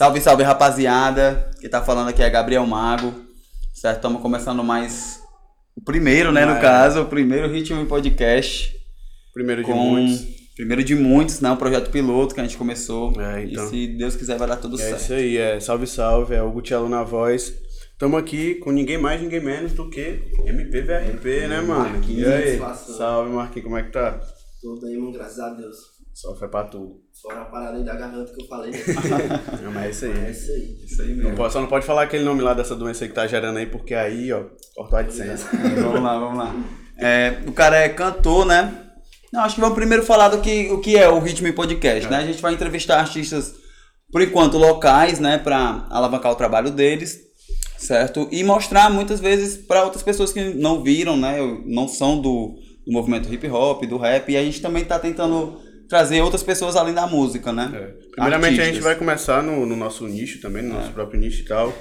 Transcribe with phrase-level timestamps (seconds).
[0.00, 1.50] Salve, salve, rapaziada.
[1.60, 3.12] Quem tá falando aqui é Gabriel Mago.
[3.74, 3.96] Certo?
[3.96, 5.20] Estamos começando mais
[5.76, 6.58] o primeiro, né, no é.
[6.58, 8.74] caso, o primeiro Ritmo Podcast.
[9.34, 10.26] Primeiro de com muitos.
[10.56, 13.12] primeiro de muitos, né, um projeto piloto que a gente começou.
[13.20, 13.66] É, então.
[13.66, 15.02] E se Deus quiser vai dar tudo É certo.
[15.02, 17.52] isso aí, é salve, salve, é o Gutielo na voz.
[17.98, 21.90] Tamo aqui com ninguém mais, ninguém menos do que MPVRP, né, mano?
[21.90, 22.58] Marquinhos, e aí?
[22.58, 22.96] satisfação.
[22.96, 24.18] Salve, Marquinhos, como é que tá?
[24.62, 25.89] Tô bem, mano, graças a Deus.
[26.14, 27.00] Só foi pra tudo.
[27.22, 28.70] Fora a parada aí da garganta que eu falei.
[28.72, 28.78] né?
[29.62, 30.30] Não, mas é isso é aí.
[30.30, 30.76] isso aí.
[30.84, 31.36] Isso aí Não mesmo.
[31.36, 33.66] pode- só não pode falar aquele nome lá dessa doença aí que tá gerando aí,
[33.66, 35.48] porque aí, ó, cortou a licença.
[35.52, 36.54] vamos lá, vamos lá.
[36.98, 38.86] É, o cara é cantor, né?
[39.32, 42.10] Não, acho que vamos primeiro falar do que, o que é o Ritmo e Podcast,
[42.10, 42.16] né?
[42.18, 43.54] A gente vai entrevistar artistas,
[44.12, 45.38] por enquanto, locais, né?
[45.38, 47.18] Pra alavancar o trabalho deles,
[47.78, 48.28] certo?
[48.32, 51.38] E mostrar muitas vezes para outras pessoas que não viram, né?
[51.64, 54.30] Não são do, do movimento hip hop, do rap.
[54.30, 55.58] E a gente também tá tentando
[55.90, 57.70] trazer outras pessoas além da música, né?
[57.74, 58.10] É.
[58.12, 58.84] Primeiramente, a gente Artistas.
[58.84, 61.74] vai começar no, no nosso nicho também, no nosso próprio nicho e tal.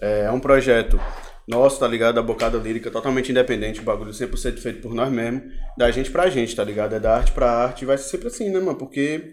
[0.00, 1.00] É, é um projeto
[1.48, 2.16] nosso, tá ligado?
[2.16, 5.44] Da Bocada Lírica, totalmente independente, o bagulho 100% feito por nós mesmos,
[5.78, 6.94] da gente pra gente, tá ligado?
[6.94, 8.76] É da arte pra arte, vai ser sempre assim, né, mano?
[8.76, 9.32] Porque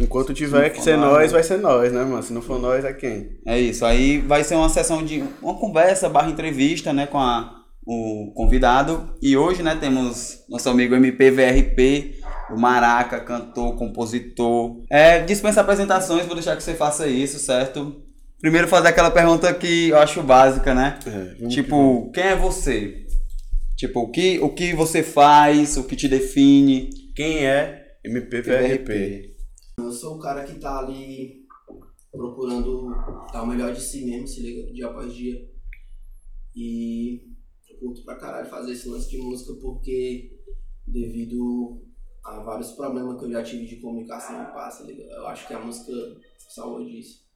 [0.00, 1.28] enquanto tiver que ser nós, nós, né?
[1.28, 2.22] vai ser nós, né, mano?
[2.22, 3.38] Se não for nós, é quem?
[3.46, 3.84] É isso.
[3.84, 9.14] Aí vai ser uma sessão de uma conversa barra entrevista, né, com a, o convidado.
[9.20, 12.19] E hoje, né, temos nosso amigo MPVRP,
[12.52, 14.82] o Maraca, cantor, compositor.
[14.90, 18.02] É, dispensa apresentações, vou deixar que você faça isso, certo?
[18.40, 20.98] Primeiro fazer aquela pergunta que eu acho básica, né?
[21.06, 21.62] É, vamos que.
[21.62, 23.06] Tipo, quem é você?
[23.76, 26.90] Tipo, o que, o que você faz, o que te define?
[27.14, 29.36] Quem é MPVRP?
[29.78, 31.40] Eu sou o cara que tá ali
[32.12, 32.90] procurando
[33.32, 35.48] dar o melhor de si mesmo, se liga, dia após dia.
[36.54, 37.22] E
[37.70, 40.38] eu curto pra caralho fazer esse lance de música porque
[40.86, 41.82] devido
[42.24, 45.02] a vários problemas que eu já tive de comunicação e passa, liga.
[45.04, 45.92] Eu acho que a música
[46.48, 47.28] salva disso.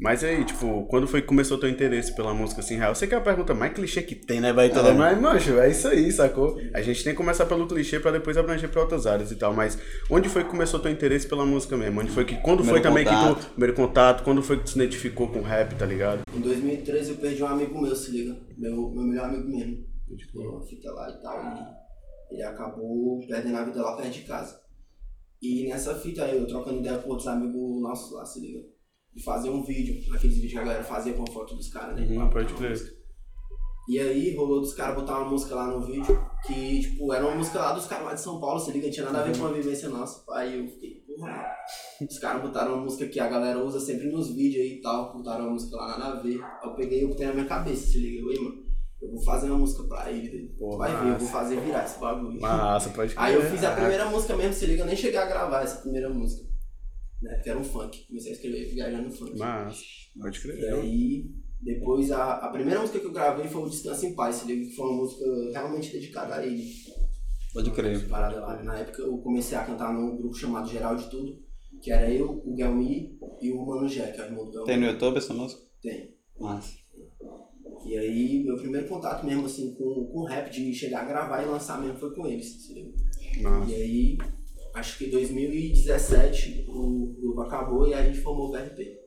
[0.00, 2.92] Mas aí, tipo, quando foi que começou o teu interesse pela música assim, real?
[2.92, 4.94] Eu sei que é a pergunta mais clichê que tem, né, vai toda, É.
[4.94, 6.56] mas, mancho, é isso aí, sacou?
[6.72, 9.52] A gente tem que começar pelo clichê pra depois abranger pra outras áreas e tal,
[9.52, 9.76] mas
[10.08, 12.00] onde foi que começou o teu interesse pela música mesmo?
[12.00, 13.44] Onde foi que, quando foi Primeiro também que contato.
[13.46, 16.22] tu, primeiro contato, quando foi que tu se identificou com rap, tá ligado?
[16.32, 18.36] Em 2013 eu perdi um amigo meu, se liga.
[18.56, 19.84] Meu, meu melhor amigo mesmo.
[20.36, 21.40] Uma fita lá e tal.
[21.44, 21.87] E
[22.30, 24.60] ele acabou perdendo a vida lá perto de casa.
[25.40, 28.60] E nessa fita aí, eu trocando ideia com outros amigos nossos lá, se liga.
[29.14, 31.96] De fazer um vídeo, aqueles vídeos que a galera fazia com a foto dos caras,
[31.96, 32.06] né?
[32.06, 32.76] Uhum, pode crer.
[33.88, 37.36] E aí rolou dos caras botar uma música lá no vídeo que, tipo, era uma
[37.36, 39.32] música lá dos caras lá de São Paulo, se liga, não tinha nada a ver
[39.32, 40.22] com uma vivência nossa.
[40.32, 41.46] Aí eu fiquei, porra.
[42.06, 45.14] Os caras botaram uma música que a galera usa sempre nos vídeos aí e tal,
[45.16, 46.38] botaram uma música lá nada a ver.
[46.42, 48.67] Aí eu peguei e eu botei na minha cabeça, se liga, eu, "Ei, mano,
[49.00, 50.54] eu vou fazer uma música pra ele.
[50.58, 51.18] Porra, Vai ver, eu massa.
[51.18, 52.40] vou fazer virar esse bagulho.
[52.40, 53.24] Massa, pode crer.
[53.24, 55.80] Aí eu fiz a primeira música mesmo, se liga, eu nem cheguei a gravar essa
[55.80, 56.48] primeira música.
[57.22, 58.06] Né, porque era um funk.
[58.06, 59.36] Comecei a escrever viajando funk.
[59.38, 59.80] Massa,
[60.20, 60.58] pode crer.
[60.58, 64.36] E aí, depois, a, a primeira música que eu gravei foi o Descanso em Paz,
[64.36, 66.64] se liga, que foi uma música realmente dedicada a ele.
[67.52, 68.08] Pode crer.
[68.08, 68.62] Parada lá.
[68.62, 71.38] Na época eu comecei a cantar num grupo chamado Geral de Tudo,
[71.82, 74.66] que era eu, o Guelmi e o Mano Jé, que é o irmão do Guelmi.
[74.66, 75.62] Tem no YouTube essa música?
[75.82, 76.14] Tem.
[76.38, 76.72] Massa.
[77.88, 81.46] E aí, meu primeiro contato mesmo, assim, com, com rap, de chegar a gravar e
[81.46, 82.92] lançar mesmo, foi com eles, liga.
[83.40, 83.70] Massa.
[83.70, 84.18] E aí,
[84.74, 88.98] acho que em 2017 o grupo acabou e a gente formou o VRP.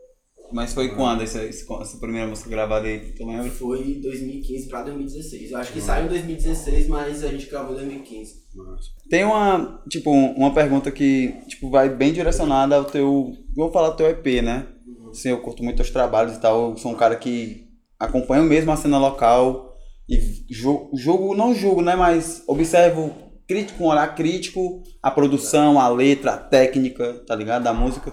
[0.52, 3.14] Mas foi quando essa, essa primeira música gravada aí?
[3.14, 3.50] Tu lembra?
[3.52, 5.52] Foi 2015 pra 2016.
[5.52, 8.42] Eu acho que saiu em 2016, mas a gente gravou em 2015.
[8.56, 8.90] Massa.
[9.10, 13.98] Tem uma, tipo, uma pergunta que, tipo, vai bem direcionada ao teu, vou falar do
[13.98, 14.68] teu EP, né?
[15.10, 17.71] Assim, eu curto muito os trabalhos e tal, eu sou um cara que
[18.06, 19.76] acompanho mesmo a cena local
[20.10, 20.18] e
[20.50, 23.14] ju- julgo, não julgo, né, mas observo
[23.48, 28.12] crítico, com um olhar crítico a produção, a letra, a técnica, tá ligado, da música.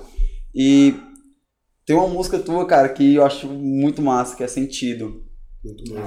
[0.54, 0.94] E
[1.87, 5.25] tem uma música tua, cara, que eu acho muito massa, que é Sentido.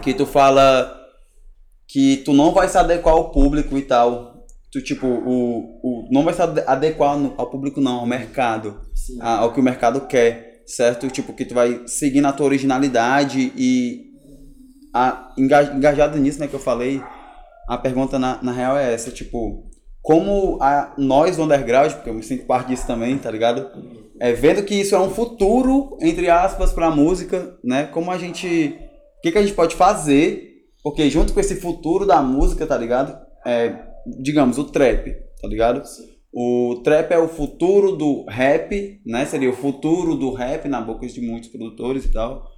[0.01, 0.97] Que tu fala
[1.87, 4.45] que tu não vai se adequar ao público e tal.
[4.71, 8.79] Tu, tipo, o, o, não vai se ade- adequar ao público, não, ao mercado,
[9.19, 11.07] a- ao que o mercado quer, certo?
[11.09, 14.05] Tipo, que tu vai seguir na tua originalidade e
[14.93, 17.01] a, enga- engajado nisso, né, que eu falei,
[17.67, 19.69] a pergunta na, na real é essa, tipo,
[20.01, 23.69] como a, nós underground, porque eu me sinto parte disso também, tá ligado?
[24.19, 27.85] É, vendo que isso é um futuro, entre aspas, pra música, né?
[27.85, 28.77] Como a gente.
[29.17, 30.47] O que, que a gente pode fazer?
[30.83, 33.17] Porque junto com esse futuro da música, tá ligado?
[33.45, 33.75] É,
[34.19, 35.83] digamos, o trap, tá ligado?
[36.33, 39.25] O trap é o futuro do rap, né?
[39.25, 42.49] Seria o futuro do rap na boca de muitos produtores e tal.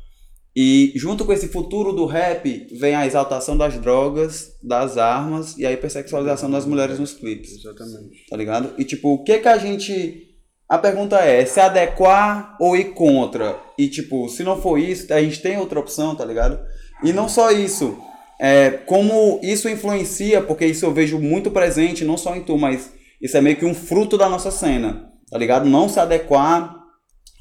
[0.56, 5.66] E junto com esse futuro do rap vem a exaltação das drogas, das armas e
[5.66, 8.28] a hipersexualização das mulheres nos clipes Exatamente.
[8.30, 8.74] tá ligado?
[8.78, 10.30] E tipo, o que que a gente
[10.70, 13.60] a pergunta é, se adequar ou ir contra?
[13.78, 16.60] E tipo, se não for isso, a gente tem outra opção, tá ligado?
[17.04, 17.98] E não só isso,
[18.40, 22.94] é, como isso influencia, porque isso eu vejo muito presente, não só em tu, mas
[23.24, 25.68] isso é meio que um fruto da nossa cena, tá ligado?
[25.68, 26.76] Não se adequar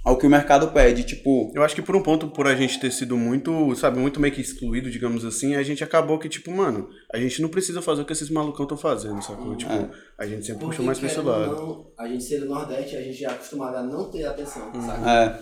[0.04, 1.52] ao que o mercado pede, tipo...
[1.54, 4.34] Eu acho que por um ponto, por a gente ter sido muito, sabe, muito meio
[4.34, 8.02] que excluído, digamos assim, a gente acabou que, tipo, mano, a gente não precisa fazer
[8.02, 9.54] o que esses malucão estão fazendo, sacou?
[9.54, 9.88] Tipo, É.
[10.18, 11.54] a gente sempre Porque, puxou mais pra esse lado.
[11.54, 14.72] não, a gente ser do Nordeste, a gente já é acostumado a não ter atenção,
[14.74, 15.08] sabe?
[15.08, 15.38] É,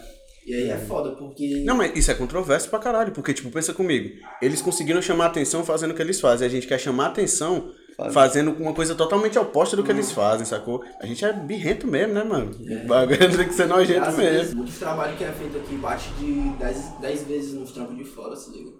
[0.46, 1.62] E aí é foda, porque.
[1.64, 4.10] Não, mas isso é controverso pra caralho, porque, tipo, pensa comigo,
[4.42, 8.14] eles conseguiram chamar atenção fazendo o que eles fazem, a gente quer chamar atenção Faz-
[8.14, 10.82] fazendo uma coisa totalmente oposta do que eles fazem, sacou?
[11.00, 12.50] A gente é birrento mesmo, né, mano?
[12.58, 14.56] O bagulho tem que ser nojento às vezes, mesmo.
[14.62, 16.50] muito trabalho que é feito aqui bate de
[17.00, 18.70] 10 vezes nos trampos de fora, se liga.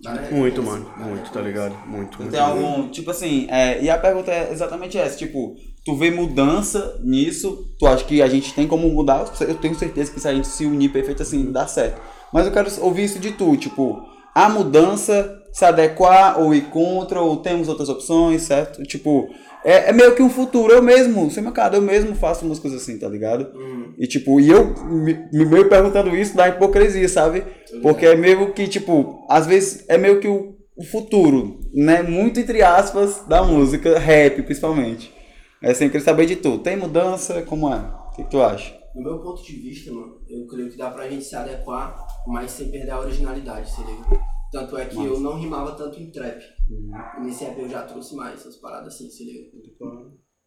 [0.00, 1.74] Dá Muito, mano, dá muito, tá ligado?
[1.88, 2.30] Muito, muito.
[2.30, 2.88] tem algum.
[2.88, 7.84] Tipo assim, é, e a pergunta é exatamente essa: tipo, tu vê mudança nisso, tu
[7.84, 9.24] acha que a gente tem como mudar?
[9.40, 12.00] Eu tenho certeza que se a gente se unir perfeito assim, dá certo.
[12.32, 14.00] Mas eu quero ouvir isso de tu, tipo,
[14.32, 18.82] a mudança, se adequar ou ir contra, ou temos outras opções, certo?
[18.84, 19.28] Tipo,
[19.64, 20.72] é, é meio que um futuro.
[20.72, 23.50] Eu mesmo, sem mercado, eu mesmo faço músicas assim, tá ligado?
[23.56, 27.44] Hum, E tipo, e eu me, me meio perguntando isso da hipocrisia, sabe?
[27.82, 32.02] Porque é meio que, tipo, às vezes é meio que o, o futuro, né?
[32.02, 35.12] Muito entre aspas da música, rap principalmente.
[35.60, 36.62] É sempre querer saber de tudo.
[36.62, 37.42] Tem mudança?
[37.42, 37.76] Como é?
[37.78, 38.76] O que, que tu acha?
[38.94, 41.96] No meu ponto de vista, mano, eu creio que dá pra gente se adequar,
[42.26, 44.20] mas sem perder a originalidade, se liga.
[44.50, 46.42] Tanto é que eu não rimava tanto em trap.
[46.70, 49.50] E nesse rap eu já trouxe mais essas paradas assim, se liga.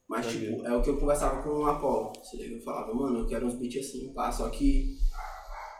[0.09, 0.47] Mas, Entendi.
[0.47, 2.55] tipo, é o que eu conversava com o Apollo, se liga.
[2.55, 4.97] Eu falava, mano, eu quero uns beats assim, pá, só que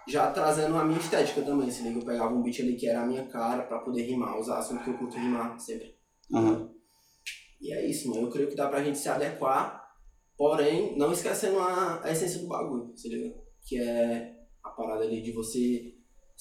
[0.07, 1.99] já trazendo a minha estética também, se liga.
[1.99, 4.83] Eu pegava um beat ali que era a minha cara pra poder rimar, usar assunto
[4.83, 5.95] que eu curto rimar sempre.
[7.59, 8.23] E é isso, mano.
[8.23, 9.83] Eu creio que dá pra gente se adequar,
[10.37, 13.35] porém, não esquecendo a, a essência do bagulho, se liga?
[13.67, 15.93] Que é a parada ali de você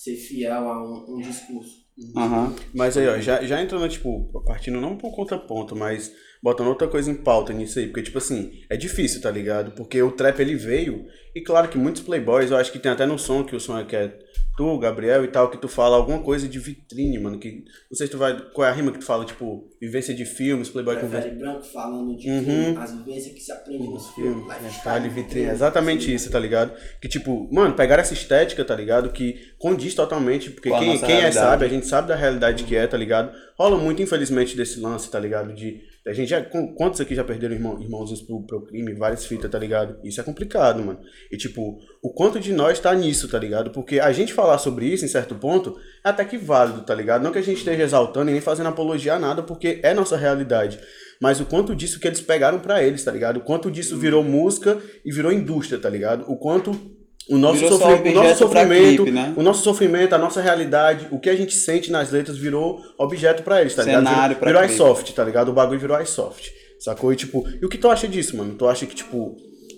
[0.02, 1.84] ser fiel a um, um discurso.
[2.16, 2.56] Aham.
[2.72, 6.10] Mas aí, ó, já, já entrando, tipo, partindo não por contraponto, mas
[6.42, 9.72] botando outra coisa em pauta nisso aí, porque, tipo assim, é difícil, tá ligado?
[9.72, 11.04] Porque o trap, ele veio,
[11.34, 13.78] e claro que muitos playboys, eu acho que tem até no som, que o som
[13.78, 14.18] é que é
[14.56, 18.06] tu, Gabriel e tal, que tu fala alguma coisa de vitrine, mano, que, não sei
[18.06, 20.96] se tu vai, qual é a rima que tu fala, tipo, vivência de filmes, playboy
[20.98, 22.44] com branco falando de Uhum.
[22.44, 24.44] filme, as vivências que se aprende nos filmes.
[24.46, 26.72] Lifestyle, vitrine, exatamente isso, tá ligado?
[27.00, 29.10] Que tipo, mano, pegaram essa estética, tá ligado?
[29.10, 32.86] Que condiz totalmente, porque quem, quem é sabe, a gente sabe da realidade que é,
[32.86, 33.32] tá ligado?
[33.58, 35.52] Rola muito, infelizmente, desse lance, tá ligado?
[35.54, 35.80] De.
[36.06, 36.42] A gente já.
[36.76, 39.98] Quantos aqui já perderam irmão, irmãozinhos pro, pro crime, várias fitas, tá ligado?
[40.02, 41.00] Isso é complicado, mano.
[41.30, 43.70] E tipo, o quanto de nós tá nisso, tá ligado?
[43.70, 47.22] Porque a gente falar sobre isso em certo ponto é até que válido, tá ligado?
[47.22, 50.16] Não que a gente esteja exaltando e nem fazendo apologia a nada, porque é nossa
[50.16, 50.80] realidade.
[51.20, 53.36] Mas o quanto disso que eles pegaram pra eles, tá ligado?
[53.36, 56.24] O quanto disso virou música e virou indústria, tá ligado?
[56.26, 56.98] O quanto
[57.30, 59.32] o nosso, Virou sofri- o nosso sofrimento, clipe, né?
[59.36, 63.42] o nosso sofrimento, a nossa realidade, o que a gente sente nas letras virou objeto
[63.42, 64.04] pra eles, tá ligado?
[64.04, 64.74] Cenário Virou, pra virou clipe.
[64.74, 65.48] iSoft, tá ligado?
[65.48, 67.12] O bagulho virou iSoft, sacou?
[67.12, 68.54] E tipo, e o que tu acha disso, mano?
[68.54, 69.36] Tu acha que, tipo,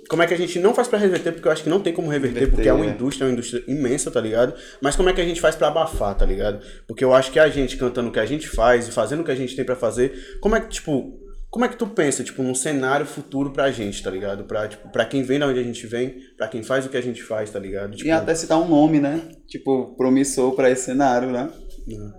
[0.08, 1.93] como é que a gente não faz pra reverter, porque eu acho que não tem
[1.93, 2.88] como reverter, Reverter, porque é uma é.
[2.90, 4.52] indústria, é uma indústria imensa, tá ligado?
[4.81, 6.60] Mas como é que a gente faz pra abafar, tá ligado?
[6.87, 9.25] Porque eu acho que a gente cantando o que a gente faz e fazendo o
[9.25, 11.19] que a gente tem pra fazer, como é que, tipo,
[11.52, 14.44] como é que tu pensa, tipo, num cenário futuro pra gente, tá ligado?
[14.44, 16.96] Pra, tipo, pra quem vem da onde a gente vem, pra quem faz o que
[16.96, 17.94] a gente faz, tá ligado?
[17.94, 19.20] Tipo, E até citar um nome, né?
[19.46, 21.50] Tipo, promissor pra esse cenário, né?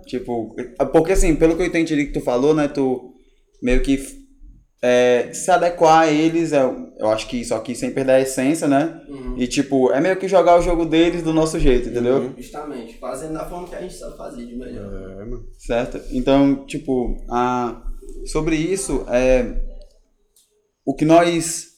[0.06, 0.54] Tipo,
[0.92, 2.68] porque assim, pelo que eu entendi que tu falou, né?
[2.68, 3.12] Tu
[3.60, 3.98] meio que
[4.80, 8.68] é, se adequar a eles, é, eu acho que isso aqui sem perder a essência,
[8.68, 9.00] né?
[9.08, 9.34] Uhum.
[9.36, 12.32] E tipo, é meio que jogar o jogo deles do nosso jeito, entendeu?
[12.36, 14.92] Justamente, fazendo da forma que a gente sabe fazer de melhor.
[15.10, 15.42] É, mano.
[15.58, 16.00] Certo?
[16.12, 17.82] Então, tipo, a,
[18.26, 19.60] sobre isso, é,
[20.84, 21.68] o que nós.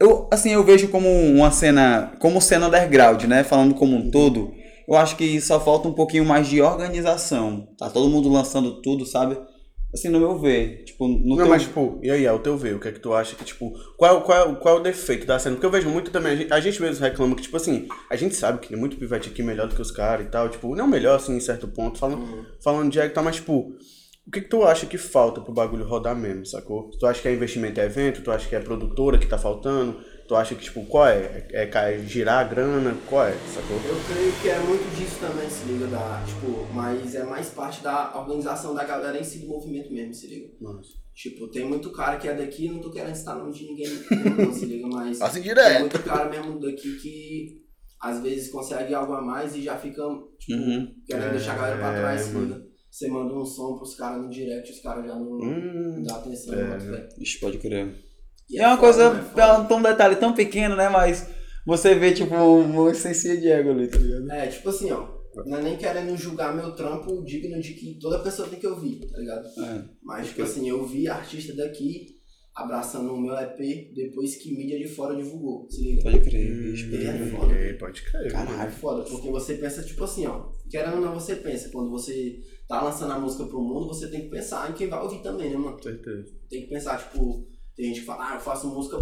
[0.00, 2.12] Eu, assim, eu vejo como uma cena.
[2.18, 3.44] Como cena underground, né?
[3.44, 4.52] Falando como um todo.
[4.88, 7.68] Eu acho que só falta um pouquinho mais de organização.
[7.78, 9.38] Tá todo mundo lançando tudo, sabe?
[9.94, 10.84] Assim, no meu ver.
[10.84, 11.48] Tipo, no Não, teu...
[11.48, 13.72] mas, tipo, e aí, ao teu ver, o que é que tu acha que, tipo,
[13.96, 15.54] qual, é o- qual, é o- qual é o defeito da cena?
[15.54, 18.16] Porque eu vejo muito também, a gente, a gente mesmo reclama que, tipo assim, a
[18.16, 20.74] gente sabe que tem muito pivete aqui melhor do que os caras e tal, tipo,
[20.74, 23.76] não melhor, assim, em certo ponto, falando, falando de tal, mas, tipo,
[24.26, 26.90] o que que tu acha que falta pro bagulho rodar mesmo, sacou?
[26.98, 28.22] Tu acha que é investimento em evento?
[28.22, 30.00] Tu acha que é produtora que tá faltando?
[30.28, 31.46] Tu acha que, tipo, qual é?
[31.50, 32.96] É, é girar a grana?
[33.08, 33.76] Qual é, sacou?
[33.76, 37.82] Eu creio que é muito disso também, se liga, da, tipo, mas é mais parte
[37.82, 40.48] da organização da galera em si do movimento mesmo, se liga.
[40.60, 40.88] Nossa.
[41.14, 43.88] Tipo, tem muito cara que é daqui, não tô querendo citar nome de ninguém,
[44.38, 45.80] não, se liga, mas Assim tem direto.
[45.80, 47.62] muito cara mesmo daqui que
[48.00, 50.02] às vezes consegue algo a mais e já fica,
[50.38, 50.88] tipo, Uhum.
[51.06, 52.46] querendo É, deixar a galera pra trás, se mano.
[52.46, 52.71] liga.
[52.92, 56.52] Você manda um som pros caras no direct, os caras já não Hum, dão atenção,
[56.54, 57.08] é.
[57.18, 57.94] Ixi, pode crer.
[58.50, 60.90] E É uma foda, coisa, é um, um detalhe tão pequeno, né?
[60.90, 61.26] Mas
[61.64, 64.30] você vê, tipo, uma essência de ego ali, tá ligado?
[64.30, 65.08] É, tipo assim, ó.
[65.46, 69.00] Não é nem querendo julgar meu trampo digno de que toda pessoa tem que ouvir,
[69.10, 69.46] tá ligado?
[69.46, 69.84] É.
[70.02, 72.08] Mas, tipo assim, eu vi artista daqui
[72.54, 76.02] abraçando o meu EP depois que mídia de fora divulgou, se liga?
[76.02, 76.94] Pode crer, bicho.
[76.94, 77.30] É pode crer.
[77.30, 77.54] foda.
[77.54, 78.26] É, pode crer.
[78.26, 78.70] É Caralho.
[78.72, 80.51] foda, porque você pensa, tipo assim, ó.
[80.72, 81.68] Querendo ou não, você pensa.
[81.70, 82.36] Quando você
[82.66, 85.50] tá lançando a música pro mundo, você tem que pensar em quem vai ouvir também,
[85.50, 85.76] né, mano?
[85.82, 86.24] Certeza.
[86.48, 88.96] Tem que pensar, tipo, tem gente que fala, ah, eu faço música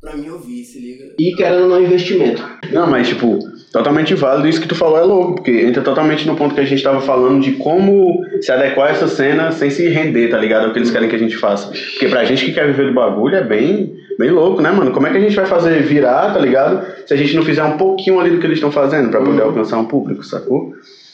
[0.00, 1.14] pra mim ouvir, se liga.
[1.16, 2.42] E querendo ou não, investimento.
[2.72, 3.38] Não, mas tipo,
[3.72, 6.64] totalmente válido isso que tu falou é louco, porque entra totalmente no ponto que a
[6.64, 10.68] gente tava falando de como se adequar a essa cena sem se render, tá ligado?
[10.68, 11.68] O que eles querem que a gente faça.
[11.68, 14.90] Porque pra gente que quer viver do bagulho é bem, bem louco, né, mano?
[14.90, 16.84] Como é que a gente vai fazer virar, tá ligado?
[17.06, 19.42] Se a gente não fizer um pouquinho ali do que eles estão fazendo pra poder
[19.42, 20.72] alcançar um público, sacou?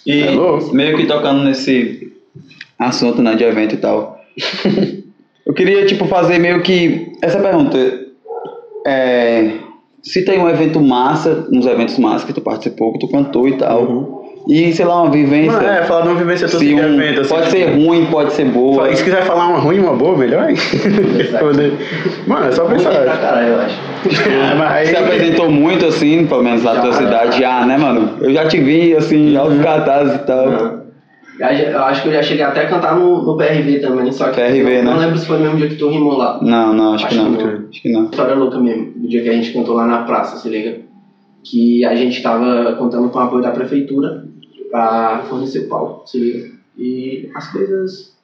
[0.09, 0.75] E É louco.
[0.75, 2.11] meio que tocando nesse
[2.79, 4.19] assunto, né, de evento e tal.
[5.45, 7.79] Eu queria, tipo, fazer meio que essa pergunta.
[8.87, 9.53] É,
[10.03, 13.57] se tem um evento massa, uns eventos massa que tu participou, que tu cantou e
[13.57, 14.28] tal.
[14.49, 15.53] E, sei lá, uma vivência.
[15.53, 18.47] Mano, é, falar de uma vivência de um- evento, assim, pode ser ruim, pode ser
[18.47, 18.91] boa.
[18.91, 20.49] E se quiser falar uma ruim e uma boa, melhor,
[22.27, 23.19] Mano, é só Muito pra pensar.
[23.21, 23.77] caralho, eu acho.
[24.41, 26.99] Ah, mas Você aí- apresentou muito, assim, pelo menos na Já, tua já.
[26.99, 28.11] cidade, já, né, mano?
[28.21, 30.47] Eu já te vi, assim, aos cartazes e tal.
[30.49, 30.79] Aham.
[31.41, 34.41] Eu acho que eu já cheguei até a cantar no, no PRV também, só que
[34.41, 35.05] PRV, eu não né?
[35.05, 36.41] lembro se foi o mesmo dia que tu rimou lá.
[36.43, 37.37] Não, não, acho, que Acho não.
[37.37, 37.53] que não.
[37.71, 38.05] Acho que não.
[38.07, 40.79] História louca mesmo, do dia que a gente cantou lá na praça, se liga?
[41.45, 44.25] Que a gente tava contando com o apoio da prefeitura
[44.71, 46.51] pra fornecer o palco, se liga?
[46.77, 48.17] E as coisas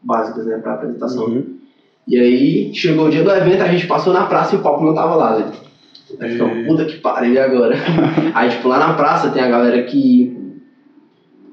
[0.00, 1.24] básicas, né, pra apresentação.
[1.26, 1.58] Uhum.
[2.06, 4.84] E aí, chegou o dia do evento, a gente passou na praça e o palco
[4.84, 5.52] não tava lá, né?
[6.20, 7.74] Aí ficou, E- puta que pariu, e agora?
[8.34, 10.36] aí, tipo, lá na praça tem a galera que.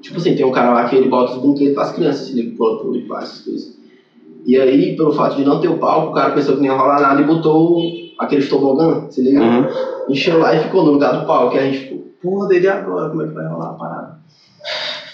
[0.01, 2.53] Tipo assim, tem um cara lá que ele bota os brinquedos pras crianças, se liga,
[2.53, 3.75] e faz essas coisas.
[4.45, 6.77] E aí, pelo fato de não ter o palco, o cara pensou que não ia
[6.79, 7.81] rolar nada e botou
[8.19, 9.41] aquele tobogã, se liga?
[9.41, 9.65] Uhum.
[10.07, 11.55] Encheu lá e ficou no lugar do palco.
[11.55, 11.94] E a gente
[12.25, 14.15] porra, dele agora, como é que vai rolar a parada?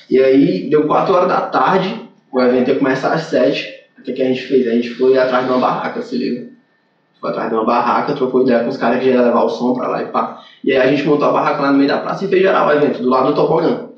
[0.10, 3.68] E aí, deu 4 horas da tarde, o evento ia começar às 7.
[4.00, 4.68] O que, que a gente fez?
[4.68, 6.50] A gente foi atrás de uma barraca, se liga?
[7.20, 9.50] Foi atrás de uma barraca, trocou ideia com os caras que já iam levar o
[9.50, 10.40] som pra lá e pá.
[10.64, 12.68] E aí a gente montou a barraca lá no meio da praça e fez geral
[12.68, 13.90] o evento, do lado do tobogã.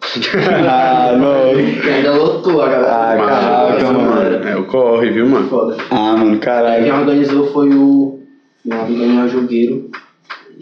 [0.70, 1.58] ah, não.
[1.58, 2.94] E ainda lotou a galera.
[2.94, 4.48] Ah, Mano, caraca, mano.
[4.50, 5.48] É o corre, viu, mano?
[5.48, 5.78] Foda.
[5.90, 6.84] Ah, mano, caralho.
[6.84, 8.20] quem organizou foi o
[8.66, 9.90] meu amigo Daniel Jogueiro.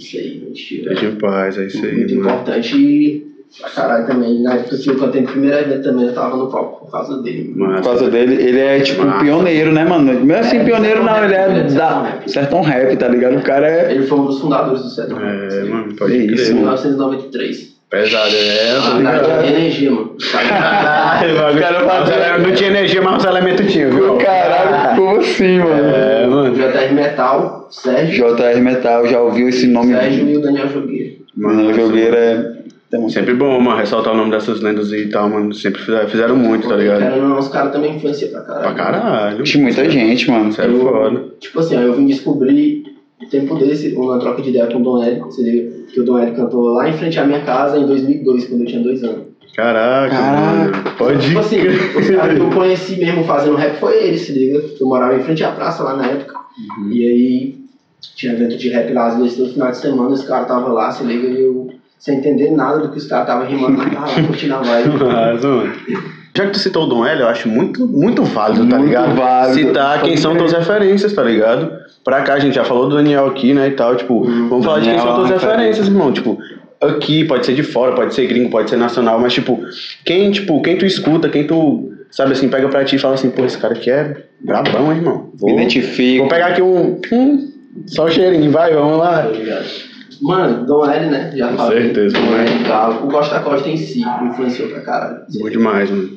[0.02, 0.90] Isso aí, mentira.
[0.90, 2.30] Deixa em paz, é isso aí, Muito mano.
[2.30, 3.28] importante
[3.60, 4.42] pra caralho também.
[4.42, 7.22] Na época que eu cantei no primeiro evento também, eu tava no palco por causa
[7.22, 7.50] dele.
[7.54, 7.84] Por Massa.
[7.84, 9.24] causa dele, ele é tipo um Massa.
[9.26, 10.06] pioneiro, né, mano?
[10.14, 12.32] Mesmo assim, É, pioneiro não, ele é Sertão da Rap.
[12.32, 13.38] Sertão Rap, tá ligado?
[13.38, 13.92] O cara é.
[13.94, 15.20] Ele foi um dos fundadores do Sertão.
[15.20, 16.34] É, mano, pode Que crer.
[16.34, 16.68] isso, Em mano.
[16.68, 17.72] 1993.
[17.92, 19.46] Pesado, é, tá Ah, ligado?
[19.48, 20.16] energia, mano.
[20.32, 22.48] Caralho, O cara mano.
[22.48, 24.16] Não tinha energia, mas os elementos tinham, viu?
[24.16, 24.72] Caralho,
[25.22, 25.86] assim, mano?
[25.96, 26.56] É, mano.
[26.56, 29.94] JR Metal, Sérgio, JR Metal, já ouviu esse nome?
[29.94, 31.22] Sérgio e o Daniel Jogueiro.
[31.36, 32.54] Mano, o jogueiro é.
[32.94, 35.54] um- Sempre bom, mano, ressaltar o nome dessas lendas e tal, mano.
[35.54, 37.00] Sempre fizeram, fizeram muito, tá ligado?
[37.00, 38.64] Não, os caras também influenciam pra caralho.
[38.66, 39.44] Pra caralho.
[39.46, 40.50] Tinha muita gente, mano.
[40.50, 41.24] Isso é Eu- foda.
[41.40, 42.84] Tipo assim, ó, eu vim descobrir
[43.24, 46.04] um tempo desse, uma troca de ideia com o Dom L, você liga, que o
[46.04, 49.02] Dom L cantou lá em frente à minha casa em 2002, quando eu tinha dois
[49.06, 49.31] anos.
[49.56, 50.42] Caraca, Caraca.
[50.42, 50.72] mano.
[50.98, 54.64] Pode Tipo assim, os caras que eu conheci mesmo fazendo rap foi ele, se liga.
[54.80, 56.36] Eu morava em frente à praça lá na época.
[56.78, 56.90] Uhum.
[56.92, 57.56] E aí
[58.16, 60.92] tinha evento de rap lá às vezes todo final de semana, os caras estavam lá,
[60.92, 64.08] se liga, e eu sem entender nada do que os caras estavam rimando, mas tava
[64.08, 64.90] lá curtindo a vibe.
[65.04, 65.74] Mas, mano.
[66.34, 69.16] Já que tu citou o Dom L, eu acho muito, muito válido, tá Muito ligado?
[69.16, 69.68] válido.
[69.68, 71.70] Citar quem são tuas referências, tá ligado?
[72.06, 74.80] Pra cá, a gente já falou do Daniel aqui, né, e tal, tipo, vamos falar
[74.80, 75.50] de quem são é tuas referência.
[75.58, 76.40] referências, irmão, tipo,
[76.82, 79.60] aqui, pode ser de fora, pode ser gringo, pode ser nacional, mas, tipo,
[80.04, 83.30] quem, tipo, quem tu escuta, quem tu, sabe assim, pega pra ti e fala assim,
[83.30, 85.30] pô, esse cara aqui é brabão, hein, irmão.
[85.34, 86.20] Me Vou, identifico.
[86.20, 87.52] vou pegar aqui um, um,
[87.86, 89.32] só o cheirinho, vai, vamos lá.
[90.22, 91.32] Mano, Dom L, né?
[91.36, 91.82] Já Com falei.
[91.84, 92.36] certeza, Dom?
[92.36, 93.06] L, Galo.
[93.06, 95.18] O Costa Costa em si influenciou pra caralho.
[95.40, 96.10] Bom demais, mano.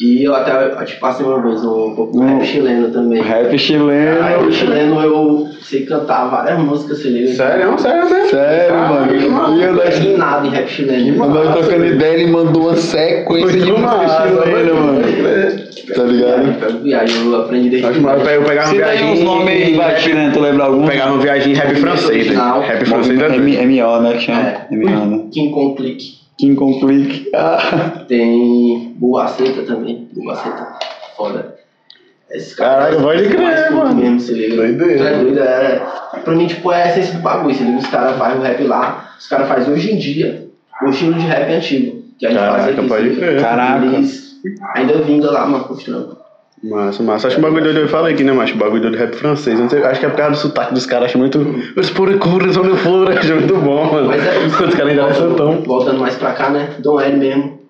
[0.00, 2.38] E eu até eu te passei uma vez um pouco Hum.
[2.38, 3.20] rap chileno também.
[3.20, 4.46] Rap Aí, chileno.
[4.46, 7.34] o chileno eu sei cantar várias músicas, se liga.
[7.34, 8.20] Sério, sério, né?
[8.30, 9.12] Sério, mano.
[9.12, 11.26] E eu Eu não sei nada em rap chileno.
[11.26, 15.00] nós trocando ideia, ele mandou uma sequência de música massa, chilena, mano.
[15.94, 16.42] Tá ligado?
[16.44, 19.24] Viagem, viagem, eu aprendi desde massa, eu pegava uma Cita aí uns viagem.
[19.24, 20.86] nomes aí, vai, chileno, tu lembra algum?
[20.86, 22.34] Pegava uma viagem em rap francês, né?
[22.66, 24.40] Rap francês é M- MO, né, que chama?
[24.42, 24.66] É.
[24.70, 25.24] MO, né?
[25.32, 26.18] King Click.
[26.38, 27.30] King Kong Click.
[27.34, 28.04] Ah.
[28.08, 30.08] Tem Bubaceta também.
[30.12, 30.78] Bubaceta.
[31.16, 31.58] Foda.
[32.30, 33.94] Esses Caraca, caras pode são crer, mano.
[33.94, 34.56] Mesmo, se liga.
[34.56, 35.08] Doideira.
[35.08, 35.82] É doido, é.
[36.22, 37.78] Pra mim, tipo, é a essência do bagulho, se liga.
[37.78, 40.48] Os caras fazem o rap lá, os caras fazem hoje em dia
[40.82, 42.02] o estilo de rap antigo.
[42.18, 43.40] Que a gente Caraca, faz aqui, pode crer.
[43.40, 43.86] Caraca.
[43.86, 44.40] Eles
[44.74, 46.16] ainda vinga lá, mano, com os trampos.
[46.62, 47.28] Massa, massa.
[47.28, 48.54] Acho que o bagulho doido eu falei aqui, né, macho?
[48.54, 49.58] O bagulho doido rap francês.
[49.70, 51.06] Sei, acho que é por causa do sotaque dos caras.
[51.06, 51.38] Acho muito.
[51.76, 54.08] Os purucuras, olha flor, acho muito bom, mano.
[54.08, 54.64] Mas é isso.
[54.64, 55.62] Os caras ainda são tão.
[55.62, 56.70] Voltando mais pra cá, né?
[56.80, 57.60] Dom L mesmo,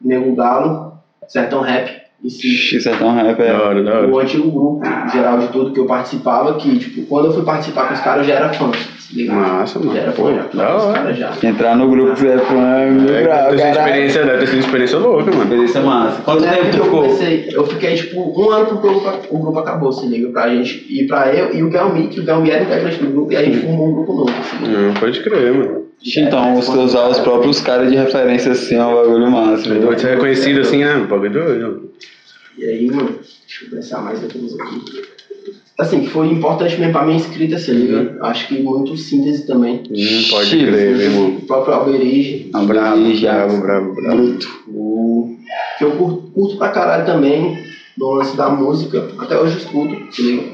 [0.00, 0.92] Nego Galo,
[1.26, 2.03] Sertão Rap.
[2.24, 3.52] E se Ixi, Sertão Rap é.
[3.52, 4.08] da hora.
[4.08, 7.86] o antigo grupo geral de tudo que eu participava, que, tipo, quando eu fui participar
[7.86, 8.70] com os caras, eu já era fã.
[8.98, 9.34] Se liga?
[9.34, 9.92] Massa, mano.
[9.94, 10.42] Já era Pô, fã, já.
[10.54, 11.12] da hora.
[11.12, 11.32] já.
[11.42, 15.42] Entrar no grupo é fã, É, grau, ter experiência, deve ter sido experiência louca, mano.
[15.42, 16.22] Experiência massa.
[16.22, 17.02] Quanto tempo tu ficou?
[17.02, 20.86] comecei, eu fiquei tipo um ano pro grupo, o grupo acabou, se liga, pra gente.
[20.88, 23.44] E pra eu e o Galmi, que o Galmi era integrante do grupo, e a
[23.44, 24.78] gente formou um grupo novo, se liga.
[24.78, 25.83] Não, pode crer, mano.
[26.16, 29.68] Então, você usar os próprios caras de referência assim é um bagulho massa.
[29.68, 30.96] É doido ser reconhecido assim, né?
[30.96, 31.90] O bagulho doido.
[32.58, 35.02] E aí, mano, deixa eu pensar mais outros aqui.
[35.78, 38.16] Assim, que foi importante mesmo pra minha escrita, se liga.
[38.20, 39.82] Acho que muito síntese também.
[39.90, 41.28] Hum, pode crer, meu irmão.
[41.36, 44.16] O próprio Alberige, Não, Bravo, bravo, bravo, bravo.
[44.16, 44.48] Bruto.
[44.68, 45.36] o
[45.78, 47.58] que eu curto, curto pra caralho também,
[47.96, 50.44] do lance da música, até hoje eu escuto, se liga.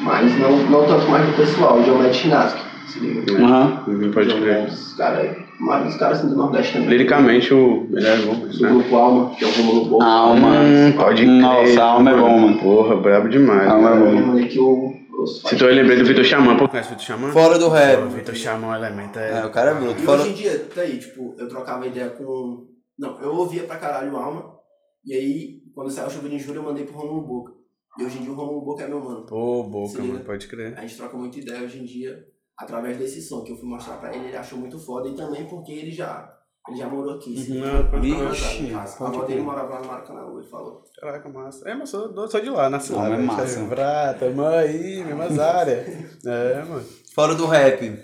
[0.00, 3.32] Mas não, não tanto mais do pessoal, o Diomedes Chinaski, se liga.
[3.38, 3.84] Aham.
[3.88, 4.40] Hum, Pode crer.
[4.40, 6.88] Diomedes, cara, mais dos caras assim do Nordeste também.
[6.88, 7.86] Liricamente, o...
[7.92, 8.68] ele é Do né?
[8.70, 10.04] grupo Alma, que é o Romulo Boca.
[10.04, 10.60] Alma.
[10.60, 11.40] Hum, pode crer.
[11.40, 12.58] Nossa, alma é bom, mano.
[12.58, 13.68] Porra, brabo demais.
[13.68, 14.32] Alma é mano.
[14.40, 14.46] bom.
[14.48, 14.92] Que o.
[15.22, 17.32] os Se tu lembrei do Vitor Xamã, pô, conhece o Vitor Xamã?
[17.32, 18.02] Fora do rap.
[18.02, 19.40] Pô, Vitor Xamã, o elemento é...
[19.40, 20.00] É, o cara é bruto.
[20.00, 20.22] E Fora...
[20.22, 22.66] hoje em dia, tá aí, tipo, eu trocava ideia com.
[22.98, 24.56] Não, eu ouvia pra caralho o Alma,
[25.04, 27.52] e aí, quando saiu a chuva de julho, eu mandei pro Romulo Boca.
[27.98, 29.26] E hoje em dia o Romulo Boca é meu mano.
[29.26, 30.74] Pô, boca, mano, pode crer.
[30.76, 32.16] A gente troca muita ideia hoje em dia
[32.58, 35.44] através desse som que eu fui mostrar pra ele, ele achou muito foda e também
[35.46, 36.28] porque ele já,
[36.68, 37.34] ele já morou aqui.
[37.50, 39.04] Uhum, casa.
[39.04, 40.82] A avó dele morava lá no Maracanã, ele falou.
[41.00, 41.68] Caraca, massa.
[41.68, 43.04] É, mas sou, sou de lá, nasci lá.
[43.04, 43.26] Não, é velho.
[43.26, 43.64] massa.
[43.64, 45.86] Vrá, tamo aí, mesmas áreas.
[46.24, 46.84] É, mano.
[47.14, 47.98] Fora do rap.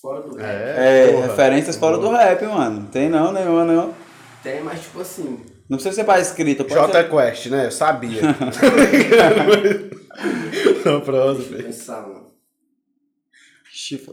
[0.00, 0.46] Fora do rap.
[0.46, 1.26] É, É, porra.
[1.26, 2.88] referências fora do rap, mano.
[2.90, 3.94] Tem não, nenhuma, não.
[4.42, 5.38] Tem, mas tipo assim,
[5.68, 7.10] Não precisa ser para escrita, Jota ser...
[7.10, 7.66] Quest, né?
[7.66, 8.22] Eu sabia.
[10.84, 11.42] Não, prosa,
[13.94, 14.04] Ixi,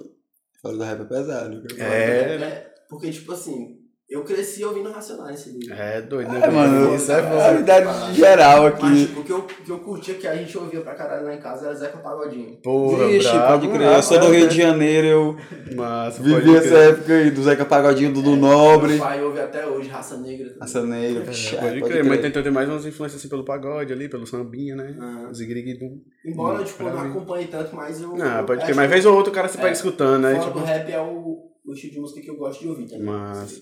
[0.61, 1.63] fora do rap é pesado.
[1.75, 1.93] cara.
[1.93, 2.55] É, né?
[2.89, 3.76] Porque, tipo assim,
[4.09, 5.73] eu cresci ouvindo Racionais, se liga.
[5.75, 6.39] É, doido, né?
[6.43, 7.39] É, mano, Isso é é bom.
[7.41, 9.05] a idade geral Mas, aqui.
[9.07, 11.33] tipo, o que eu, o que eu curtia que a gente ouvia pra caralho lá
[11.35, 12.55] em casa era Zeca Pagodinho.
[12.63, 13.93] Porra, Vixe, brabo, pode crer.
[13.95, 14.47] Eu sou do Rio né?
[14.47, 15.37] de Janeiro, eu
[15.75, 16.89] Massa, vivi pode essa crer.
[16.93, 20.45] época aí do Zeca Pagodinho, do Dudu Nobre, Meu pai ouve até hoje Raça Negra.
[20.45, 20.59] também.
[20.61, 21.23] Raça Negra.
[21.23, 24.75] É, Pode crer, mas tentou ter mais umas influências assim pelo pagode ali, pelo sambinha,
[24.75, 24.95] né?
[24.97, 25.33] Aham.
[25.33, 25.99] Ziguiriguidum.
[26.25, 28.15] Embora, Hum, tipo, eu não acompanhe tanto, mas eu.
[28.15, 30.35] Não, eu pode crer, mas vez ou outra o cara você vai É, escutando, né?
[30.35, 32.85] Fora Tipo, do rap é o, o estilo de música que eu gosto de ouvir
[32.87, 33.03] também.
[33.05, 33.61] Mas,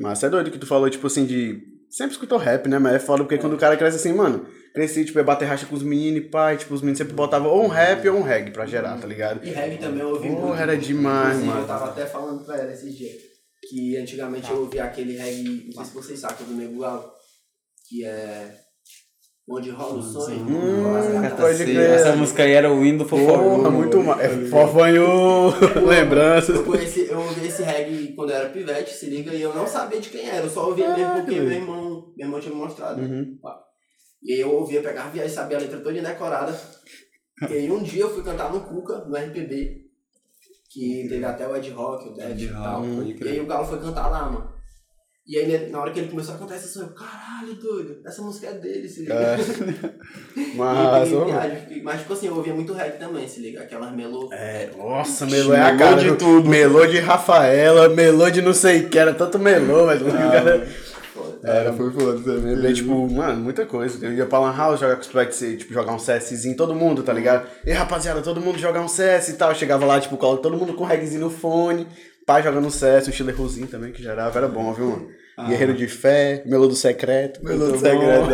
[0.00, 1.60] mas é doido que tu falou, tipo assim, de.
[1.90, 2.78] Sempre escutou rap, né?
[2.78, 5.66] Mas é foda porque quando o cara cresce assim, mano, cresci, tipo, é bater racha
[5.66, 8.22] com os meninos e pai, tipo, os meninos sempre botavam ou um rap ou um
[8.22, 9.44] reggae pra gerar, tá ligado?
[9.44, 11.60] E reggae também eu ouvi Porra, era demais, Inclusive, mano.
[11.62, 13.16] Eu tava até falando pra ela esses dias.
[13.68, 17.10] Que antigamente eu ouvia aquele reggae, não sei se vocês sacam, do Nego Galo,
[17.88, 18.54] que é.
[19.50, 20.40] Onde rola o sonho.
[20.46, 21.90] Hum, rola as pode crer.
[21.90, 24.20] Essa música aí era o hino do Porra, muito mais.
[24.20, 25.48] É, fofanho,
[25.88, 26.54] lembranças.
[26.54, 29.64] Eu, conheci, eu ouvi esse reggae quando eu era pivete, se liga, e eu não
[29.64, 32.60] sabia de quem era, eu só ouvia mesmo porque meu irmão, meu irmão tinha me
[32.60, 33.00] mostrado.
[33.00, 33.38] Uhum.
[34.20, 36.60] E aí eu ouvia, pegava viagem, sabia a letra toda decorada.
[37.48, 39.84] E aí um dia eu fui cantar no Cuca, no RPB,
[40.68, 42.84] que teve até o Ed Rock, o Dead e tal.
[42.84, 44.52] E aí o Galo foi cantar lá, mano.
[45.28, 48.22] E aí né, na hora que ele começou a cantar essa eu, caralho, doido, essa
[48.22, 49.14] música é dele, se liga.
[49.14, 49.36] É.
[50.40, 53.60] E- Mas, e viagem, fiquei- mas tipo assim, eu ouvia muito reggae também, se liga,
[53.60, 54.30] aquelas melô.
[54.32, 56.48] É, nossa, melô é a cara de do- tudo.
[56.48, 60.66] Melô de Rafaela, melô de não sei o que, era tanto melô, mas o cara...
[61.44, 62.30] Era, foi foda.
[62.32, 64.04] Eu lembrei, tipo, mano, muita coisa.
[64.04, 67.02] Eu ia pra Lan House jogar com os moleques, tipo, jogar um CSzinho, todo mundo,
[67.02, 67.46] tá ligado?
[67.64, 69.50] E rapaziada, todo mundo jogar um CS e tal.
[69.50, 71.86] Eu chegava lá, tipo, todo mundo com reggaezinho no fone,
[72.28, 75.08] pai jogando CS, um chilerrozinho também, que gerava, era bom, viu, mano?
[75.48, 77.42] Guerreiro de Fé, Melô do Secreto.
[77.42, 78.28] Melô do muito Secreto,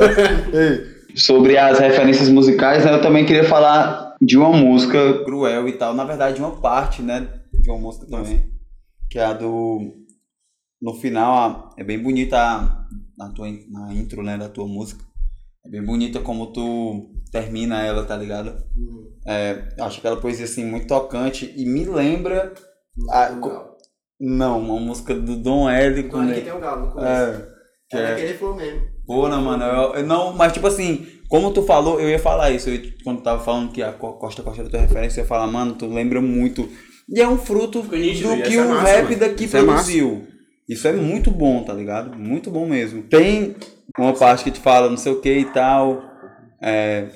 [1.14, 5.94] Sobre as referências musicais, né, eu também queria falar de uma música cruel e tal.
[5.94, 7.28] Na verdade, uma parte, né?
[7.52, 8.50] De uma música também.
[9.09, 9.94] Que é a do.
[10.83, 12.87] No final, a- é bem bonita a,
[13.20, 14.37] a tua, na intro, né?
[14.37, 15.04] Da tua música.
[15.64, 18.48] É bem bonita como tu termina ela, tá ligado?
[18.76, 19.12] Uhum.
[19.24, 22.52] É, eu acho aquela poesia assim muito tocante e me lembra.
[22.96, 23.73] Música
[24.20, 26.03] Não, uma música do Dom L.
[26.05, 26.35] com ele.
[26.35, 27.09] que tem o Galo no começo.
[27.09, 27.46] É.
[27.90, 28.83] Que É é daquele flow mesmo.
[29.07, 32.50] Pô, não, mano, eu, eu não, mas tipo assim, como tu falou, eu ia falar
[32.50, 35.29] isso, eu, quando tava falando que a Co- Costa Costa era tua referência, eu ia
[35.29, 36.66] falar, mano, tu lembra muito.
[37.09, 39.16] E é um fruto do que é o massa, rap mano.
[39.18, 40.27] daqui Isso é produziu.
[40.66, 42.16] Isso é muito bom, tá ligado?
[42.16, 43.03] Muito bom mesmo.
[43.03, 43.55] Tem
[43.98, 46.03] uma parte que te fala não sei o que e tal.
[46.62, 47.09] É,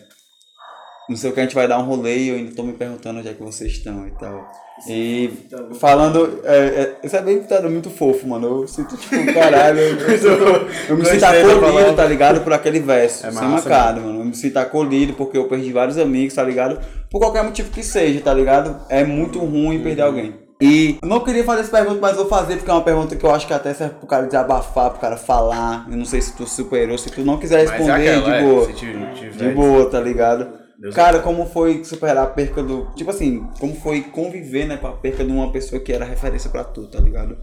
[1.09, 2.73] não sei o que, a gente vai dar um rolê e eu ainda tô me
[2.73, 4.51] perguntando onde é que vocês estão e tal.
[4.87, 8.61] E Então, falando, é, é, isso é bem tá muito fofo, mano.
[8.63, 12.41] Eu sinto tipo, caralho, eu, eu, sinto- eu me sinto acolhido, tá ligado?
[12.43, 13.27] Por aquele verso.
[13.27, 14.21] É sem massa, macado, mano.
[14.21, 16.79] Eu me sinto acolhido porque eu perdi vários amigos, tá ligado?
[17.11, 18.77] Por qualquer motivo que seja, tá ligado?
[18.89, 20.35] É muito ruim perder alguém.
[20.61, 23.25] E eu não queria fazer essa pergunta, mas vou fazer porque é uma pergunta que
[23.25, 25.87] eu acho que até serve pro cara desabafar, pro cara falar.
[25.91, 28.43] Eu não sei se tu superou, se tu não quiser é responder, aquela, de é,
[28.43, 28.67] boa.
[28.67, 30.49] se tiver- De boa, tá ligado?
[30.79, 32.87] Deus Cara, como foi superar a perca do.
[32.95, 36.49] Tipo assim, como foi conviver, né, com a perca de uma pessoa que era referência
[36.51, 37.37] pra tu, tá ligado?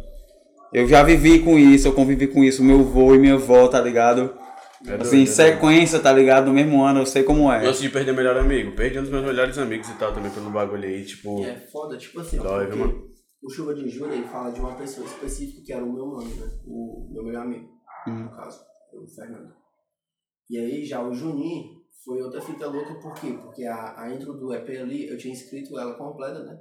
[0.74, 3.80] Eu já vivi com isso, eu convivi com isso, meu avô e minha avó, tá
[3.82, 4.34] ligado?
[4.84, 6.48] É doido, assim, é sequência, tá ligado?
[6.48, 7.62] No mesmo ano, eu sei como é.
[7.64, 8.76] Lance de perder melhor amigo.
[8.76, 11.42] Perdi um dos meus melhores amigos e tal também pelo bagulho aí, tipo.
[11.42, 13.04] E é foda, tipo assim, Dói, viu, mano?
[13.44, 16.30] o Chuva de Júnior ele fala de uma pessoa específica que era o meu mano,
[16.36, 16.50] né?
[16.66, 17.68] O meu melhor amigo,
[18.08, 18.24] Hum.
[18.24, 18.60] no caso,
[18.94, 19.54] o Fernando.
[20.50, 21.64] E aí já o Juninho
[22.06, 23.34] foi outra fita louca, por quê?
[23.42, 26.58] Porque a, a intro do EP ali, eu tinha escrito ela completa, né?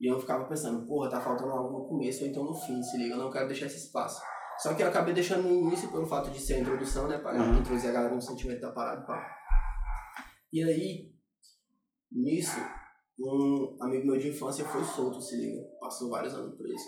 [0.00, 2.96] E eu ficava pensando, porra, tá faltando algo no começo ou então no fim, se
[2.96, 4.20] liga, eu não quero deixar esse espaço.
[4.58, 7.18] Só que eu acabei deixando no início pelo fato de ser a introdução, né?
[7.18, 7.58] Pra Uhum.
[7.58, 9.36] introduzir a galera no sentimento da parada, pá.
[10.52, 11.12] E aí,
[12.10, 12.58] nisso,
[13.18, 15.62] um amigo meu de infância foi solto, se liga.
[15.80, 16.84] Passou vários anos preso.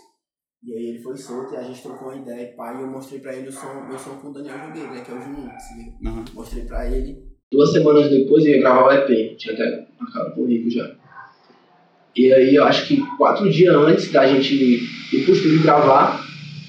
[0.62, 3.20] E aí ele foi solto e a gente trocou uma ideia, pá, e eu mostrei
[3.20, 5.02] pra ele o som, meu som com o Daniel Jogueira, né?
[5.04, 6.08] Que é o Juninho, se liga.
[6.10, 6.24] Aham.
[6.34, 7.33] Mostrei pra ele.
[7.52, 10.90] Duas semanas depois eu ia gravar o EP, tinha até marcado com o Rico já.
[12.16, 16.24] E aí eu acho que quatro dias antes da gente ir pro estúdio gravar,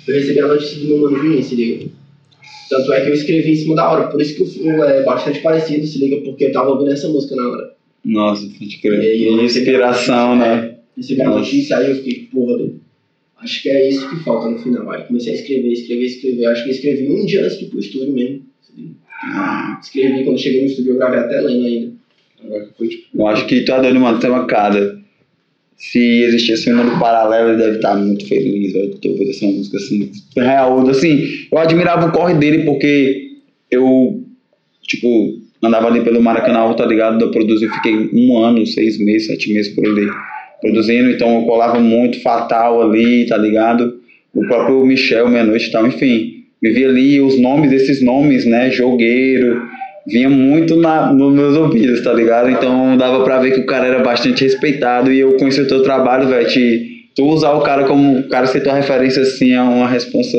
[0.08, 1.90] eu recebi a notícia do meu mano Juninho, se liga.
[2.70, 5.04] Tanto é que eu escrevi em cima da hora, por isso que o flow é
[5.04, 7.76] bastante parecido, se liga, porque eu tava ouvindo essa música na hora.
[8.04, 9.02] Nossa, pode crer.
[9.04, 10.76] E aí Inspiração, notícia, né?
[10.98, 11.40] Recebi a Nossa.
[11.40, 12.82] notícia, aí eu fiquei, porra, doido.
[13.38, 14.90] acho que é isso que falta no final.
[14.92, 16.46] Aí comecei a escrever, escrever, escrever.
[16.48, 18.46] Acho que eu escrevi um dia antes de ir pro estúdio mesmo.
[19.24, 21.94] Ah, Escrevi, quando cheguei no estúdio eu gravei até lendo ainda.
[22.44, 23.66] Agora foi tipo, Eu acho que
[24.00, 25.00] mano, tem uma cara.
[25.78, 29.78] Se existisse um mundo paralelo, ele deve estar muito feliz, de ter ouvido essa música
[29.78, 30.12] assim.
[30.38, 34.24] Real, assim, eu admirava o corre dele porque eu,
[34.84, 37.26] tipo, andava ali pelo Maracanã, tá ligado?
[37.26, 40.08] Eu produzi, fiquei um ano, seis meses, sete meses por ali
[40.62, 44.00] produzindo, então eu colava muito fatal ali, tá ligado?
[44.34, 46.35] O próprio Michel, meia-noite e tal, enfim.
[46.74, 48.70] Via ali os nomes, esses nomes, né?
[48.72, 49.62] Jogueiro,
[50.08, 52.50] vinha muito na, nos meus ouvidos, tá ligado?
[52.50, 55.82] Então dava pra ver que o cara era bastante respeitado e eu conheci o teu
[55.84, 56.48] trabalho, velho.
[56.48, 60.38] te- Tu usar o cara como o cara ser tua referência assim é uma responsa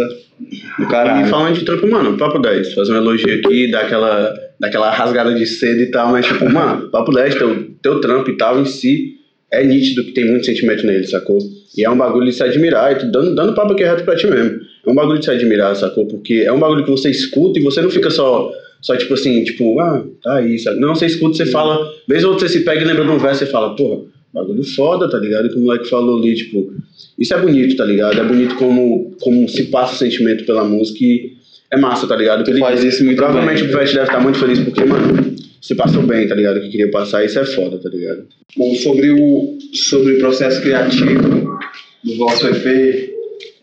[0.79, 1.27] do E caralho.
[1.27, 2.75] falando de trampo, mano, papo 10.
[2.75, 6.45] Fazer um elogio aqui, dar aquela, dar aquela rasgada de cedo e tal, mas tipo,
[6.53, 9.15] mano, papo 10, teu, teu trampo e tal em si
[9.53, 11.39] é nítido que tem muito sentimento nele, sacou?
[11.77, 14.27] E é um bagulho de se admirar, e dando, dando papo aqui reto pra ti
[14.27, 14.61] mesmo.
[14.87, 16.07] É um bagulho de se admirar, sacou?
[16.07, 19.43] Porque é um bagulho que você escuta e você não fica só, só tipo assim,
[19.45, 20.81] tipo, ah, tá aí, sabe?
[20.81, 21.79] Não, você escuta, você fala,
[22.09, 24.65] vez ou outra você se pega e lembra de um verso e fala, porra, bagulho
[24.65, 25.47] foda, tá ligado?
[25.47, 26.73] E que o moleque falou ali, tipo,
[27.19, 28.19] isso é bonito, tá ligado?
[28.21, 31.33] É bonito como, como se passa o sentimento pela música e
[31.73, 32.49] é massa, tá ligado?
[32.49, 33.69] Ele- faz isso muito Provavelmente bem.
[33.69, 35.35] o Pivete deve estar muito feliz porque, mano,
[35.67, 36.61] você passou bem, tá ligado?
[36.61, 38.25] Que queria passar, isso é foda, tá ligado?
[38.57, 41.59] Bom, sobre o, sobre o processo criativo
[42.05, 43.11] do vosso EP,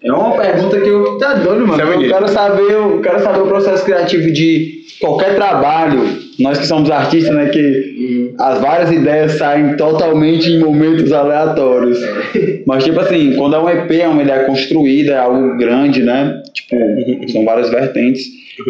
[0.04, 1.82] é uma pergunta que eu tá doido, mano.
[1.82, 6.04] É Eu quero saber, eu quero saber o processo criativo de qualquer trabalho.
[6.40, 12.00] Nós que somos artistas, né, que as várias ideias saem totalmente em momentos aleatórios.
[12.68, 16.44] Mas tipo assim, quando é um EP, é uma ideia construída, é algo grande, né?
[16.54, 18.26] Tipo, são várias vertentes.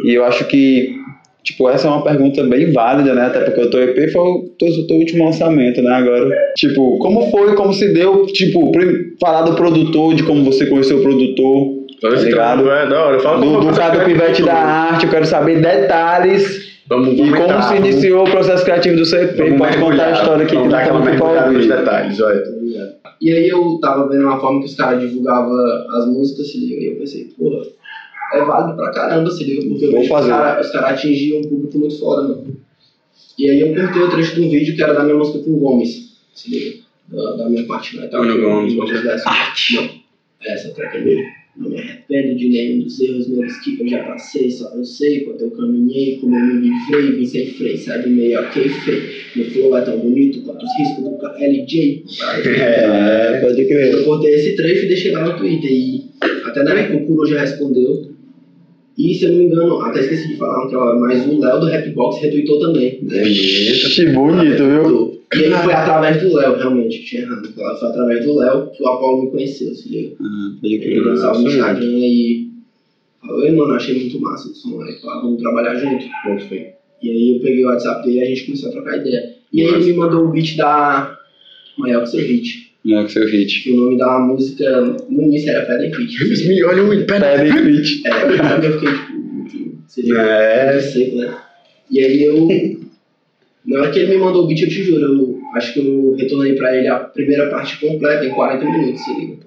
[0.06, 1.03] E eu acho que
[1.44, 3.26] Tipo, essa é uma pergunta bem válida, né?
[3.26, 5.92] Até porque o teu EP foi o teu, último lançamento, né?
[5.92, 8.72] Agora, tipo, como foi, como se deu, tipo,
[9.20, 12.70] falar do produtor, de como você conheceu o produtor, tá Esse ligado?
[12.72, 13.20] É da hora.
[13.20, 17.32] Fala Do, do cara do pivete da arte, eu quero saber detalhes Vamos, e vamos
[17.34, 19.38] como entrar, se vamos- iniciou o processo criativo do seu EP.
[19.38, 21.52] vamos Pode contar a mergulhar, história aqui Vamos que dar não aquela tá muito mergulhada
[21.52, 22.42] nos detalhes, olha.
[23.04, 23.14] tá?
[23.22, 25.54] E aí eu tava vendo uma forma que os caras divulgavam
[25.92, 27.64] as músicas, se liga, e eu pensei, porra,
[28.34, 32.00] é válido pra caramba, se liga, porque Vou os caras cara atingiam um público muito
[32.00, 32.58] foda, mano.
[33.38, 35.52] E aí eu cortei o trecho de um vídeo que era da minha música com
[35.52, 38.08] o Gomes, se liga, da, da minha parte, né?
[38.08, 38.76] Bruno Gomes.
[39.74, 39.90] Não,
[40.46, 41.24] essa track é dele.
[41.56, 45.20] Não me arrependo de nenhum dos erros meus que eu já passei, só eu sei
[45.20, 49.04] quanto eu caminhei, como eu me livrei, vim sem freio, sai do meio, ok, feio.
[49.36, 52.06] Meu flow é tão bonito quanto os riscos do KLJ.
[52.58, 53.94] É, pode crer.
[53.94, 55.72] Eu cortei esse trecho e deixei lá no Twitter.
[55.72, 56.10] E
[56.46, 58.13] até na época o Kuro já respondeu.
[58.98, 61.60] E se eu não me engano, até esqueci de falar, que, ó, mas o Léo
[61.60, 63.00] do Rapbox retweetou também.
[63.02, 63.28] Né?
[63.28, 65.22] Ixi, bonito, viu?
[65.36, 67.52] E aí foi através do Léo, realmente, tinha errado.
[67.54, 70.16] Foi através do Léo que o Apolo me conheceu, se liga.
[70.22, 72.52] Ah, pode Ele no Nossa, Instagram e
[73.20, 76.06] falou, mano, achei muito massa o som aí, pá, vamos trabalhar junto.
[76.48, 76.68] Feio.
[77.02, 79.36] E aí eu peguei o WhatsApp dele e a gente começou a trocar ideia.
[79.52, 81.18] E aí ele me mandou o beat da
[81.78, 82.73] Maior que seu hit.
[82.86, 83.64] Não que seu hit.
[83.64, 86.24] Que o nome da música no início era Pedra e Fit.
[86.24, 88.02] Eles me olham Pedra e fit.
[88.08, 88.94] É, eu fiquei
[89.50, 90.74] tipo, seria É.
[90.74, 91.38] muito seco, né?
[91.90, 92.48] E aí eu.
[93.66, 96.16] Na hora que ele me mandou o beat, eu te juro, eu acho que eu
[96.18, 99.38] retornei pra ele a primeira parte completa em 40 minutos, se liga.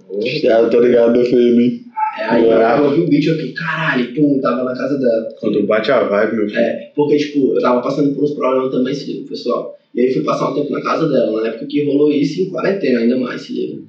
[0.40, 1.82] Já eu tô ligado filme.
[2.16, 5.28] Aí eu ouvi o beat e eu fiquei, caralho, pum, tava na casa dela.
[5.38, 6.58] Quando bate a vibe, meu filho.
[6.58, 9.78] É, porque, tipo, eu tava passando por uns problemas também, se liga, pessoal.
[9.94, 12.50] E aí fui passar um tempo na casa dela, na época que rolou isso em
[12.50, 13.82] quarentena ainda mais, se liga.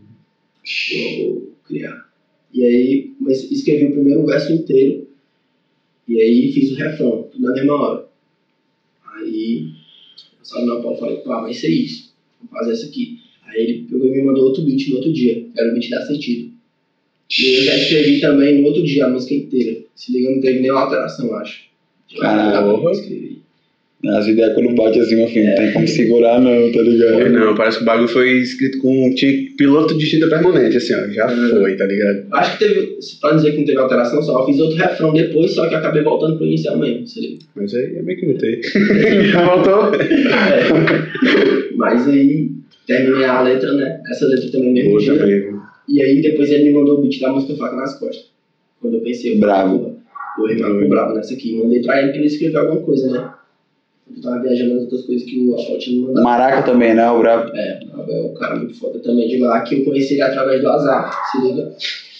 [0.92, 2.06] Eu vou criar.
[2.54, 5.08] E aí, mas escrevi o primeiro verso inteiro.
[6.06, 8.08] E aí fiz o refrão, tudo na mesma hora.
[9.16, 9.70] Aí,
[10.44, 12.14] sabe na Paulo falei, pá, vai ser isso.
[12.40, 13.20] Vamos fazer isso aqui.
[13.46, 15.46] Aí ele pegou e me mandou outro beat no outro dia.
[15.56, 16.57] Era o beat da sentido.
[17.30, 19.78] E eu já escrevi também no outro dia a música inteira.
[19.96, 21.62] Se liga, não teve nenhuma alteração, eu acho.
[22.14, 23.38] Eu escrevi.
[24.06, 27.14] As ideias quando bate assim, meu filho, não tem como segurar não, tá ligado?
[27.20, 30.94] Foi não, parece que o bagulho foi escrito com tinha piloto de tinta permanente, assim,
[30.94, 31.08] ó.
[31.12, 31.50] Já Hum.
[31.50, 32.28] foi, tá ligado?
[32.32, 35.52] Acho que teve, pra dizer que não teve alteração, só eu fiz outro refrão depois,
[35.52, 37.40] só que acabei voltando pro inicial mesmo, se liga.
[37.56, 38.62] Mas aí é meio que não tem.
[39.46, 39.96] Voltou.
[39.96, 41.74] É.
[41.76, 42.52] Mas aí
[42.86, 44.00] terminei a letra, né?
[44.12, 45.18] Essa letra também mesmo Boa dia.
[45.18, 45.57] também.
[45.88, 48.30] E aí depois ele me mandou o beat da música Faca nas Costas.
[48.82, 49.78] Quando eu pensei, Bravo.
[49.80, 49.98] falei, "Pô,
[50.38, 51.58] Vou rimar com bravo nessa aqui.
[51.58, 53.30] Mandei pra ele pra ele escrever alguma coisa, né?
[54.16, 56.24] Eu tava viajando nas outras coisas que o Asfalt me mandado.
[56.24, 57.10] Maraca também, né?
[57.10, 57.52] O brabo.
[57.56, 59.28] É, o Bravo é um cara muito foda também.
[59.28, 61.74] De lá que eu conheci ele através do azar, se liga.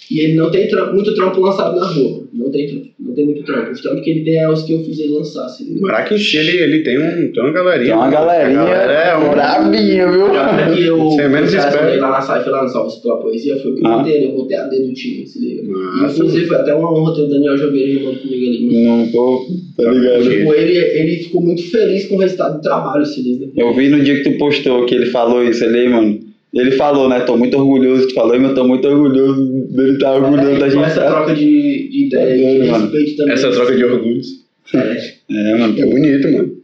[0.10, 2.24] E ele não tem trampo- muito trampo lançado na rua.
[2.34, 3.72] Não tem não tem muito trampo.
[3.72, 6.38] Os trampos que ele tem é os que eu fiz ele lançar, se O si,
[6.38, 7.86] ele, ele tem, um, tem uma galerinha.
[7.90, 9.30] Tem uma galerinha é um...
[9.32, 10.34] brabinha, viu?
[10.34, 12.00] Já que eu Você menos eu espera.
[12.00, 13.98] lá na Saifa, lá no Salve pela Poesia, foi o que eu Ah.
[13.98, 15.64] montei ele, eu montei a D do time, se liga.
[15.64, 16.16] E, Massa.
[16.16, 18.66] inclusive foi até uma honra ter o Daniel Jogueira rimando comigo ali.
[18.66, 18.98] mano.
[18.98, 19.46] Não tô,
[19.78, 20.24] tá ligado?
[20.30, 23.50] Tipo, ele, ele ficou muito feliz com o resultado do trabalho, se liga.
[23.56, 26.20] Eu vi no dia que tu postou que ele falou isso ali, mano.
[26.58, 27.20] Ele falou, né?
[27.22, 28.08] Tô muito orgulhoso.
[28.08, 30.84] Tu falou, mas eu tô muito orgulhoso dele tá orgulhoso da É, gente.
[30.86, 32.84] essa troca de, de ideia, É, de mano.
[32.86, 33.34] respeito também.
[33.34, 34.28] Essa troca de orgulhos.
[34.74, 35.14] É.
[35.30, 35.80] É, mano.
[35.80, 36.58] É bonito, mano.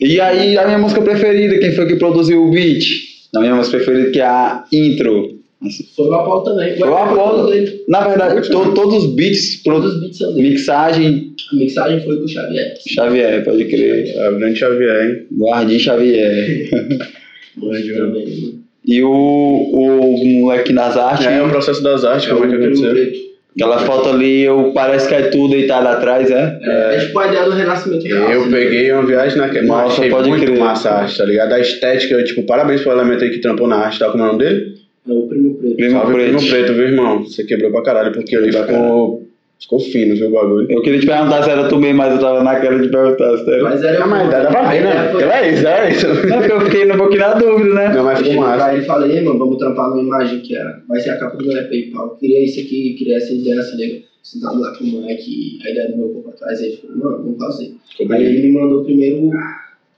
[0.00, 2.84] E aí, a minha música preferida, quem foi que produziu o beat?
[3.36, 5.38] A minha música preferida, que é a intro.
[5.60, 5.82] Nossa.
[5.96, 6.76] Foi o Apolo também.
[6.76, 7.50] Foi o Apolo.
[7.88, 10.50] Na verdade, to- todos os beats, Todos os beats são dele.
[10.50, 12.74] mixagem, A mixagem foi com o Xavier.
[12.88, 14.08] Xavier, pode crer.
[14.16, 15.26] É o grande Xavier, hein?
[15.36, 16.68] Guardim Xavier.
[17.60, 18.57] Mas também.
[18.88, 22.54] E o, o moleque das artes, É, o processo das artes, É como é que
[22.54, 23.28] aconteceu?
[23.54, 26.58] Aquela foto ali, eu, parece que é tu deitado atrás, é?
[26.62, 28.30] É, é tipo a ideia do renascimento real.
[28.30, 29.66] Eu assim, peguei uma viagem naquela.
[29.66, 30.58] Nossa, achei pode muito crer.
[30.58, 31.52] massa a arte, tá ligado?
[31.52, 34.10] A estética, eu, tipo, parabéns pro elemento aí que trampou na arte, tá?
[34.10, 34.74] Como é o nome dele?
[35.08, 35.76] É o Primo Preto.
[35.76, 36.36] Primo Salve Preto.
[36.36, 37.24] Primo Preto, viu, irmão?
[37.24, 39.27] Você quebrou pra caralho, porque ali Pra ficou,
[39.60, 40.66] ficou fino, viu, o bagulho.
[40.70, 43.50] Eu queria te perguntar se era tu mesmo, mas eu tava naquela de perguntar se
[43.50, 43.62] era.
[43.64, 45.08] Mas era Ah, mas dá pra ver, né?
[45.10, 46.06] Foi- É isso, é isso.
[46.06, 47.88] É porque eu fiquei um pouquinho na dúvida, né?
[47.94, 48.64] Não, mas ficou massa.
[48.64, 51.36] pra ele falei, "Ei, mano, vamos trampar numa imagem que é, vai ser a capa
[51.36, 52.16] do EP e pau.
[52.20, 54.08] Queria isso aqui, queria essa ideia, se liga.
[54.22, 57.24] Sentado lá com o Mike, a ideia do meu corpo atrás, aí ele falou, mano,
[57.24, 57.74] vamos fazer.
[57.96, 58.38] Ficou Aí bonito.
[58.38, 59.30] ele me mandou primeiro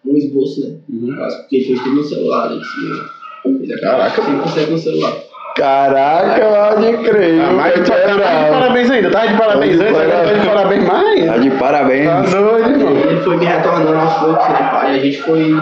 [0.06, 0.76] um esboço, né?
[0.88, 1.16] Uhum.
[1.16, 4.22] Quase, Porque ele fez tudo no celular, ele disse, ele Caraca.
[4.22, 5.16] 100% no celular.
[5.56, 7.40] Caraca, pode crer.
[7.40, 10.22] Ah, mas eu tá tá de parabéns ainda, tá de parabéns Tá de antes, agora
[10.24, 10.84] tá de parabéns.
[10.88, 11.26] mais.
[11.26, 12.06] Tá de parabéns.
[12.06, 12.96] Tá doido, irmão.
[12.96, 14.94] ele foi me retornando aos poucos, né, pai?
[14.94, 15.54] E a gente foi,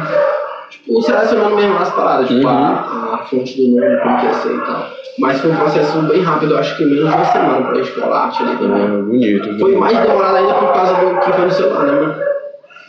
[0.70, 2.54] tipo, selecionando mesmo as paradas, tipo, Uhum.
[2.54, 4.86] a, a fonte do nome, como que ia ser e tal.
[5.18, 7.90] Mas foi um processo bem rápido, eu acho que menos de uma semana pra gente
[7.92, 8.84] colar arte ali também.
[8.84, 9.58] É, bonito, viu?
[9.58, 12.14] Foi mais demorado ainda por causa do que foi no celular, né, mano?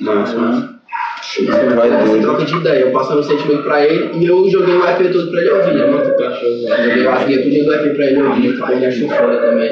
[0.02, 0.69] Massa,
[1.46, 1.76] massa.
[1.76, 2.22] Vai Essa doido.
[2.22, 5.32] troca de ideia, eu passando o sentimento pra ele e eu joguei o EP todo
[5.32, 6.06] pra ele ouvir, né, mano?
[6.06, 9.72] Joguei as guias tudinho do EP pra ele ouvir, então ele achou foda também.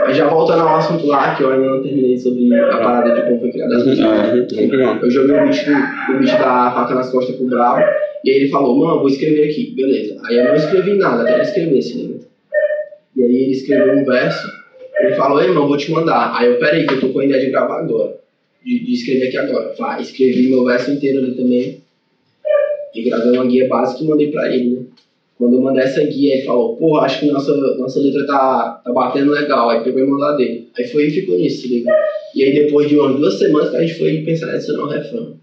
[0.00, 3.22] Mas já voltando ao assunto lá, que eu ainda não terminei sobre a parada de
[3.22, 4.10] como foi criada as músicas.
[4.10, 5.02] Vamos.
[5.02, 7.80] Eu joguei o beat, do, o beat da faca nas costas pro Bravo,
[8.24, 10.16] e aí ele falou, mano, vou escrever aqui, beleza.
[10.26, 12.18] Aí eu não escrevi nada, até ele escrever, se lembra?
[13.16, 14.48] E aí ele escreveu um verso,
[15.00, 16.34] ele falou, ei, irmão, vou te mandar.
[16.36, 18.16] Aí eu, peraí, que eu tô com a ideia de gravar agora,
[18.66, 19.72] de, de escrever aqui agora.
[19.78, 21.80] Vai, escrevi meu verso inteiro ali também,
[22.94, 24.82] e gravei uma guia básica e mandei pra ele, né?
[25.38, 28.90] Quando eu mandei essa guia, ele falou, porra, acho que nossa, nossa letra tá, tá
[28.90, 29.68] batendo legal.
[29.68, 30.68] Aí pegou e mandou a dele.
[30.78, 31.92] Aí foi e ficou nisso, se liga.
[32.34, 34.88] E aí depois de umas duas semanas que a gente foi pensar em adicionar o
[34.88, 35.36] refrão.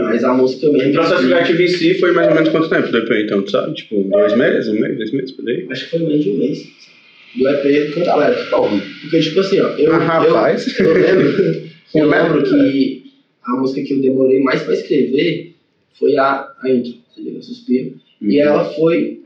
[0.00, 0.90] Mas a música mesmo.
[0.90, 3.74] O processo criativo em si foi mais ou menos quanto tempo depois, então, tu sabe?
[3.74, 5.66] Tipo, dois meses, um mês, dois meses, por aí?
[5.70, 6.68] Acho que foi menos de um mês.
[7.36, 8.82] Do EP completo.
[9.02, 10.80] Porque, tipo assim, ó, eu, Ah, eu, rapaz.
[10.80, 11.62] eu lembro,
[11.94, 13.02] eu lembro que
[13.44, 15.54] a música que eu demorei mais pra escrever
[15.98, 17.94] foi a, a intro, se liga, Suspiro.
[18.20, 18.30] Uhum.
[18.30, 19.20] E ela foi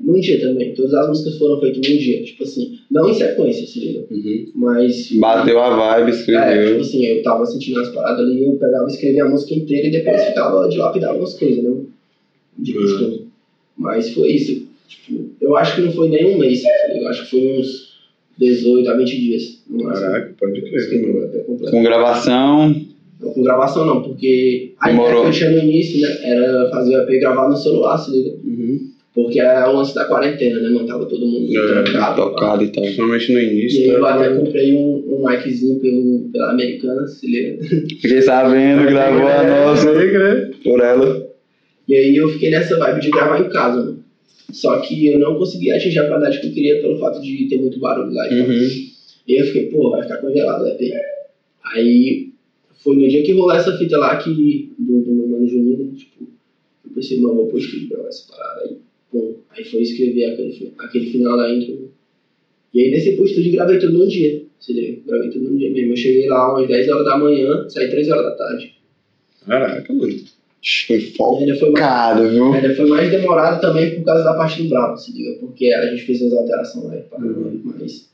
[0.00, 0.74] num dia também.
[0.74, 2.22] Todas as músicas foram feitas num dia.
[2.24, 4.06] Tipo assim, não em sequência, se liga.
[4.10, 4.50] Uhum.
[4.54, 5.12] Mas.
[5.12, 6.80] Bateu a vibe, É, tipo escreveu.
[6.80, 9.90] assim, eu tava sentindo as paradas ali, eu pegava e escrevia a música inteira e
[9.90, 11.76] depois ficava dilapidando algumas coisas, né?
[12.58, 12.82] De Uhum.
[12.82, 13.26] costume.
[13.76, 14.66] Mas foi isso.
[14.88, 17.94] Tipo, eu acho que não foi nem um mês, tá eu acho que foi uns
[18.38, 19.53] 18 a 20 dias.
[19.82, 21.46] Caraca, pode crer.
[21.46, 21.70] Completo.
[21.70, 22.74] Com gravação.
[23.20, 26.96] Não, com gravação não, porque a ideia que eu tinha no início, né, era fazer
[26.96, 28.30] o EP gravado no celular, se liga.
[28.44, 28.90] Uhum.
[29.14, 30.86] Porque é o lance da quarentena, né, mano?
[30.88, 32.16] Tava todo mundo É, trancado.
[32.16, 32.82] Tocado e tal.
[32.82, 33.80] Principalmente no E início.
[33.82, 34.08] aí eu né?
[34.10, 37.62] até comprei um, um miczinho pelo, pela americana, se liga.
[38.00, 40.50] Fiquei sabendo, gravou a nossa Pode crer.
[40.64, 41.26] por ela.
[41.86, 44.04] E aí eu fiquei nessa vibe de gravar em casa, mano.
[44.52, 47.56] Só que eu não consegui atingir a qualidade que eu queria pelo fato de ter
[47.58, 48.26] muito barulho lá.
[48.26, 48.46] e tal.
[49.26, 50.80] E aí eu fiquei, pô, vai ficar congelado o EP.
[51.64, 52.32] Aí
[52.82, 55.92] foi no dia que rolou essa fita lá que, do, do meu mano Juninho, né,
[55.96, 56.24] tipo,
[56.84, 58.76] eu pensei, mano, vou de gravar essa parada aí.
[59.10, 59.36] Pum.
[59.50, 61.90] Aí foi escrever aquele, aquele final da intro.
[62.74, 64.44] E aí desci pro estúdio e gravei tudo num dia.
[64.60, 65.92] Se liga, gravei tudo num dia mesmo.
[65.92, 68.74] Eu cheguei lá umas 10 horas da manhã, saí 3 horas da tarde.
[69.46, 70.12] Caraca, mano.
[70.86, 72.52] Foi ainda foi mais focado, viu?
[72.54, 75.90] Ainda foi mais demorado também por causa da parte do Bravo, se liga, porque a
[75.90, 77.60] gente fez as alterações lá, e pá, Uhum.
[77.64, 78.10] mas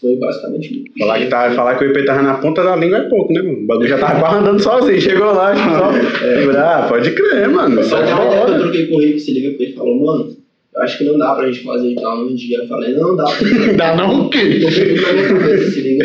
[0.00, 0.84] foi basicamente.
[0.98, 3.42] Falar que, tá, falar que o IP tava na ponta da língua é pouco, né,
[3.42, 3.58] mano?
[3.64, 5.00] O bagulho já tava quase andando sozinho.
[5.00, 5.90] Chegou lá, tipo, só.
[6.60, 7.82] Ah, pode crer, mano.
[7.84, 10.36] Só Só que eu troquei com o Rico, se liga, porque ele falou, mano,
[10.74, 12.58] eu acho que não dá pra gente fazer e tal num dia.
[12.58, 13.24] Eu falei, não dá.
[13.76, 14.60] Dá não o quê?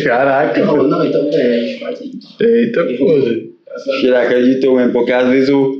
[0.03, 0.59] Caraca.
[0.59, 2.11] Ele falou, não, então é, a gente faz aí.
[2.41, 3.55] Eita, porra.
[3.99, 5.75] Tirar acreditou mesmo, porque às vezes o.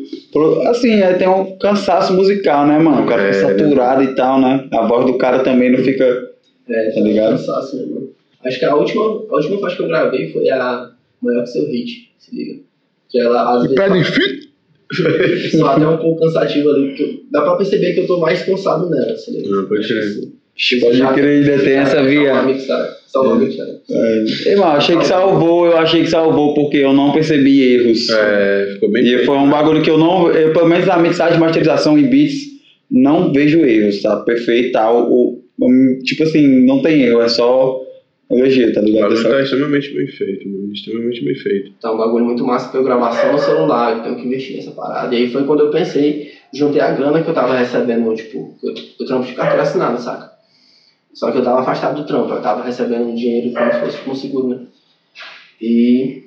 [0.68, 3.04] Assim, é, tem um cansaço musical, né, mano?
[3.04, 3.58] O cara fica É.
[3.58, 4.68] saturado e tal, né?
[4.74, 6.04] A voz do cara também não fica.
[6.70, 7.32] É, Tá ligado?
[7.38, 8.05] Cansaço, né, mano?
[8.46, 11.66] Acho que a última, a última faixa que eu gravei foi a maior que seu
[11.66, 12.60] hit, se liga.
[13.10, 14.46] Que ela, às vezes, Pé de fita.
[15.58, 18.90] só até um pouco cansativo ali, porque dá pra perceber que eu tô mais cansado
[18.90, 19.50] nela, se liga.
[19.60, 20.06] Ah, pode crer.
[20.80, 22.26] Pode crer, ainda tem essa via.
[22.34, 22.98] Salvar a mixada.
[23.08, 23.82] Salvar a mixada.
[23.90, 28.08] É, irmão, achei que salvou, eu achei que salvou porque eu não percebi erros.
[28.10, 29.26] É, ficou bem E feito.
[29.26, 30.32] foi um bagulho que eu não.
[30.32, 32.36] Eu, pelo menos na mixagem, masterização e beats,
[32.90, 34.18] não vejo erros, tá?
[34.22, 35.12] Perfeito tal.
[35.12, 37.82] O, o- tipo assim, não tem erro, é só
[38.32, 39.02] elogio, tá O ligado?
[39.02, 40.74] bagulho É só- tá extremamente bem feito, mano.
[40.74, 41.72] Extremamente bem feito.
[41.82, 44.56] Tá um bagulho muito massa pra eu gravar só no celular, eu tenho que investir
[44.58, 45.14] nessa parada.
[45.14, 48.74] E aí foi quando eu pensei, juntei a grana que eu tava recebendo, tipo, eu,
[49.00, 50.32] eu trampo de carteira assinada, saca?
[51.14, 54.16] Só que eu tava afastado do trampo, eu tava recebendo dinheiro como se fosse como
[54.16, 54.66] seguro, né?
[55.62, 56.24] E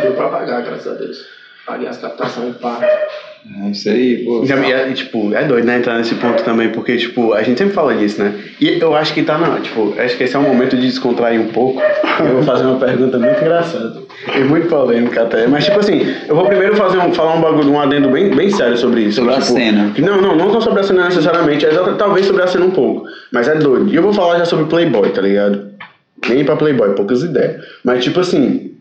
[0.00, 1.18] deu pra pagar, graças a Deus.
[1.66, 2.80] Paguei as captações e pá.
[3.62, 4.44] É isso aí, pô.
[4.44, 7.58] E, é, e, tipo, é doido, né, entrar nesse ponto também, porque, tipo, a gente
[7.58, 8.34] sempre fala disso, né?
[8.60, 11.40] E eu acho que tá, não, tipo, acho que esse é um momento de descontrair
[11.40, 11.80] um pouco.
[12.20, 13.96] Eu vou fazer uma pergunta muito engraçada.
[14.36, 15.46] E muito polêmica até.
[15.46, 18.50] Mas, tipo assim, eu vou primeiro fazer um, falar um bagulho, um adendo bem, bem
[18.50, 19.16] sério sobre isso.
[19.16, 19.90] Sobre a tipo, cena.
[19.94, 23.06] que Não, não, não sobre a cena necessariamente, é talvez sobre a cena um pouco.
[23.32, 23.88] Mas é doido.
[23.88, 25.70] E eu vou falar já sobre Playboy, tá ligado?
[26.28, 27.64] Nem pra Playboy, poucas ideias.
[27.82, 28.72] Mas, tipo assim,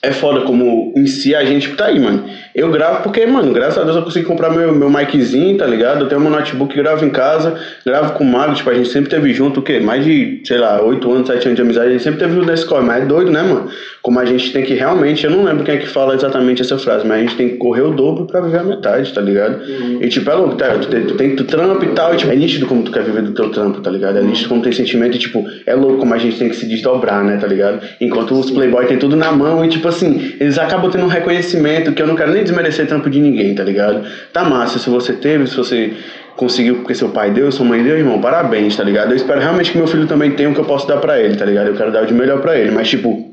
[0.00, 2.24] é foda como em si a gente tá aí, mano.
[2.54, 6.02] Eu gravo porque, mano, graças a Deus eu consegui comprar meu, meu miczinho, tá ligado?
[6.02, 9.10] Eu tenho meu notebook, gravo em casa, gravo com o Mago, tipo, a gente sempre
[9.10, 9.80] teve junto, o quê?
[9.80, 12.46] Mais de, sei lá, 8 anos, 7 anos de amizade, a gente sempre teve junto
[12.46, 13.68] nesse corre, mas é doido, né, mano?
[14.02, 16.78] Como a gente tem que realmente, eu não lembro quem é que fala exatamente essa
[16.78, 19.62] frase, mas a gente tem que correr o dobro pra viver a metade, tá ligado?
[20.00, 20.70] E tipo, é louco, tá?
[20.70, 23.04] Tu tem, tu tem tu trampo e tal, e tipo, é nítido como tu quer
[23.04, 24.18] viver do teu trampo, tá ligado?
[24.18, 26.66] É nítido como tem sentimento e tipo, é louco como a gente tem que se
[26.66, 27.80] desdobrar, né, tá ligado?
[28.00, 31.92] Enquanto os playboy tem tudo na mão e tipo assim, eles acabam tendo um reconhecimento
[31.92, 34.04] que eu não quero nem desmerecer trampo de ninguém, tá ligado?
[34.32, 35.92] Tá massa, se você teve, se você
[36.36, 39.10] conseguiu porque seu pai deu, sua mãe deu, irmão, parabéns, tá ligado?
[39.10, 41.36] Eu espero realmente que meu filho também tenha o que eu posso dar pra ele,
[41.36, 41.68] tá ligado?
[41.68, 43.28] Eu quero dar o de melhor pra ele, mas tipo,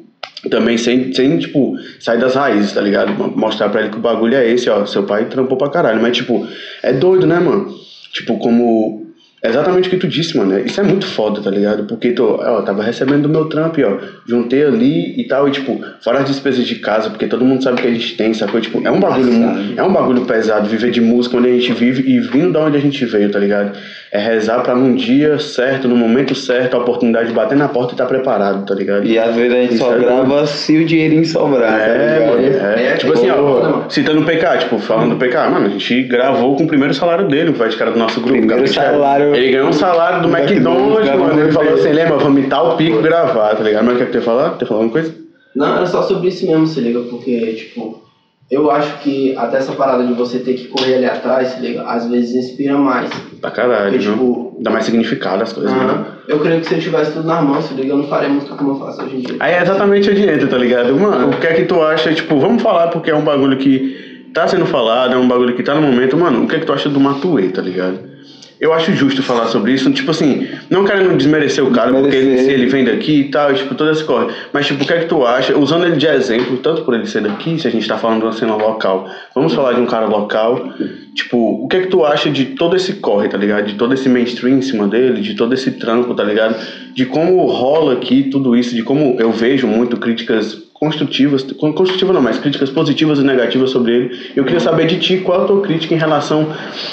[0.50, 3.14] também sem, sem, tipo, sair das raízes, tá ligado?
[3.36, 4.86] Mostrar pra ele que o bagulho é esse, ó.
[4.86, 6.02] Seu pai trampou pra caralho.
[6.02, 6.48] Mas, tipo,
[6.84, 7.74] é doido, né, mano?
[8.12, 9.05] Tipo, como.
[9.46, 10.58] É exatamente o que tu disse, mano.
[10.60, 11.84] Isso é muito foda, tá ligado?
[11.84, 13.98] Porque tô, ó, tava recebendo do meu trampo, e, ó.
[14.28, 17.82] Juntei ali e tal, e tipo, fora as despesas de casa, porque todo mundo sabe
[17.82, 18.60] que a gente tem, sacou?
[18.60, 19.32] Tipo, é um bagulho,
[19.78, 22.78] é um bagulho pesado viver de música onde a gente vive e vindo da onde
[22.78, 23.78] a gente veio, tá ligado?
[24.12, 27.94] É rezar pra num dia certo, no momento certo, a oportunidade de bater na porta
[27.94, 29.06] e tá preparado, tá ligado?
[29.06, 32.14] E às vezes a gente Isso só é grava se o dinheirinho sobrar, tá É,
[32.20, 32.30] ligado?
[32.32, 32.86] mano, é.
[32.86, 36.04] É, tipo assim, é, ó, citando o PK, tipo, falando do PK, mano, a gente
[36.04, 38.38] gravou com o primeiro salário dele, o vai de cara do nosso grupo.
[38.40, 41.41] Primeiro cara, salário- Ele ganhou um salário do do McDonald's, mano.
[41.41, 43.86] Ele falou assim, lembra, vamos imitar o pico e gravar, tá ligado?
[43.86, 44.50] Mas o que é que tu ia falar?
[44.52, 45.15] Tu ia falar alguma coisa?
[45.56, 48.02] Não, era só sobre isso mesmo, se liga, porque, tipo,
[48.52, 51.84] eu acho que até essa parada de você ter que correr ali atrás, se liga,
[51.84, 53.10] às vezes inspira mais.
[53.41, 55.80] Pra caralho, Porque, tipo, Dá mais significado às coisas, né?
[55.84, 58.30] aham, eu creio que se eu tivesse tudo nas mãos, se liga, eu não faria
[58.30, 59.36] música como eu faço hoje em dia.
[59.39, 60.95] Aí é exatamente onde entra, tá ligado?
[60.95, 62.14] Mano, o que é que tu acha?
[62.14, 65.64] Tipo, vamos falar porque é um bagulho que tá sendo falado, é um bagulho que
[65.64, 66.18] tá no momento.
[66.18, 67.99] Mano, o que é que tu acha do Matuê, tá ligado?
[68.66, 69.91] Eu acho justo falar sobre isso.
[69.91, 73.53] Tipo assim, não querendo desmerecer o cara, porque ele, se ele vem daqui e tal,
[73.53, 74.34] tipo, toda essa corre.
[74.51, 75.57] Mas, tipo, o que é que tu acha?
[75.57, 78.26] Usando ele de exemplo, tanto por ele ser daqui, se a gente tá falando de
[78.26, 80.74] uma cena local, vamos falar de um cara local.
[81.16, 83.66] Tipo, o que é que tu acha de todo esse corre, tá ligado?
[83.66, 86.55] De todo esse mainstream em cima dele, de todo esse tranco, tá ligado?
[86.93, 91.41] De como rola aqui tudo isso, de como eu vejo muito críticas construtivas,
[91.74, 94.20] construtiva não, mas críticas positivas e negativas sobre ele.
[94.36, 96.49] Eu queria saber de ti qual é a tua crítica em relação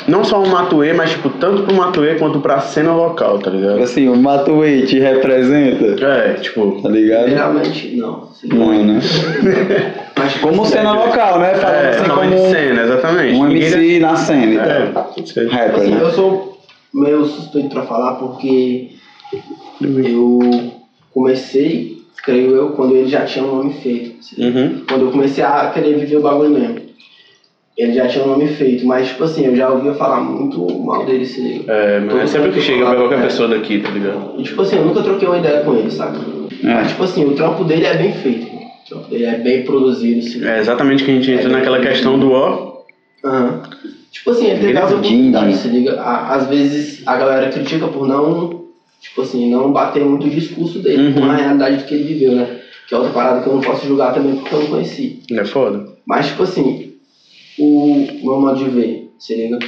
[0.07, 3.83] não só ao Matuê, mas tipo tanto pro Matuê quanto pra cena local, tá ligado?
[3.83, 6.07] Assim, o Matuê te representa?
[6.07, 7.27] É, tipo, tá ligado?
[7.27, 8.29] Realmente não.
[8.41, 8.49] Sim.
[8.49, 9.01] Não, né?
[10.23, 11.55] Mas Como cena local, né?
[11.55, 13.35] Falando é, assim como de cena, exatamente.
[13.39, 14.93] um Ninguém- MC na cena e É.
[15.51, 15.99] Rapper, Assim, né?
[16.03, 16.59] eu sou
[16.95, 18.91] meio suspeito pra falar porque
[19.81, 20.41] eu
[21.13, 24.17] comecei, creio eu, quando ele já tinha um nome feito.
[24.21, 24.45] assim.
[24.49, 24.83] Uhum.
[24.89, 26.93] Quando eu comecei a querer viver o bagulho mesmo.
[27.77, 31.07] Ele já tinha um nome feito, mas tipo assim, eu já ouvia falar muito mal
[31.07, 31.73] dele, se liga.
[31.73, 34.35] É, mas é sempre que chega pra qualquer pessoa daqui, tá ligado?
[34.39, 36.19] E tipo assim, eu nunca troquei uma ideia com ele, saca?
[36.63, 38.52] Mas tipo assim, o trampo dele é bem feito.
[38.93, 40.45] O trampo dele é bem produzido, assim.
[40.45, 42.83] É exatamente que a gente entra naquela questão do ó.
[43.25, 43.63] Aham.
[44.11, 46.01] Tipo assim, ele teve as oportunidades, se liga.
[46.01, 48.67] A- Às vezes a galera critica por não,
[49.01, 51.15] tipo assim, não bater muito o discurso dele Uhum.
[51.15, 52.61] com a realidade do que ele viveu, né?
[52.87, 55.23] Que é outra parada que eu não posso julgar também porque eu não conheci.
[55.31, 55.87] É foda.
[56.05, 56.93] Mas, tipo assim,
[57.59, 59.59] o meu modo de ver, se liga?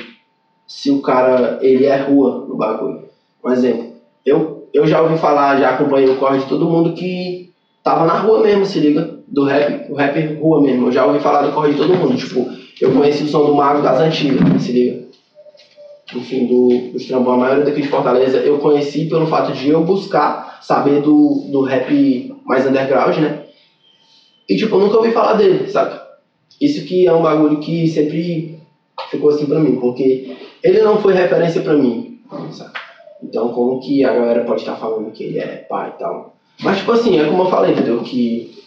[0.67, 3.05] Se o cara, ele é rua no bagulho.
[3.43, 3.93] Um exemplo,
[4.27, 7.51] eu, eu já ouvi falar, já acompanhei o corre de todo mundo que
[7.85, 9.19] tava na rua mesmo, se liga?
[9.29, 10.89] Do rap, o rap rua mesmo.
[10.89, 12.17] Eu já ouvi falar do corre de todo mundo.
[12.17, 12.49] Tipo,
[12.81, 15.05] eu conheci o som do Mago das Antigas, se liga?
[16.15, 19.85] Enfim, do, dos trambão, a maioria daqui de Fortaleza, eu conheci pelo fato de eu
[19.85, 23.45] buscar saber do, do rap mais underground, né?
[24.49, 26.03] E, tipo, eu nunca ouvi falar dele, saca?
[26.61, 28.61] Isso que é um bagulho que sempre
[29.11, 32.21] ficou assim pra mim, porque ele não foi referência pra mim,
[32.51, 32.81] saca?
[33.23, 36.34] Então, como que a galera pode estar falando que ele é pai e tal?
[36.61, 38.03] Mas, tipo assim, é como eu falei, entendeu?
[38.03, 38.63] Que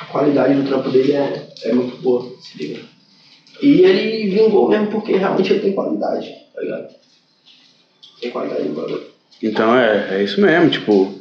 [0.00, 2.80] a qualidade do trampo dele é, é muito boa, se liga.
[3.62, 6.88] E ele vingou mesmo porque realmente ele tem qualidade, tá ligado?
[8.20, 9.02] Tem qualidade no bagulho.
[9.42, 11.14] Então é, é isso mesmo, tipo.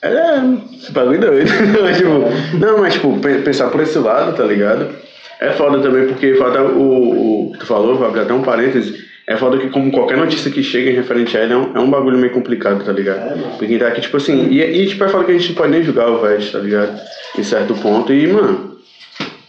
[0.00, 1.50] É, esse bagulho doido.
[1.82, 4.94] Mas, tipo, não, mas tipo, pe- pensar por esse lado, tá ligado?
[5.40, 9.06] É foda também, porque foda o, o que tu falou, vou abrir até um parêntese.
[9.26, 11.80] É foda que como qualquer notícia que chega em referente a ele é um, é
[11.80, 13.18] um bagulho meio complicado, tá ligado?
[13.18, 13.56] É, mano.
[13.58, 15.70] Porque tá aqui, tipo assim, e, e tipo, é foda que a gente não pode
[15.70, 16.98] nem julgar o Vest, tá ligado?
[17.38, 18.12] Em certo ponto.
[18.12, 18.78] E, mano,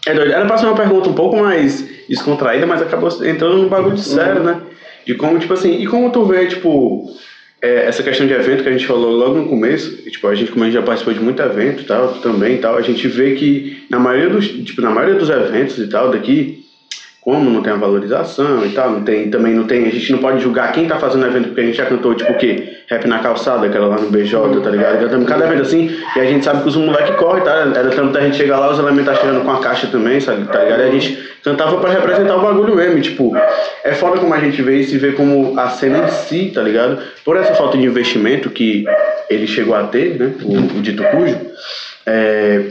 [0.06, 0.34] é doido.
[0.34, 4.44] Era pra ser uma pergunta um pouco mais descontraída, mas acabou entrando num bagulho sério,
[4.44, 4.62] né?
[5.06, 7.10] De como, tipo assim, e como tu vê, tipo,
[7.62, 10.51] é, essa questão de evento que a gente falou logo no começo, tipo, a gente,
[10.51, 13.84] como a gente já participou de muito evento tal, também tal, a gente vê que
[13.89, 16.66] na maioria dos, tipo, na maioria dos eventos e tal daqui,
[17.22, 20.20] como não tem a valorização e tal, não tem, também não tem, a gente não
[20.20, 22.78] pode julgar quem tá fazendo evento, porque a gente já cantou, tipo, o quê?
[22.89, 24.99] Rap na calçada, aquela lá no BJ, tá ligado?
[24.99, 27.72] Cantamos cada evento assim, e a gente sabe que os moleques correm, tá?
[27.76, 30.45] Era tanto da gente chegar lá, os elementos tá chegando com a caixa também, sabe?
[30.45, 30.80] Tá ligado?
[30.80, 33.36] E a gente cantava pra representar o bagulho mesmo, tipo,
[33.84, 36.61] é foda como a gente vê isso e vê como a cena em si, tá
[36.61, 36.99] ligado?
[37.26, 38.86] Por essa falta de investimento que
[39.30, 40.34] ele chegou a ter, né?
[40.41, 41.38] O, o dito cujo,
[42.05, 42.61] é,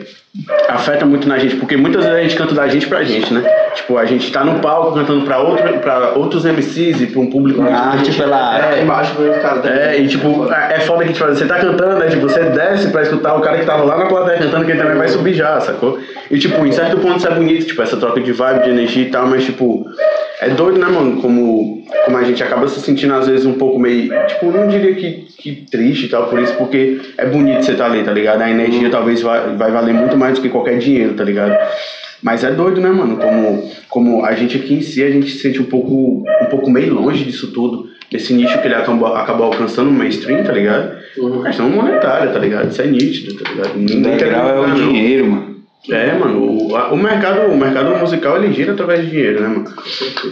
[0.68, 3.42] afeta muito na gente, porque muitas vezes a gente canta da gente pra gente, né?
[3.74, 7.26] Tipo, a gente tá no palco cantando pra, outro, pra outros MCs e pra um
[7.26, 9.78] público A arte pela É, embaixo do cara também.
[9.78, 12.06] é, e tipo, é foda que tipo, você tá cantando, né?
[12.08, 14.80] Tipo, você desce pra escutar o cara que tava lá na plateia cantando, que ele
[14.80, 15.98] também vai subir já, sacou?
[16.30, 19.02] E tipo, em certo ponto isso é bonito, tipo, essa troca de vibe, de energia
[19.02, 19.84] e tal, mas tipo,
[20.40, 21.20] é doido, né, mano?
[21.20, 24.94] Como, como a gente acaba se sentindo às vezes um pouco meio, tipo, não diria
[24.94, 28.42] que, que triste e tal, por isso, porque é bonito você tá ali, tá ligado?
[28.42, 31.56] A energia talvez vai, vai valer muito mais do que qualquer dinheiro, tá ligado?
[32.22, 33.16] Mas é doido, né, mano?
[33.16, 36.70] Como, como a gente aqui em si, a gente se sente um pouco, um pouco
[36.70, 37.86] meio longe disso tudo.
[38.10, 40.96] Desse nicho que ele acabou, acabou alcançando no mainstream, tá ligado?
[41.18, 41.42] Uhum.
[41.42, 42.70] Questão monetária, tá ligado?
[42.70, 43.74] Isso é nítido, tá ligado?
[43.74, 44.74] O Ninguém quer é o não.
[44.74, 45.56] dinheiro, mano.
[45.90, 49.48] É, mano, o, a- o, mercado, o mercado musical ele gira através de dinheiro, né,
[49.48, 49.64] mano?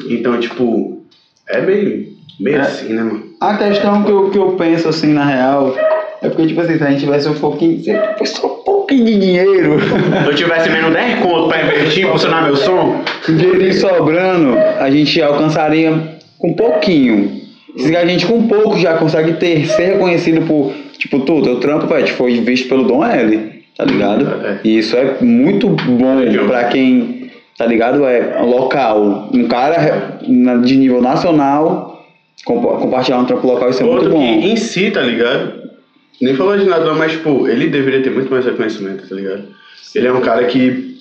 [0.09, 1.03] Então, tipo,
[1.49, 2.07] é meio,
[2.41, 2.61] meio É.
[2.63, 3.23] assim, né, mano?
[3.41, 5.75] A questão que eu, que eu penso assim, na real,
[6.23, 7.83] é porque, tipo assim, se a gente tivesse um pouquinho.
[8.25, 8.56] Só um
[8.87, 9.77] pouquinho de dinheiro,
[10.23, 15.21] Se eu tivesse menos 10 conto pra investir, funcionar meu som, dinheirinho sobrando, a gente
[15.21, 15.93] alcançaria
[16.39, 17.33] com pouquinho.
[17.77, 21.87] Se a gente com pouco já consegue ter, ser reconhecido por, tipo, tu, teu trampo,
[21.87, 24.47] velho, foi visto pelo Dom L, tá ligado?
[24.47, 24.59] É.
[24.65, 26.17] E isso é muito bom
[26.47, 28.05] pra quem, tá ligado?
[28.07, 29.29] É local.
[29.35, 30.19] Um cara
[30.65, 32.05] de nível nacional
[32.45, 34.23] compa- compartilhar um trampo local, isso é muito outro que bom.
[34.23, 35.66] em si, tá ligado?
[36.21, 39.43] Nem falou de nada, mas, tipo, ele deveria ter muito mais reconhecimento, tá ligado?
[39.95, 40.95] Ele é um cara que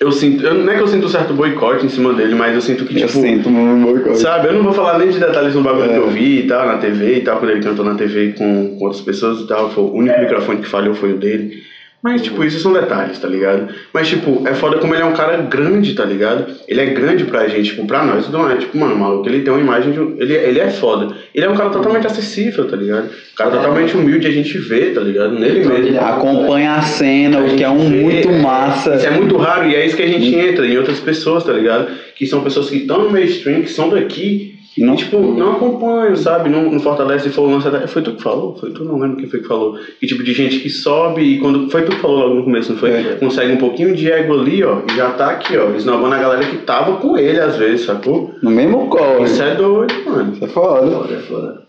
[0.00, 0.44] Eu sinto.
[0.44, 2.84] Eu, não é que eu sinto um certo boicote em cima dele, mas eu sinto
[2.84, 3.20] que, Eu tipo.
[3.20, 4.18] sinto um boicote.
[4.20, 5.92] Sabe, eu não vou falar nem de detalhes no bagulho É.
[5.94, 8.76] que eu vi e tal, na TV e tal, quando ele cantou na TV com,
[8.78, 11.62] com outras pessoas e tal, foi o único microfone que falhou foi o dele.
[12.00, 13.68] Mas, tipo, isso são detalhes, tá ligado?
[13.92, 16.46] Mas, tipo, é foda como ele é um cara grande, tá ligado?
[16.68, 19.52] Ele é grande pra gente, tipo, pra nós, não é, tipo, mano, maluco, ele tem
[19.52, 19.98] uma imagem de.
[20.22, 21.12] Ele, ele é foda.
[21.34, 23.06] Ele é um cara totalmente acessível, tá ligado?
[23.06, 25.36] Um cara totalmente humilde, a gente vê, tá ligado?
[25.38, 26.00] Nele mesmo.
[26.00, 28.94] Acompanha a cena, o que é um vê, muito massa.
[28.94, 31.52] Isso é muito raro e é isso que a gente entra em outras pessoas, tá
[31.52, 31.88] ligado?
[32.14, 36.48] Que são pessoas que estão no mainstream, que são daqui não- tipo, não acompanham, sabe?
[36.48, 37.86] Não, não fortalece e falou, lança.
[37.88, 38.56] Foi tu que falou?
[38.56, 38.84] Foi tu?
[38.84, 39.78] Não lembro quem foi que falou.
[39.98, 41.70] Que tipo de gente que sobe e quando.
[41.70, 42.90] Foi tu que falou logo no começo, não foi?
[42.90, 43.16] É.
[43.16, 46.44] Consegue um pouquinho de ego ali, ó, e já tá aqui, ó, esnobando a galera
[46.44, 48.34] que tava com ele às vezes, sacou?
[48.42, 49.24] No mesmo corre.
[49.24, 50.32] Isso é doido, mano.
[50.34, 50.90] Isso é foda.
[50.90, 51.62] Foda, é foda.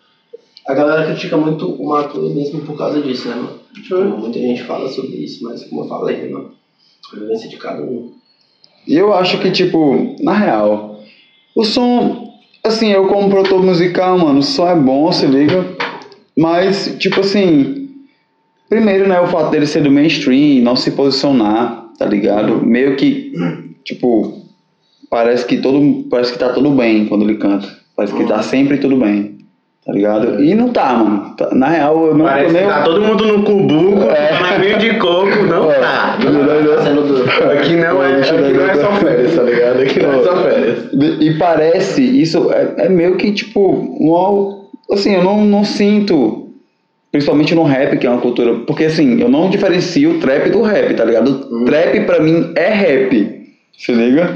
[0.67, 3.59] A galera critica muito o Matuê mesmo por causa disso, né, mano?
[3.73, 6.51] Tipo, muita gente fala sobre isso, mas como eu falei, mano?
[7.11, 8.11] A vivência de cada um.
[8.87, 10.99] E eu acho que, tipo, na real,
[11.55, 12.28] o som,
[12.69, 15.65] assim, eu como produtor musical, mano, som é bom, se liga.
[16.37, 17.89] Mas, tipo assim,
[18.69, 22.65] primeiro, né, o fato dele ser do mainstream, não se posicionar, tá ligado?
[22.65, 23.33] Meio que,
[23.83, 24.45] tipo,
[25.09, 27.67] parece que todo, parece que tá tudo bem quando ele canta.
[27.95, 29.38] Parece que tá sempre tudo bem,
[29.85, 30.43] tá ligado?
[30.43, 31.35] E não tá, mano.
[31.35, 32.63] Tá- Na real, eu não Parece nem...
[32.63, 35.79] que tá todo mundo no cubuco, na aguinha de coco, não É.
[35.79, 36.17] tá.
[36.21, 37.23] Tá sendo duro.
[37.51, 39.81] Aqui não é, aqui não é só férias, tá ligado?
[39.81, 40.77] Aqui não é só férias.
[41.21, 46.49] E parece, isso é, é meio que tipo, um, assim, eu não, não sinto,
[47.11, 50.61] principalmente no rap, que é uma cultura, porque assim, eu não diferencio o trap do
[50.61, 51.47] rap, tá ligado?
[51.51, 54.35] O Trap pra mim é rap, se liga?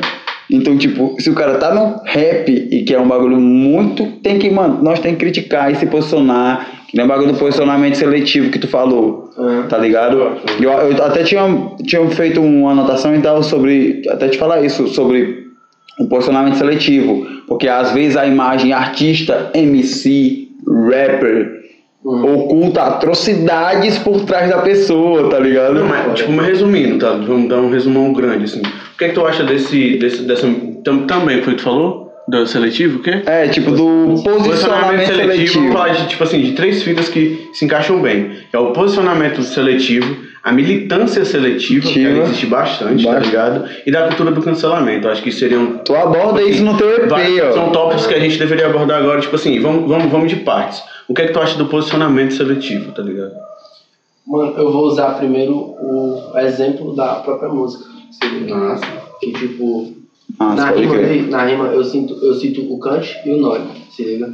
[0.52, 4.38] Então, tipo, se o cara tá no rap e que é um bagulho muito, tem
[4.38, 7.96] que, mano, nós tem que criticar e se posicionar, que nem o bagulho do posicionamento
[7.96, 9.32] seletivo que tu falou.
[9.38, 10.38] Ah, Tá ligado?
[10.60, 11.44] Eu, eu até tinha,
[11.86, 14.02] tinha feito uma anotação e tal sobre.
[14.10, 15.48] Até te falar isso, sobre
[16.00, 17.26] o posicionamento seletivo.
[17.48, 21.63] Porque às vezes a imagem artista, MC, rapper,
[22.06, 25.76] oculta atrocidades por trás da pessoa, tá ligado?
[25.76, 27.12] Não, mas, tipo, mas resumindo, tá?
[27.12, 28.62] Vamos dar um resumão grande, assim.
[28.62, 30.48] O que é que tu acha desse, desse dessa,
[30.84, 32.04] tam, também, foi o que tu falou?
[32.26, 33.22] Do seletivo, o quê?
[33.26, 35.54] É, tipo, do posicionamento seletivo.
[35.60, 38.32] Vamos falar de, tipo assim, de três fitas que se encaixam bem.
[38.54, 42.24] É o posicionamento seletivo, a militância seletiva, que Ativa.
[42.24, 43.66] existe bastante, tá ligado?
[43.86, 45.10] E da cultura do cancelamento.
[45.10, 47.72] Acho que seriam Tu aborda isso no teu EP, Vários- São ó.
[47.72, 50.82] tópicos que a gente deveria abordar agora, tipo assim, vamos, vamos, vamos de partes.
[51.08, 53.34] O que é que tu acha do posicionamento seletivo, tá ligado?
[54.26, 57.86] Mano, eu vou usar primeiro o exemplo da própria música.
[58.12, 58.56] se liga?
[58.56, 58.86] Nossa.
[59.20, 59.92] Que tipo,
[60.40, 63.64] Ah, na, rima, dele- na rima eu, sinto, eu cito o Kant e o Nori,
[63.90, 64.34] se liga?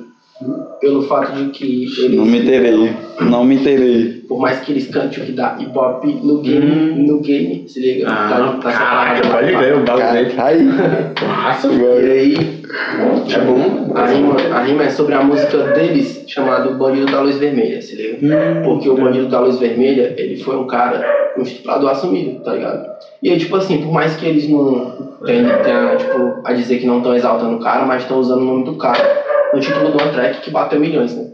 [0.80, 2.16] Pelo fato de que eles.
[2.16, 2.94] Não me terei.
[3.20, 4.22] Não me terei.
[4.28, 7.06] Por mais que eles cantem o que dá hip hop no game, Hum.
[7.08, 8.08] no game, se liga?
[8.10, 9.46] Ah, Tá- tá caraca, separado.
[9.46, 10.42] pode crer, o bagulho Cara, dele.
[10.42, 11.28] aí.
[11.28, 13.94] Massa, E aí, É bom.
[13.96, 17.96] a rima, a rima é sobre a música deles, chamado Bandido da Luz Vermelha, se
[17.96, 18.18] liga?
[18.22, 18.62] Hum.
[18.64, 22.88] Porque o Bandido da Luz Vermelha, ele foi um cara, um estuprador assumido, tá ligado?
[23.24, 26.86] E aí, tipo assim, por mais que eles não tenham, tenham, tipo, a dizer que
[26.86, 29.98] não estão exaltando o cara, mas estão usando o nome do cara no título de
[30.04, 31.32] uma track que bateu milhões, né?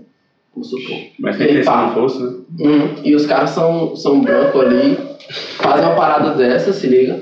[0.53, 0.97] Vamos supor.
[1.19, 2.31] Mas tem que não fosse, né?
[2.59, 2.89] Uhum.
[3.03, 4.97] E os caras são, são brancos ali,
[5.57, 7.19] fazem uma parada dessa, se liga.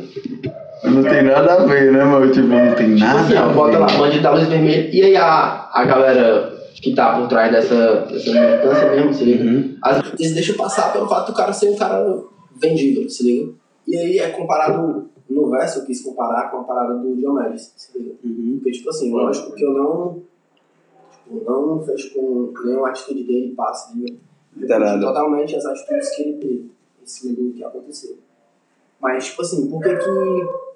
[0.84, 2.32] Não tem nada a ver, né, mano?
[2.32, 3.80] Tipo, não tem Tipo nada assim, a bota ver.
[3.80, 4.90] lá, bandido da luz vermelha.
[4.94, 9.44] E aí a, a galera que tá por trás dessa, dessa militância mesmo, se liga?
[9.46, 9.78] Uhum.
[9.82, 12.22] Às vezes deixa passar pelo fato do cara ser um cara
[12.62, 13.54] vendível, se liga?
[13.88, 17.98] E aí é comparado no verso, eu quis comparar com a parada do Diomedes, se
[17.98, 18.16] liga?
[18.24, 18.56] Uhum.
[18.62, 20.22] Porque, tipo assim, lógico que eu não.
[21.24, 24.18] Tipo, não fecho com nenhuma atitude dele, passe, liga?
[25.00, 26.72] Totalmente as atitudes que ele teve
[27.02, 28.18] em cima do que aconteceu.
[29.02, 30.73] Mas, tipo assim, por que que.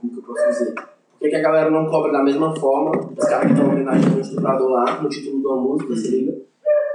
[0.00, 0.74] Como que eu posso dizer?
[0.74, 4.16] Por que, que a galera não cobra da mesma forma os caras que estão homenageando
[4.16, 6.32] um estuprador lá no título de uma música, se liga?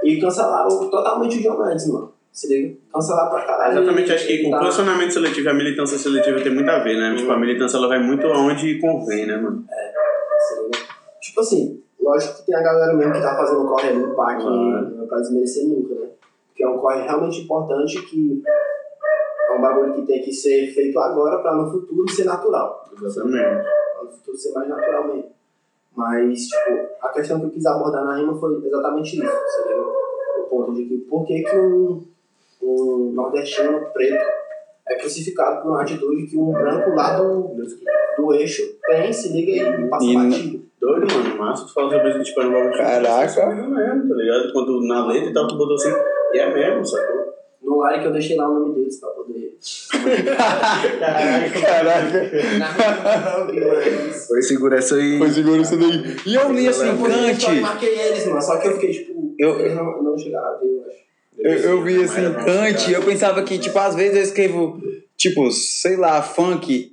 [0.02, 2.12] E cancelaram totalmente o John Mendes, mano.
[2.32, 2.76] Se liga?
[2.92, 3.78] Cancelaram pra caralho.
[3.78, 4.58] Exatamente, acho que com o Tá.
[4.60, 7.14] posicionamento seletivo e a militância seletiva tem muito a ver, né?
[7.16, 9.64] Tipo, a militância ela vai muito aonde convém, né, mano?
[10.38, 10.78] se liga?
[11.20, 14.42] Tipo assim, lógico que tem a galera mesmo que tá fazendo corre ali, pá, que
[14.42, 14.90] Claro.
[14.96, 16.06] não é pra desmerecer nunca, né?
[16.48, 18.42] Porque é um corre realmente importante que
[19.48, 22.84] é um bagulho que tem que ser feito agora pra no futuro ser natural.
[23.00, 23.64] Exatamente.
[23.94, 25.30] Pra no futuro ser mais natural mesmo.
[25.96, 29.82] Mas, tipo, a questão que eu quis abordar na rima foi exatamente isso, se liga?
[30.38, 32.04] O ponto de que por que, que um,
[32.62, 34.24] um nordestino preto
[34.88, 37.54] é crucificado por uma atitude que um branco lá do,
[38.18, 40.66] do eixo tem, se liga e passa E- batido.
[40.78, 41.36] Doido, mano.
[41.38, 43.46] Massa, tu fala sobre isso, tipo, era um bagulho Caraca.
[43.46, 44.52] mesmo, tá ligado?
[44.52, 45.90] Quando na letra e tal, tu botou assim,
[46.34, 47.15] e é mesmo, sacou?
[47.76, 49.54] No like eu deixei lá o nome deles pra poder
[51.60, 52.30] Caraca.
[54.28, 55.18] Foi segura essa aí.
[55.18, 56.16] Foi seguro isso daí.
[56.26, 58.42] E eu li assim, Depois eu marquei eles, mano.
[58.42, 60.96] Só que eu fiquei, tipo, Eu- eles não, não chegaram a ver, eu acho.
[61.38, 64.80] Eu, eu vi assim, Kant, eu pensava que, tipo, às vezes eu escrevo,
[65.16, 66.90] tipo, sei lá, funk,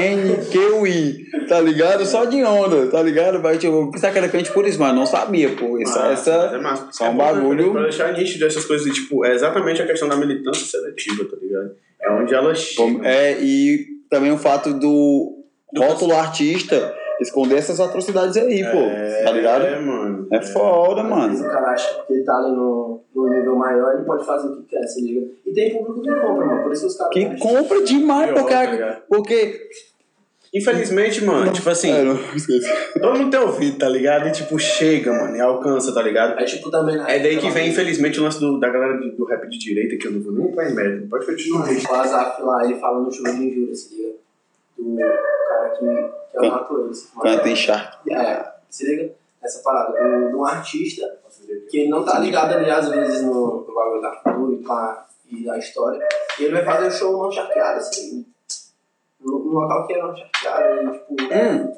[0.00, 2.04] F-A-N-Q-I, tá ligado?
[2.04, 3.40] Só de onda, tá ligado?
[3.40, 5.80] Mas, tipo, eu pensava que era Kant por isso, mas não sabia, pô.
[5.80, 6.30] Essa, essa...
[6.54, 6.88] é massa.
[6.92, 10.08] só um É né, bagulho- Pra deixar nítido essas coisas, tipo, é exatamente a questão
[10.08, 11.70] da militância seletiva, tá ligado?
[12.02, 13.04] É onde elas chegam.
[13.04, 15.36] É, e também o fato do
[15.76, 19.64] rótulo artista esconder essas atrocidades aí, pô, tá ligado?
[19.66, 20.26] É, mano.
[20.32, 21.50] É foda, Às vezes mano.
[21.50, 24.56] o cara acha que ele tá ali no, no nível maior, ele pode fazer o
[24.56, 25.26] que quer, se liga.
[25.46, 26.62] E tem público que compra, mano.
[26.62, 27.12] Por isso que os caras.
[27.12, 28.54] Que compra demais, porque,
[29.08, 29.68] porque
[30.52, 32.18] Infelizmente, mano, tipo assim, É, não,
[33.00, 34.26] todo mundo tem ouvido, tá ligado?
[34.26, 36.40] E tipo, chega, mano, e alcança, tá ligado?
[36.40, 36.96] É tipo também.
[36.96, 37.04] né?
[37.06, 39.96] É daí que vem, infelizmente, o lance do, da galera de- do rap de direita,
[39.96, 41.06] que eu não vou nem entrar em mérito.
[41.08, 41.68] Pode continuar.
[41.68, 44.10] O Azaf lá, ele fala no show de injúria, se liga.
[44.76, 47.12] Do cara que, que é o matou eles.
[47.14, 48.10] Quando tem Shark.
[48.12, 49.92] É, se liga nessa parada.
[50.28, 51.06] De um artista
[51.70, 55.06] que ele não tá ligado ali, às vezes, no, no bagulho da cultura e, pá,
[55.30, 56.06] e da história.
[56.38, 58.26] E ele vai fazer o show não charqueado, assim.
[59.20, 60.82] No, no local que é não charqueado.
[60.82, 61.34] E, tipo.
[61.34, 61.72] Hum.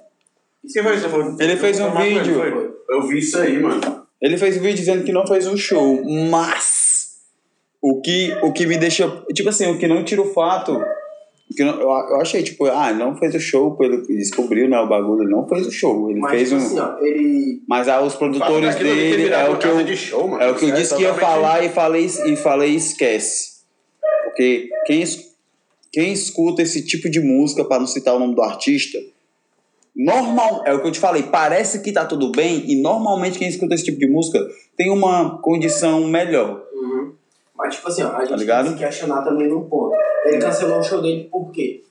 [0.72, 1.06] Quem foi isso?
[1.40, 2.34] Ele fez um Foi, vídeo.
[2.34, 2.76] foi.
[2.88, 4.06] Eu vi isso aí, mano.
[4.20, 6.00] Ele fez um vídeo dizendo que não fez um show,
[6.30, 7.18] mas
[7.80, 9.08] o que, o que me deixa.
[9.34, 10.80] Tipo assim, o que não tira o fato.
[11.52, 14.14] O que não- eu, eu achei, tipo, ah, ele não fez o show, pelo que
[14.14, 14.78] descobriu, né?
[14.80, 16.10] O bagulho, ele não fez o show.
[16.10, 16.64] Ele Mas, fez tipo um.
[16.66, 17.62] assim, ó, ele.
[17.68, 20.42] Mas ah, os produtores dele é o que eu, de show, mano.
[20.42, 23.52] é o que eu disse que ia falar e falei, e falei esquece.
[24.24, 25.04] Porque quem,
[25.92, 28.98] quem escuta esse tipo de música, para não citar o nome do artista,
[29.94, 33.48] normal, é o que eu te falei, parece que tá tudo bem, e normalmente quem
[33.48, 34.38] escuta esse tipo de música
[34.76, 36.62] tem uma condição melhor.
[36.74, 37.12] Uhum.
[37.56, 38.64] Mas, tipo assim, ó, a gente Tá ligado?
[38.66, 39.94] tem que questionar também num ponto.
[40.24, 41.82] Ele cancelou o show dele por quê?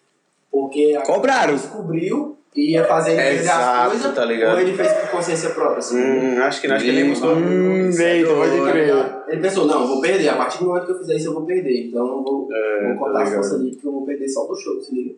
[0.51, 1.53] Porque a Cobraram.
[1.55, 4.53] descobriu e ia fazer ele perder as Exato, coisas, tá ligado?
[4.55, 5.97] ou ele fez por consciência própria, assim.
[6.01, 7.30] Hum, acho que não, acho que ele buscou.
[7.36, 8.93] Hum, é eita, pode crer.
[9.30, 10.30] Ele pensou, não, eu vou perder.
[10.30, 11.88] A partir do momento que eu fizer isso, eu vou perder.
[11.88, 13.43] Então eu vou, É, vou cortar tá as ligado.
[13.43, 15.14] forças ali, porque eu vou perder só do show, se liga.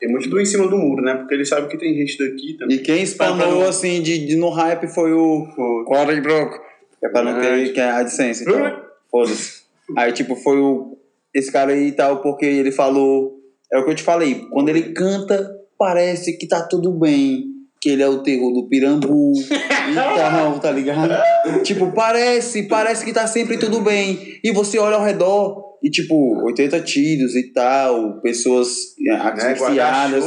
[0.00, 1.14] Tem muito do em cima do muro, né?
[1.14, 2.76] Porque ele sabe que tem gente daqui também.
[2.76, 5.46] E quem Pra não- assim de, de no hype foi o
[5.86, 6.58] Corey Broco.
[7.02, 8.87] É pra não ter que é a AdSense, então.
[9.10, 9.62] Foda-se.
[9.96, 10.96] Aí, tipo, foi o.
[11.34, 13.36] Esse cara aí e tal, porque ele falou.
[13.72, 14.46] É o que eu te falei.
[14.50, 17.44] Quando ele canta, parece que tá tudo bem.
[17.80, 21.14] Que ele é o terror do Pirambu e tal, tá ligado?
[21.62, 24.40] tipo, parece, parece que tá sempre tudo bem.
[24.42, 28.68] E você olha ao redor e, tipo, 80 tiros e tal, pessoas
[29.00, 29.16] é, Né?
[29.52, 30.24] asfixiadas.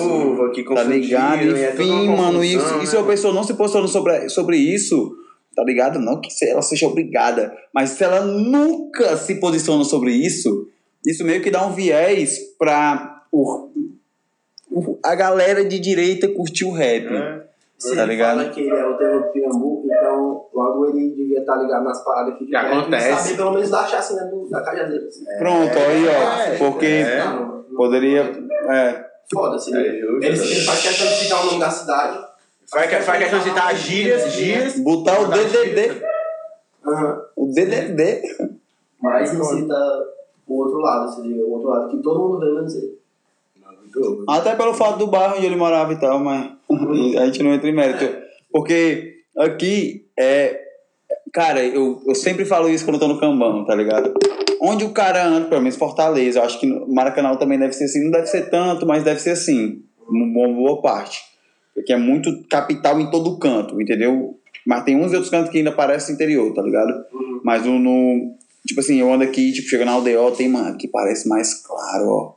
[0.54, 1.58] Que Tá ligado?
[1.58, 3.08] é Enfim, uma mano, e, confusão, e se a né?
[3.08, 5.12] pessoa não se posicionou sobre, sobre isso,
[5.56, 6.00] tá ligado?
[6.00, 10.68] Não que se- ela seja obrigada, mas se ela nunca se posiciona sobre isso,
[11.06, 13.70] isso meio que dá um viés pra o,
[14.72, 17.06] o- a galera de direita curtir o rap.
[17.08, 17.42] É.
[17.78, 18.38] Se Tá ele ligado?
[18.38, 22.04] fala que ele é o terror do Pirambu, então logo ele devia estar ligado nas
[22.04, 23.24] paradas que, Que acontece.
[23.24, 25.08] Saber pelo menos da chacina do, da cajazeira.
[25.08, 25.26] Assim.
[25.40, 26.42] Pronto, aí, ó.
[26.44, 27.24] É, porque é.
[27.26, 28.32] Não, não- poderia.
[28.70, 29.98] É, Foda-se, É, né?
[30.00, 30.24] justo.
[30.26, 32.20] Ele, ele faz questão de citar o nome da cidade.
[32.72, 34.80] Faz, que- faz questão de citar gírias, gírias.
[34.80, 36.02] botar o Botar DDD.
[37.36, 38.22] O DDD.
[39.02, 39.76] Mas não cita
[40.48, 41.44] o outro lado, se liga.
[41.44, 43.00] O outro lado que todo mundo vê, menos ele.
[44.30, 46.52] Até pelo fato do bairro onde ele morava e tal, mas
[47.20, 48.06] a gente não entra em mérito.
[48.52, 50.60] Porque aqui é.
[51.34, 54.14] Cara, eu, eu sempre falo isso quando eu tô no Cambão, tá ligado?
[54.62, 58.04] Onde o cara anda, pelo menos Fortaleza, eu acho que Maracanã também deve ser assim.
[58.04, 59.82] Não deve ser tanto, mas deve ser assim.
[60.08, 61.22] Uma boa parte.
[61.74, 64.38] Porque é muito capital em todo canto, entendeu?
[64.66, 66.92] Mas tem uns e outros cantos que ainda parece interior, tá ligado?
[67.14, 67.42] Uhum.
[67.44, 68.36] Mas no, no-
[68.68, 72.08] Tipo assim, eu ando aqui, tipo, chega na aldeia, tem uma que parece mais claro,
[72.08, 72.34] ó.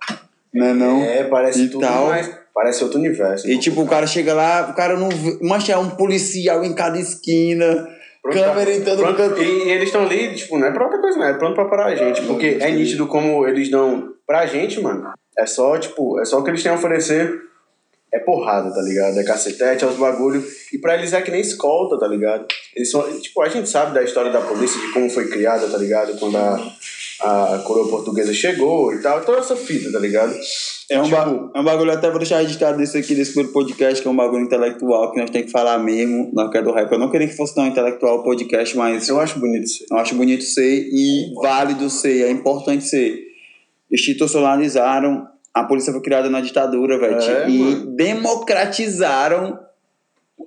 [0.54, 1.02] Não é não?
[1.02, 2.06] É, parece E tudo tal.
[2.06, 2.30] mais.
[2.54, 3.46] Parece outro universo.
[3.50, 5.10] E tipo, o cara chega lá, o cara não.
[5.42, 7.86] Mancha, é um policial em cada esquina,
[8.22, 9.42] Pronto câmera em todo pronto- canto.
[9.42, 11.26] E, e eles estão ali, tipo, não é pra outra coisa, não.
[11.26, 12.22] É pronto pra parar a gente.
[12.22, 15.10] Porque é nítido como eles dão pra gente, mano.
[15.36, 17.38] É só, tipo, é só o que eles têm a oferecer.
[18.14, 19.18] É porrada, tá ligado?
[19.18, 20.42] É cacetete, é os bagulho.
[20.72, 22.46] E pra eles é que nem escolta, tá ligado?
[22.76, 25.76] Eles são, tipo, a gente sabe da história da polícia, de como foi criada, tá
[25.76, 26.16] ligado?
[26.18, 26.74] Quando a,
[27.20, 29.20] a coroa portuguesa chegou e tal.
[29.24, 30.32] Toda essa fita, tá ligado?
[30.90, 33.52] É um, tipo, ba- é um bagulho, até vou deixar registrado desse aqui, desse primeiro
[33.52, 36.72] podcast, que é um bagulho intelectual, que nós temos que falar mesmo, na queda do
[36.72, 36.92] rap.
[36.92, 39.84] Eu não queria que fosse tão intelectual o podcast, mas Eu acho bonito isso.
[39.90, 43.24] eu acho bonito ser e válido ser, é importante ser.
[43.90, 47.96] Institucionalizaram, a polícia foi criada na ditadura, velho, É, e mano.
[47.96, 49.58] democratizaram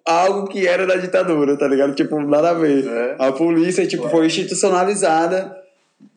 [0.06, 1.96] algo que era da ditadura, tá ligado?
[1.96, 2.86] Tipo, nada a ver.
[2.86, 3.16] É.
[3.18, 5.56] A polícia, tipo, foi institucionalizada,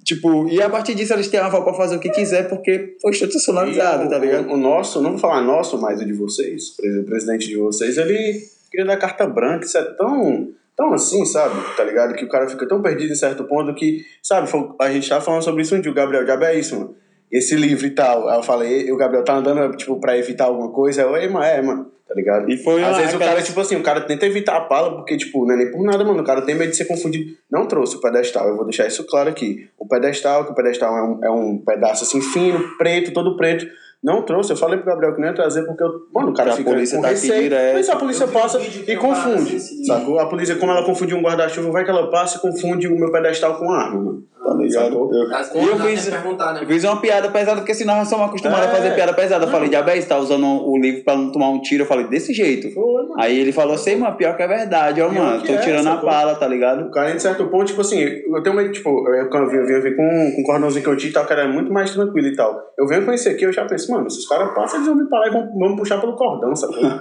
[0.05, 3.13] Tipo, e a partir disso eles têm aval pra fazer o que quiser porque foi
[3.13, 4.49] institucionalizado, tá ligado?
[4.49, 7.97] O, o nosso, não vou falar nosso, mas o de vocês, o presidente de vocês,
[7.97, 11.55] ele queria dar carta branca, isso é tão, tão assim, sabe?
[11.77, 12.15] Tá ligado?
[12.15, 15.43] Que o cara fica tão perdido em certo ponto que, sabe, a gente tava falando
[15.43, 16.95] sobre isso um dia, o Gabriel, Diabo é isso, mano.
[17.31, 18.29] Esse livro e tal.
[18.29, 21.03] Aí eu falei, e o Gabriel tá andando, tipo, pra evitar alguma coisa.
[21.03, 22.51] Eu, ei, mano, é, mano, tá ligado?
[22.51, 25.17] E foi Às vezes o cara, tipo assim, o cara tenta evitar a pala, porque,
[25.17, 26.21] tipo, não é nem por nada, mano.
[26.23, 27.33] O cara tem medo de ser confundido.
[27.51, 29.69] Não trouxe o pedestal, eu vou deixar isso claro aqui.
[29.79, 33.67] O pedestal, que o pedestal é um, é um pedaço assim fino, preto, todo preto.
[34.03, 36.49] Não trouxe, eu falei pro Gabriel que não ia trazer, porque, eu, mano, o cara
[36.49, 37.43] Porque a fica polícia com tá aqui receio.
[37.43, 37.75] direto.
[37.75, 40.19] Mas a polícia passa e confunde, sacou?
[40.19, 43.13] A polícia, como ela confundiu um guarda-chuva, vai que ela passa e confunde o meu
[43.13, 44.25] pedestal com a arma, mano.
[44.43, 44.95] Tá ligado?
[44.95, 46.63] Eu, e eu fiz, perguntar, né?
[46.63, 48.71] eu fiz uma piada pesada, porque senão nós somos acostumados É.
[48.71, 49.45] a fazer piada pesada.
[49.45, 51.83] Eu falei, Diabéis, tá usando o livro pra não tomar um tiro.
[51.83, 52.71] Eu falei, desse jeito.
[52.73, 53.15] Foi, mano.
[53.19, 55.43] Aí ele falou assim, mano, pior que é verdade, ó, Pior mano.
[55.45, 56.87] Tô é, tirando a pala, tá ligado?
[56.87, 59.75] O cara, em certo ponto, tipo assim, eu tenho medo, tipo, eu, quando eu vi,
[59.75, 61.91] eu vi com, com o cordãozinho que eu tinha e tal, que era muito mais
[61.93, 62.59] tranquilo e tal.
[62.79, 64.97] Eu venho com esse aqui, eu já penso, mano, se os caras passam, eles vão
[64.97, 66.81] me parar e vão, vão me puxar pelo cordão, sacou?
[66.81, 67.01] tá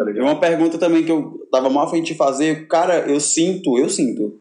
[0.00, 0.24] E ligado?
[0.24, 4.40] uma pergunta também que eu tava mal afim de fazer, cara, eu sinto, eu sinto,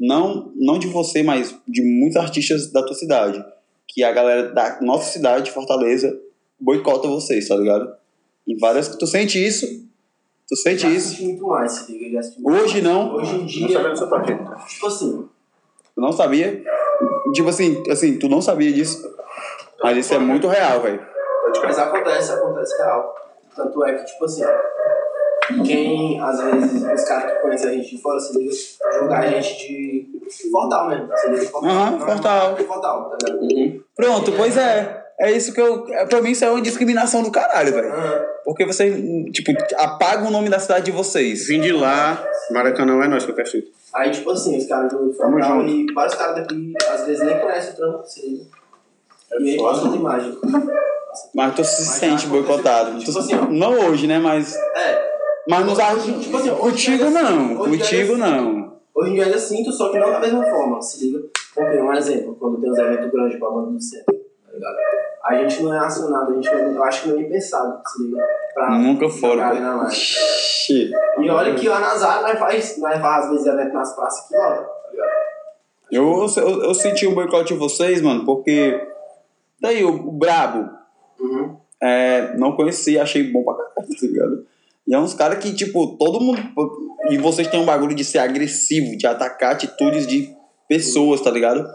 [0.00, 3.44] não, não de você, mas de muitos artistas da tua cidade,
[3.86, 6.18] que a galera da nossa cidade, Fortaleza,
[6.58, 7.92] boicota vocês, tá ligado?
[8.48, 8.88] Em várias.
[8.96, 9.66] Tu sente isso?
[10.48, 11.22] Tu sente Já isso?
[11.22, 12.20] muito mais, se liga.
[12.22, 12.84] já muito Hoje mais.
[12.84, 13.14] não?
[13.14, 14.36] Hoje em Não dia, sabia parte.
[14.68, 15.28] tipo assim,
[15.94, 16.64] Tu não sabia?
[17.34, 19.06] Tipo assim, assim, tu não sabia disso.
[19.82, 21.00] Mas isso é muito real, velho.
[21.62, 23.14] mas acontece, acontece real.
[23.54, 24.42] Tanto é que, tipo assim,
[25.64, 28.52] quem, às vezes, os caras que conhecem a gente de fora, se liga,
[28.98, 31.70] julgar a gente de Fortal mesmo, se liga, Fortal.
[31.70, 32.56] Aham, Não, Fortal.
[32.56, 33.84] Fortal, tá ligado?
[33.96, 34.98] Pronto, pois é.
[35.22, 35.86] É isso que eu.
[35.90, 37.92] é, Pra mim, isso é uma discriminação do caralho, velho.
[38.42, 38.90] Porque você,
[39.32, 41.46] tipo, apaga o nome da cidade de vocês.
[41.46, 43.68] Vim de lá, Maracanã é nós, qualquer fita.
[43.92, 47.22] Aí, tipo assim, os caras jogam de Tamo Fortal e vários caras daqui, às vezes,
[47.26, 48.44] nem conhecem o trampo, se liga.
[49.32, 49.74] É E aí foda.
[49.74, 50.36] passa as imagens.
[51.34, 52.98] Mas tu se Mas sente aconteceu, boicotado.
[52.98, 53.44] tipo Tu- assim, ó.
[53.46, 54.18] não hoje, né?
[54.18, 54.56] Mas.
[54.56, 55.10] É,
[55.50, 57.56] Mas nos Hoje, tipo assim, Contigo não.
[57.56, 58.78] Contigo não.
[58.94, 61.22] Hoje em dia eu sinto, só que não da mesma forma, se liga.
[61.54, 64.76] Porque, um exemplo, quando tem uns eventos grandes pra banda do centro, tá ligado?
[65.24, 68.02] A gente não é acionado, a gente não, eu acho que não é pensado, se
[68.04, 68.22] liga.
[68.54, 69.42] Pra Nunca foram.
[71.18, 74.28] E olha que lá nas áreas nós faz, nós faz às vezes evento nas praças
[74.28, 75.10] que lota, tá ligado?
[75.90, 78.86] Eu, eu, eu senti um boicote de vocês, mano, porque.
[79.60, 80.70] Daí, o, o Brabo,
[81.20, 81.56] Uhum.
[81.82, 84.46] é, não conhecia, achei bom pra caralho, tá ligado?
[84.88, 86.40] E é uns caras que, tipo, todo mundo.
[87.10, 90.28] E vocês têm um bagulho de ser agressivo, de atacar atitudes de
[90.68, 91.66] pessoas, tá ligado?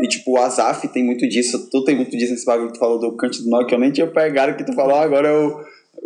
[0.00, 2.80] E, tipo, o Azaf tem muito disso, tu tem muito disso nesse bagulho que tu
[2.80, 5.56] falou do Cante do Nó, que eu nem tinha pegado que tu falou, agora eu.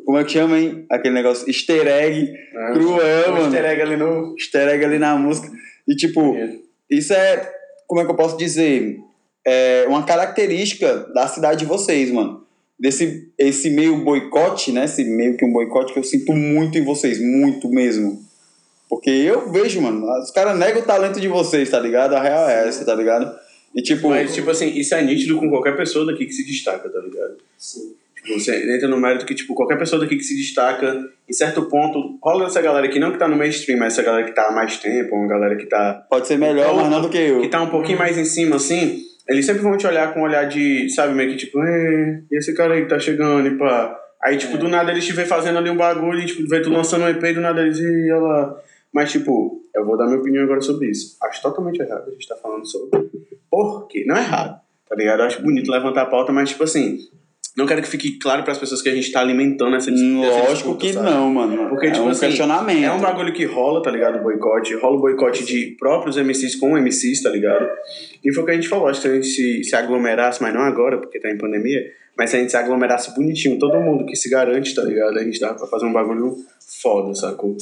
[0.06, 0.86] Como é que chama, hein?
[0.90, 2.32] Aquele negócio, easter egg,
[2.72, 3.44] cruel, Um mano.
[3.44, 4.34] easter egg ali no...
[4.38, 5.48] easter egg ali na música.
[5.86, 6.34] E, tipo,
[6.90, 7.52] isso é,
[7.86, 8.98] como é que eu posso dizer?
[9.46, 12.42] É uma característica da cidade de vocês, mano.
[12.78, 14.84] Desse esse meio boicote, né?
[14.84, 18.20] Esse meio que um boicote que eu sinto muito em vocês, muito mesmo.
[18.88, 22.14] Porque eu vejo, mano, os caras negam o talento de vocês, tá ligado?
[22.14, 23.32] A real é essa, tá ligado?
[23.74, 26.90] E tipo, Mas, tipo assim, isso é nítido com qualquer pessoa daqui que se destaca,
[26.90, 27.36] tá ligado?
[27.56, 27.94] Sim.
[28.14, 31.62] Tipo, você entra no mérito que, tipo, qualquer pessoa daqui que se destaca, em certo
[31.62, 34.48] ponto, rola essa galera aqui, não que tá no mainstream, mas essa galera que tá
[34.48, 37.40] há mais tempo, uma galera que tá, pode ser melhor, mas não do que eu.
[37.40, 40.24] que tá um pouquinho mais em cima, assim, eles sempre vão te olhar com um
[40.24, 43.56] olhar de, sabe, meio que tipo, "É, e esse cara aí que tá chegando, e
[43.56, 43.98] pá.
[44.22, 46.70] Aí, tipo, do nada eles te vê fazendo ali um bagulho, e, tipo, vê tu
[46.70, 48.56] lançando um EP, e do nada eles, e olha lá.
[48.92, 51.16] Mas, tipo, eu vou dar minha opinião agora sobre isso.
[51.22, 53.10] Acho totalmente errado a gente tá falando sobre.
[53.50, 54.04] Por quê?
[54.06, 55.20] Não é errado, tá ligado?
[55.20, 56.98] Eu acho bonito levantar a pauta, mas, tipo assim,
[57.56, 60.38] não quero que fique claro pras pessoas que a gente tá alimentando essa, dis- essa
[60.38, 61.10] Lógico disputa, que sabe?
[61.10, 61.68] não, mano.
[61.68, 62.84] Porque, é tipo um assim, questionamento.
[62.84, 64.18] É um bagulho que rola, tá ligado?
[64.18, 64.74] O boicote.
[64.76, 67.68] Rola o boicote de próprios MCs com MCs, tá ligado?
[68.24, 68.88] E foi o que a gente falou.
[68.88, 71.80] Acho que se a gente se, se aglomerasse, mas não agora, porque tá em pandemia,
[72.16, 75.18] mas se a gente se aglomerasse bonitinho, todo mundo que se garante, tá ligado?
[75.18, 76.34] A gente dá pra fazer um bagulho
[76.82, 77.56] foda, sacou?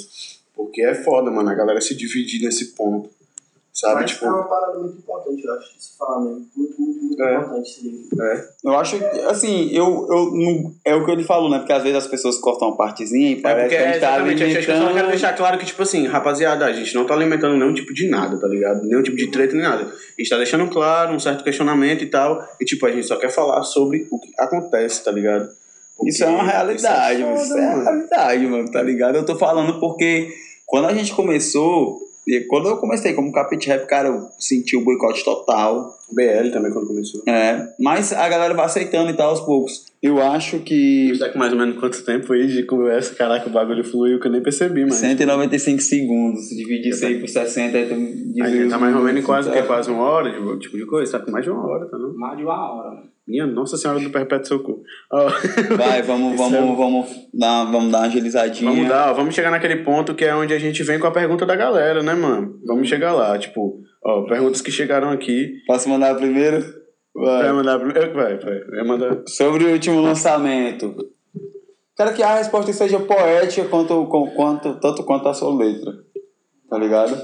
[0.55, 3.11] Porque é foda, mano, a galera se dividir nesse ponto.
[3.81, 4.01] Sabe?
[4.03, 6.47] Mas tipo, é uma parada muito importante, eu acho, de se falar mesmo.
[6.57, 7.35] Muito, muito, muito É.
[7.37, 8.25] importante, se liga.
[8.25, 8.49] é.
[8.65, 11.59] Eu acho que, assim, eu, eu não, é o que ele falou, né?
[11.59, 13.93] Porque às vezes as pessoas cortam uma partezinha e É parece porque que a é
[13.93, 14.95] gente tá acho que eu só alimentando...
[14.95, 18.09] quero deixar claro que, tipo assim, rapaziada, a gente não tá alimentando nenhum tipo de
[18.09, 18.83] nada, tá ligado?
[18.85, 19.85] Nenhum tipo de treta nem nada.
[19.85, 23.17] A gente tá deixando claro um certo questionamento e tal, e tipo, a gente só
[23.17, 25.49] quer falar sobre o que acontece, tá ligado?
[25.97, 27.37] Porque Isso é uma realidade, isso mano.
[27.39, 27.85] é Isso foda, é uma mano.
[27.91, 29.17] realidade, mano, tá ligado?
[29.17, 30.33] Eu tô falando porque
[30.67, 34.85] quando a gente começou, E quando eu comecei como capit rap, cara, eu senti o
[34.85, 35.99] boicote total.
[36.13, 37.23] BL também, quando começou.
[37.27, 39.87] É, mas a galera vai aceitando e tal aos poucos.
[40.03, 43.15] Eu acho que Tá com mais ou menos quanto tempo aí de conversa?
[43.15, 44.93] Caraca, o bagulho fluiu que eu nem percebi, mano.
[44.93, 49.03] 195 segundos, se dividir isso aí por 60, aí tu A gente tá mais ou
[49.03, 51.19] menos quase, que é quase uma hora, de, tipo de coisa.
[51.19, 52.15] Tá com mais de uma hora, tá não?
[52.15, 53.11] Mais de uma hora, mano.
[53.31, 54.83] Minha Nossa Senhora do Perpétuo Socorro.
[55.13, 55.29] Ó,
[55.77, 58.71] Vai, vamos, vamos, é- vamos, dar, vamos dar uma agilizadinha.
[58.71, 61.47] vamos dar, vamos chegar naquele ponto que é onde a gente vem com a pergunta
[61.47, 62.59] da galera, né, mano?
[62.67, 65.53] Vamos chegar lá, tipo, ó, perguntas que chegaram aqui.
[65.67, 66.61] Posso mandar primeiro?
[67.15, 67.53] Vai Vai.
[67.53, 68.13] mandar primeiro?
[68.15, 68.61] Vai, vai.
[68.65, 69.23] Vai mandar.
[69.27, 70.95] Sobre o último lançamento.
[71.97, 75.93] Quero que a resposta seja poética quanto, com- quanto, tanto quanto a sua letra.
[76.69, 77.15] Tá ligado?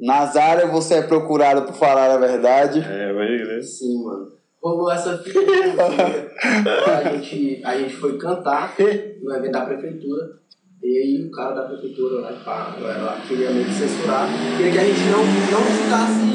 [0.00, 2.78] Nazária, você é procurado por falar a verdade.
[2.80, 3.60] É, vai, né?
[3.62, 4.28] Sim, mano.
[4.62, 5.40] Rolou essa fita.
[5.40, 8.76] a, gente, a gente foi cantar
[9.20, 10.40] no evento da prefeitura.
[10.80, 14.28] E aí o cara da prefeitura lá, pá, lá queria meio que censurar.
[14.56, 16.32] Queria que a gente não, não citasse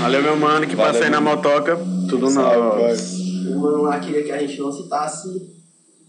[0.00, 1.36] Valeu, meu mano, que Valeu, passei na mano.
[1.36, 1.76] motoca.
[2.08, 3.18] Tudo nós.
[3.48, 5.28] O mano lá queria que a gente não citasse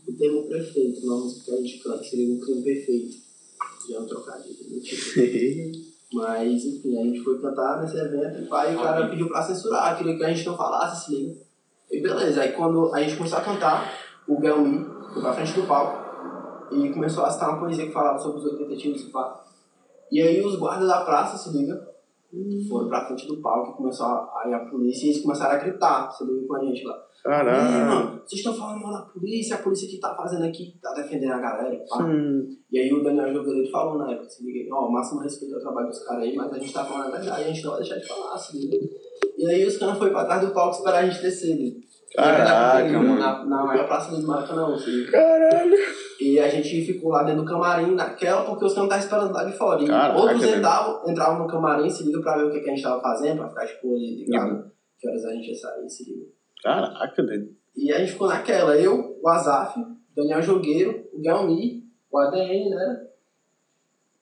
[0.08, 3.16] o termo prefeito na música que a gente canta, seria um crime perfeito.
[3.90, 5.80] Já é um trocadilho, mentira.
[6.12, 9.96] Mas, enfim, a gente foi cantar nesse evento e pai, o cara pediu pra censurar,
[9.98, 11.40] queria que a gente não falasse, se liga.
[11.92, 13.94] E beleza, aí quando a gente começou a cantar,
[14.28, 16.10] o Belmi foi pra frente do palco
[16.72, 19.44] e começou a citar uma poesia que falava sobre os 80 tiros e pá.
[20.12, 21.88] E aí os guardas da praça, se liga,
[22.68, 25.64] foram pra frente do palco e começou a, aí a polícia e eles começaram a
[25.64, 27.06] gritar, se liga com a gente lá.
[27.24, 27.86] Caralho.
[27.86, 31.34] mano, vocês estão falando mal da polícia, a polícia que tá fazendo aqui, tá defendendo
[31.34, 32.06] a galera, pá.
[32.72, 35.88] E aí o Daniel Jogueiro falou na época, se liga, ó, máximo respeito ao trabalho
[35.88, 37.98] dos caras aí, mas a gente tá falando a verdade, a gente não vai deixar
[37.98, 38.78] de falar, se liga.
[39.38, 41.72] E aí os caras foram pra trás do palco esperar a gente descer, né?
[42.16, 43.20] Caraca, na, mano.
[43.20, 45.12] na, na maior praça do Maracanã, liga.
[45.12, 45.78] Caralho.
[46.20, 49.34] E a gente ficou lá dentro do camarim, naquela, porque os caras não estavam esperando
[49.34, 49.82] lá de fora.
[49.82, 52.74] E Caraca, outros entravam, entravam no camarim, se liga, pra ver o que, que a
[52.74, 56.39] gente tava fazendo, pra ficar, tipo, ligado, que horas a gente ia sair, se liga.
[56.62, 57.56] Caraca, velho.
[57.76, 59.80] E a gente ficou naquela, eu, o Azaf,
[60.16, 63.08] Daniel Jogueiro, o Guilherme, o ADN, né?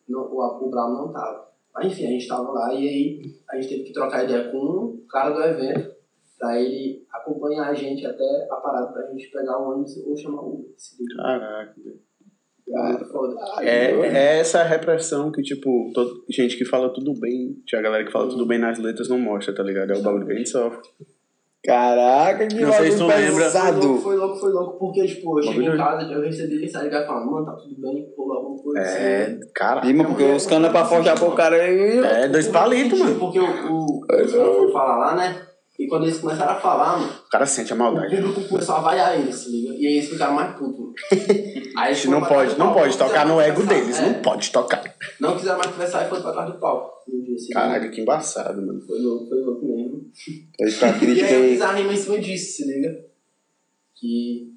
[0.07, 1.47] Não, o, o Bravo não tava.
[1.73, 4.57] Mas enfim, a gente tava lá e aí a gente teve que trocar ideia com
[4.57, 5.95] o cara do evento
[6.37, 10.41] pra ele acompanhar a gente até a parada pra gente pegar o ônibus ou chamar
[10.41, 10.75] o Uber.
[11.15, 12.07] Caraca, velho.
[12.69, 13.35] É muito foda.
[13.61, 18.03] É, é essa repressão que, tipo, todo, gente que fala tudo bem, tinha a galera
[18.03, 19.93] que fala tudo bem nas letras não mostra, tá ligado?
[19.93, 20.81] É o bagulho que a gente sofre.
[21.67, 23.49] Caraca, que Não sei se tu lembra.
[23.49, 26.87] Foi louco, foi louco, foi louco, porque, tipo, eu cheguei em casa, eu recebi mensagem
[26.87, 28.97] e falando, mano, tá tudo bem, rolou alguma coisa assim.
[28.97, 29.85] É, caraca.
[29.85, 31.99] Rima, porque os canos é pra forjar pro cara aí.
[31.99, 33.19] É, dois palitos, mano.
[33.19, 35.41] Porque o, o, os caras foram falar lá, né?
[35.77, 38.15] E quando eles começaram a falar, mano, O cara sente a o maldade.
[38.15, 39.73] público começou a vaiar eles, se liga?
[39.73, 40.93] E aí eles ficaram mais putos, mano.
[41.77, 44.01] Aí Não foram pra trás pode, não pode tocar no ego deles, é.
[44.01, 44.83] não pode tocar.
[45.19, 46.97] Não quiseram mais conversar e foram pra trás do palco.
[47.53, 48.81] Caralho, que embaçado, mano.
[48.81, 50.11] Foi louco, foi louco mesmo.
[50.79, 51.49] Pra E aí eu aí.
[51.51, 53.05] fiz a rima em cima disso, se liga?
[53.95, 54.51] Que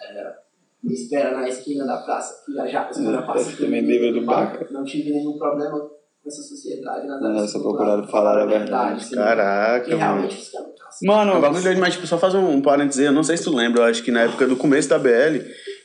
[0.00, 0.38] era.
[0.82, 4.12] Me espera na esquina da praça, que já já os caras passam Esse também livre
[4.12, 4.66] do Baca.
[4.70, 5.90] Não tive nenhum problema com
[6.26, 7.06] essa sociedade.
[7.06, 9.10] Não, essa culturais, procurado falar a verdade.
[9.10, 10.22] Caraca, mano.
[10.22, 13.22] não É um Mano, bagulho doido, mas tipo, só fazer um, um parênteses, eu não
[13.22, 15.38] sei se tu lembra, eu acho que na época do começo da BL,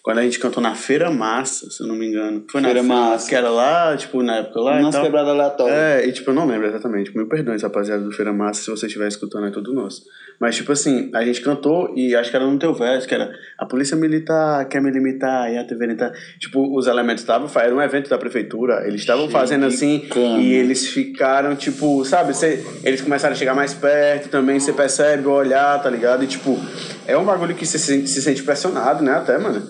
[0.04, 2.44] quando a gente cantou na Feira Massa, se eu não me engano.
[2.52, 3.30] Foi na Feira Massa.
[3.30, 5.74] Que era lá, tipo, na época lá nossa quebrada aleatória.
[5.74, 7.16] É, e tipo, eu não lembro exatamente.
[7.16, 10.04] Mil perdões, rapaziada do Feira Massa, se você estiver escutando, é tudo nosso.
[10.42, 13.32] Mas, tipo assim, a gente cantou e acho que era no teu verso, que era
[13.58, 16.12] a polícia militar quer me limitar e a TV militar.
[16.38, 20.42] Tipo, os elementos estavam, era um evento da prefeitura, eles estavam fazendo assim cana.
[20.42, 25.28] e eles ficaram, tipo, sabe, cê, eles começaram a chegar mais perto também, você percebe
[25.28, 26.26] o olhar, tá ligado?
[26.26, 26.60] E, tipo,
[27.08, 29.62] é um bagulho que você se, se sente pressionado, né, até, mano.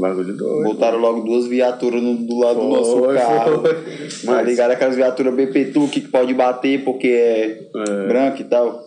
[0.00, 0.64] Bagulho doido.
[0.64, 3.60] Botaram logo duas viaturas no- do lado do nosso Foi, carro.
[3.62, 3.74] foi.
[4.26, 4.70] Tá Mas- ligado?
[4.72, 8.06] Aquelas viaturas BP Tuque que pode bater porque é, É.
[8.08, 8.84] branco e tal.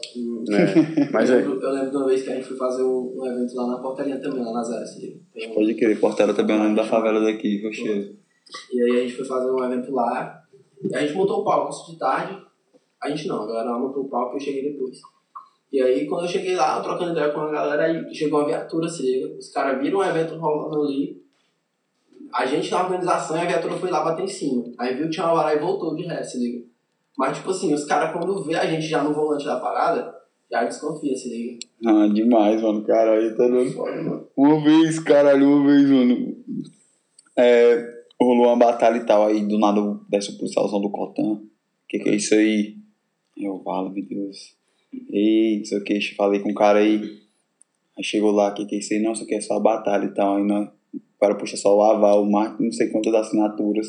[0.51, 1.39] É, mas eu, é.
[1.41, 3.67] lembro, eu lembro de uma vez que a gente foi fazer um, um evento lá
[3.67, 4.89] na portaria também, lá nas áreas.
[4.93, 5.19] se liga?
[5.33, 8.15] Tem Pode crer, Portela também é o nome da favela daqui, Rochedo.
[8.73, 10.41] E aí a gente foi fazer um evento lá.
[10.83, 12.37] E a gente montou o palco isso de tarde.
[13.03, 14.97] A gente não, a galera lá montou o palco e eu cheguei depois.
[15.71, 18.87] E aí quando eu cheguei lá, trocando ideia com a galera, aí chegou uma viatura,
[18.87, 19.37] se liga.
[19.37, 21.21] Os caras viram o evento rolando ali.
[22.33, 24.65] A gente na organização e a viatura foi lá bater em cima.
[24.79, 26.65] Aí viu que tinha uma vara e voltou de ré, se liga.
[27.17, 30.15] Mas tipo assim, os caras quando vê a gente já no volante da parada,
[30.51, 31.59] já desconfia, se liga.
[31.85, 32.83] Ah, demais, mano.
[32.83, 33.71] Caralho, tá dando.
[33.71, 34.27] Foda, mano.
[34.35, 36.35] Uma vez, caralho, uma vez, mano.
[37.37, 41.41] É, rolou uma batalha e tal, aí do nada desce o policialzão do Cotan.
[41.87, 42.75] Que que é isso aí?
[43.37, 44.58] Eu falo, meu Deus.
[45.11, 47.01] Ei, não sei o que, falei com o cara aí.
[47.97, 48.99] Aí chegou lá, que que é?
[48.99, 50.37] Não, isso aqui é só a batalha e tal.
[50.37, 53.87] Aí nós, o cara puxa só o aval, marca não sei quantas assinaturas.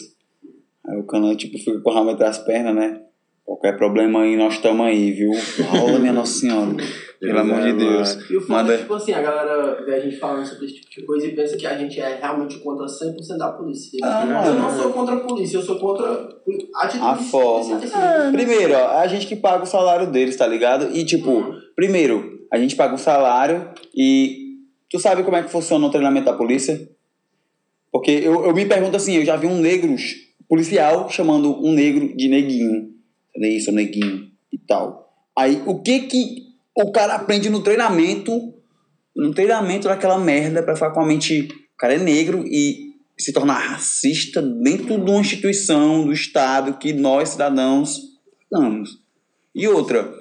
[0.86, 3.02] Aí o Canan, tipo, fica com o ramo entre as pernas, né?
[3.44, 5.30] Qualquer problema aí, nós estamos aí, viu?
[5.70, 6.76] Rola, minha Nossa Senhora.
[7.20, 8.18] Pelo amor de Deus.
[8.30, 10.76] E o foda Manda- é, tipo assim, a galera vê a gente falando sobre esse
[10.76, 13.98] tipo de coisa e pensa que a gente é realmente contra 100% da polícia.
[14.02, 14.58] Ah, eu mano.
[14.60, 16.06] não sou contra a polícia, eu sou contra
[16.76, 17.76] a atitude A forma.
[17.76, 18.32] policiais.
[18.32, 20.96] Primeiro, ó, é a gente que paga o salário deles, tá ligado?
[20.96, 21.44] E, tipo,
[21.76, 24.56] primeiro, a gente paga o salário e
[24.90, 26.88] tu sabe como é que funciona o treinamento da polícia?
[27.92, 29.94] Porque eu, eu me pergunto assim, eu já vi um negro
[30.48, 32.88] policial chamando um negro de neguinho.
[33.36, 35.12] Isso, neguinho e tal.
[35.36, 36.49] Aí, o que que
[36.82, 38.54] o cara aprende no treinamento,
[39.14, 41.48] no treinamento daquela merda pra ficar com a mente...
[41.74, 46.92] O cara é negro e se tornar racista dentro de uma instituição do Estado que
[46.92, 48.00] nós, cidadãos,
[48.50, 48.98] pagamos.
[49.54, 50.12] E outra,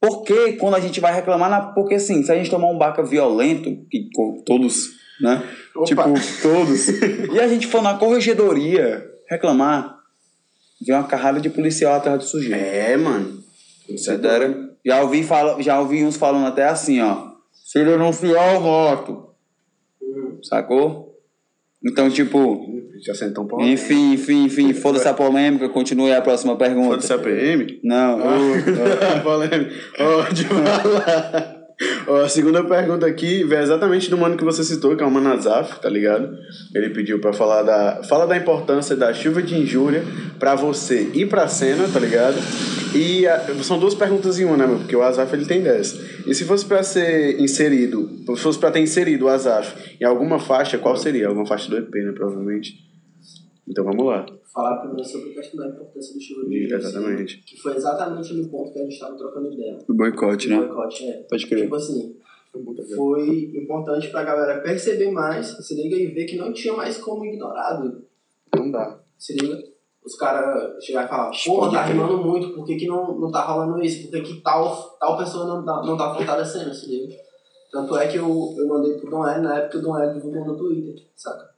[0.00, 2.78] por que quando a gente vai reclamar, na, porque assim, se a gente tomar um
[2.78, 4.08] baca violento, que
[4.46, 4.90] todos,
[5.20, 5.42] né?
[5.74, 5.86] Opa.
[5.86, 6.02] Tipo,
[6.42, 6.88] todos,
[7.34, 9.98] e a gente for na corregedoria reclamar,
[10.80, 12.54] vem uma carrada de policial atrás do sujeito.
[12.56, 13.42] É, mano.
[13.88, 14.67] Isso é?
[14.88, 17.32] Já ouvi, fala, já ouvi uns falando até assim, ó.
[17.52, 19.28] Se denunciar, eu morto.
[20.00, 20.42] Uhum.
[20.42, 21.14] Sacou?
[21.84, 22.66] Então, tipo,
[23.04, 27.02] Já sentou um enfim, enfim, enfim, foda-se a polêmica, continue a próxima pergunta.
[27.02, 27.78] Foda-se a PM?
[27.84, 29.74] Não, Ah, polêmica.
[30.00, 31.57] Ó, de falar.
[32.08, 35.30] A segunda pergunta aqui veio exatamente do mano que você citou, que é o Mano
[35.30, 36.38] Azaf, tá ligado?
[36.74, 38.02] Ele pediu pra falar da.
[38.04, 40.02] Fala da importância da chuva de injúria
[40.38, 42.36] pra você ir pra cena, tá ligado?
[42.94, 44.78] E a- são duas perguntas em uma, né, meu?
[44.78, 46.24] Porque o Azaf ele tem 10.
[46.26, 50.38] E se fosse pra ser inserido, se fosse pra ter inserido o Azaf em alguma
[50.38, 51.28] faixa, qual seria?
[51.28, 52.12] Alguma faixa do EP, né?
[52.12, 52.72] Provavelmente.
[53.68, 54.24] Então vamos lá.
[54.52, 57.38] Falar primeiro sobre a questão da importância do chuva de Exatamente.
[57.44, 59.78] Que foi exatamente no ponto que a gente estava trocando ideia.
[59.86, 60.66] o boicote, O né?
[60.66, 61.12] boicote, é.
[61.28, 61.62] Pode crer.
[61.64, 62.16] Tipo assim,
[62.96, 67.24] foi importante pra galera perceber mais, se liga, e ver que não tinha mais como
[67.26, 68.04] ignorar, doido.
[68.56, 69.00] Não dá.
[69.18, 69.62] Se liga?
[70.04, 73.44] Os caras chegar e falar, Pode tá rimando muito, por que, que não, não tá
[73.44, 74.04] rolando isso?
[74.04, 77.14] Por que, que tal, tal pessoa não tá, não tá fortalecendo, se liga?
[77.70, 80.46] Tanto é que eu, eu mandei pro Dom L, na época o Dom L divulgou
[80.46, 81.50] no Twitter, saca?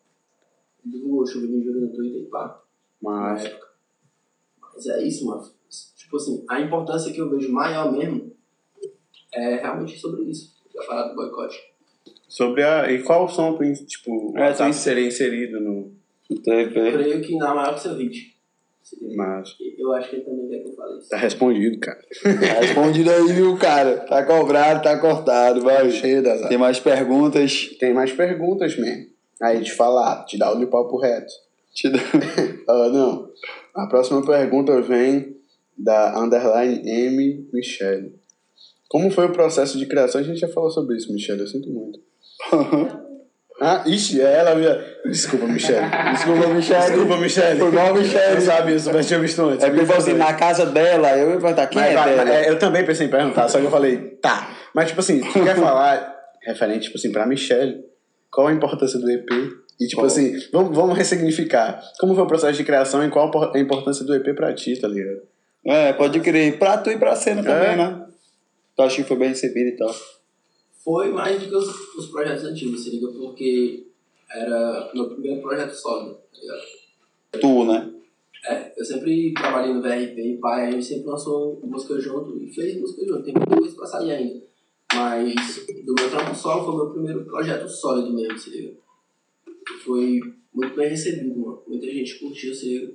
[0.84, 2.60] Divulgou chuva de injúria no Twitter e pá,
[3.02, 3.44] na Mas.
[3.44, 3.66] época.
[4.74, 5.42] Mas é isso, mano.
[5.96, 8.32] Tipo assim, a importância que eu vejo maior mesmo
[9.32, 11.58] é realmente sobre isso, a parada do boicote.
[12.28, 12.90] Sobre a.
[12.90, 15.92] E qual som, tipo, É, tem- seria inserido no.
[16.30, 16.92] Eu TV.
[16.92, 18.22] creio que na maior que seu vídeo.
[19.16, 19.56] Mas.
[19.78, 21.08] Eu acho que ele também quer que eu fale isso.
[21.08, 22.00] Tá respondido, cara.
[22.22, 23.98] Tá respondido aí, viu, cara?
[23.98, 25.90] Tá cobrado, tá cortado, vai.
[25.90, 26.48] Cheio das.
[26.48, 27.68] Tem mais perguntas?
[27.78, 29.06] Tem mais perguntas mesmo.
[29.42, 31.32] Aí te falar, te dá o papo reto.
[31.72, 32.00] Te dou.
[32.70, 33.28] Ah, não.
[33.74, 35.36] A próxima pergunta vem
[35.76, 38.14] da underline M Michelle.
[38.88, 40.20] Como foi o processo de criação?
[40.20, 41.40] A gente já falou sobre isso, Michelle.
[41.40, 42.00] Eu sinto muito.
[43.62, 44.82] Ah, ixi, é ela minha.
[45.04, 45.86] Desculpa, Michelle.
[46.14, 46.86] Desculpa, Michelle.
[46.86, 47.60] Desculpa, Michelle.
[47.60, 48.34] Foi mal, Michelle.
[48.36, 49.62] Eu sabia, eu soubesse, tinha visto antes.
[49.62, 52.30] É porque, assim, na casa dela, eu ia perguntar quem Mas é vai, dela.
[52.30, 54.48] é, eu também pensei em perguntar, só que eu falei, tá.
[54.74, 56.10] Mas, tipo assim, tu quer falar
[56.42, 57.84] referente, tipo assim, pra Michelle,
[58.30, 59.28] qual a importância do EP?
[59.80, 60.06] E, tipo Qual?
[60.06, 61.82] assim, vamos, vamos ressignificar.
[61.98, 64.86] Como foi o processo de criação e qual a importância do EP pra ti, tá
[64.86, 65.22] ligado?
[65.64, 66.58] É, pode crer.
[66.58, 67.76] Pra tu e pra cena também, É.
[67.76, 68.06] né?
[68.76, 69.94] Tu acha que foi bem recebido e tal.
[70.84, 73.86] Foi mais do que os, os projetos antigos, se liga, porque
[74.30, 77.40] era meu primeiro projeto sólido, tá ligado?
[77.40, 77.90] Tu, né?
[78.48, 82.50] É, eu sempre trabalhei no VRP e pai, a gente sempre lançou música junto e
[82.52, 84.42] fez música junto, tem muita coisa pra sair ainda.
[84.94, 85.34] Mas
[85.84, 88.72] do meu trampo solo foi o meu primeiro projeto sólido mesmo, se liga.
[89.84, 90.20] Foi
[90.54, 91.62] muito bem recebido, mano.
[91.66, 92.94] Muita gente curtiu, liga.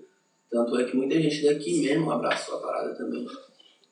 [0.50, 3.26] Tanto é que muita gente daqui mesmo abraçou a parada também.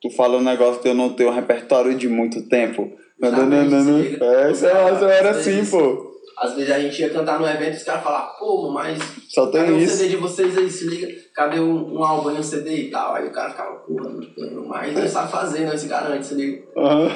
[0.01, 2.91] Tu fala um negócio que eu não tenho um repertório de muito tempo.
[3.19, 3.99] Não, não, não.
[3.99, 6.11] É, isso é- isso era assim, vezes- pô.
[6.37, 8.97] Às vezes a gente ia cantar no evento e os caras falavam, pô, mas
[9.29, 9.97] Só cadê tem o isso.
[9.97, 11.07] CD de vocês aí, se liga?
[11.33, 13.13] Cadê um, um álbum e um CD e tal?
[13.13, 16.33] Aí o cara ficava, porra, não tenho mais, não sabe fazer, não se garante, se
[16.33, 16.63] liga?
[16.75, 17.09] Aham.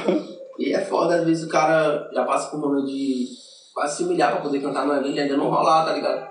[0.60, 3.26] E é foda, às vezes o cara já passa por um momento de
[3.78, 6.28] quase se humilhar pra poder cantar no evento e ainda não rolar, tá ligado?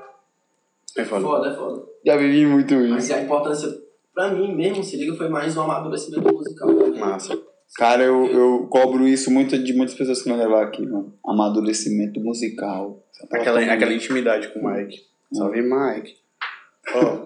[0.97, 1.23] É É foda.
[1.23, 1.83] foda, é foda.
[2.05, 3.15] Já vivi muito Mas isso.
[3.15, 3.69] a importância,
[4.13, 6.75] pra mim mesmo, se liga, foi mais um amadurecimento musical.
[6.75, 6.99] também.
[7.01, 7.39] Massa.
[7.77, 11.15] Cara, eu, eu cobro isso muito de muitas pessoas que vão levar aqui, mano.
[11.25, 13.01] Amadurecimento musical.
[13.31, 14.99] Aquela, aquela intimidade com o Mike.
[15.33, 16.17] Salve, Mike.
[16.95, 17.25] Ó,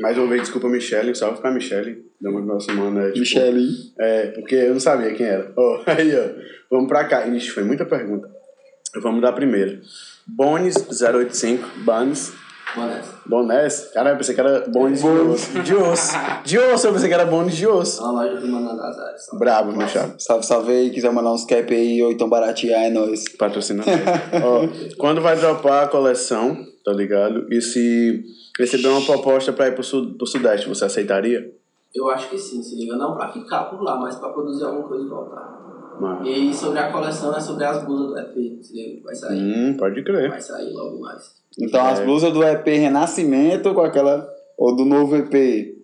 [0.00, 1.14] mais uma vez, desculpa, Michelle.
[1.14, 2.02] Salve pra Michelle.
[2.18, 2.98] Dama do nosso mano.
[3.00, 3.68] É, tipo, Michele.
[3.98, 5.52] É, porque eu não sabia quem era.
[5.54, 6.28] Ó, aí, ó.
[6.70, 7.26] Vamos pra cá.
[7.26, 8.30] Ixi, foi muita pergunta.
[9.02, 9.80] Vamos dar a primeira.
[10.30, 12.32] Bones085, Banes.
[12.74, 13.06] Bonés.
[13.26, 13.90] Bonés?
[13.94, 15.62] Caralho, eu pensei que era bônus de osso.
[15.62, 16.12] De osso.
[16.44, 18.02] De osso, eu pensei que era bônus de osso.
[18.02, 19.26] Uma loja do Áreas.
[19.34, 20.14] Brabo, meu chapa.
[20.18, 23.24] Salve, salve aí, quiser mandar uns cap aí ou então baratear, é nóis.
[23.36, 23.94] Patrocinador.
[24.42, 27.46] Ó, quando vai dropar a coleção, tá ligado?
[27.52, 28.24] E se
[28.58, 31.52] receber uma proposta pra ir pro, sul, pro Sudeste, você aceitaria?
[31.94, 32.96] Eu acho que sim, se liga.
[32.96, 35.63] Não pra ficar por lá, mas pra produzir alguma coisa e voltar.
[36.00, 36.26] Mano.
[36.26, 39.02] E aí, sobre a coleção, é sobre as blusas do EP.
[39.04, 39.38] Vai sair.
[39.40, 40.28] Hum, pode crer.
[40.30, 41.22] Vai sair logo mais.
[41.58, 42.04] Então as É.
[42.04, 44.26] blusas do EP Renascimento com aquela.
[44.58, 45.74] Ou do novo EP.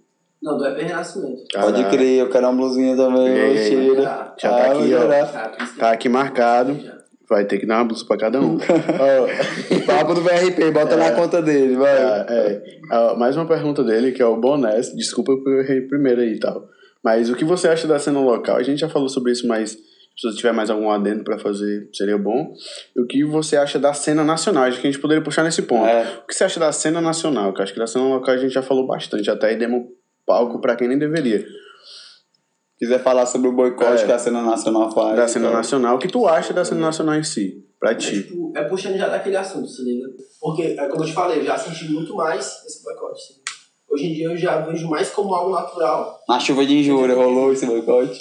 [0.43, 1.43] Não, do EP Renascimento.
[1.53, 1.91] Pode Caralho.
[1.91, 3.57] crer, eu quero uma blusinha também, E aí, ô,
[3.87, 4.03] cheira.
[4.03, 5.67] já tá Ah, aqui, ó.
[5.67, 6.75] que- Tá aqui marcado.
[6.81, 7.01] Já.
[7.29, 8.57] Vai ter que dar uma blusa pra cada um.
[8.99, 11.97] Ó, Papo do VRP, bota na conta dele, vai.
[12.03, 12.63] Ah, é.
[12.91, 14.93] Ah, mais uma pergunta dele, que é o Bonés.
[14.97, 16.67] Desculpa por eu errei primeiro aí e tal.
[17.05, 18.57] Mas o que você acha da cena local?
[18.57, 19.79] A gente já falou sobre isso, mas
[20.21, 22.53] se você tiver mais algum adendo pra fazer, seria bom.
[22.95, 24.64] E o que você acha da cena nacional?
[24.64, 25.87] Acho que a gente poderia puxar nesse ponto.
[25.87, 26.21] É.
[26.23, 27.53] O que você acha da cena nacional?
[27.55, 29.85] Que eu acho que da cena local a gente já falou bastante, até aí demos
[30.27, 31.45] palco pra quem nem deveria.
[32.79, 34.07] Quiser falar sobre o boicote É.
[34.07, 35.16] que a cena nacional faz.
[35.16, 35.57] Da cena então.
[35.57, 37.64] nacional, o que tu acha da cena nacional em si?
[37.79, 38.23] Pra É, ti.
[38.23, 40.07] tipo, é puxando já daquele assunto, se liga.
[40.41, 43.21] Porque, é como eu te falei, eu já senti muito mais esse boicote.
[43.91, 46.21] Hoje em dia eu já vejo mais como algo natural.
[46.29, 48.21] Na chuva de injúria rolou esse boicote.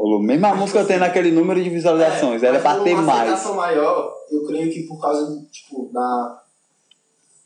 [0.00, 0.20] Rolou também.
[0.20, 0.22] Rolou.
[0.22, 3.08] Mesmo a música tendo aquele número de visualizações, era mas pra ter mais.
[3.08, 6.42] aceitação maior, eu creio que por causa, tipo, da,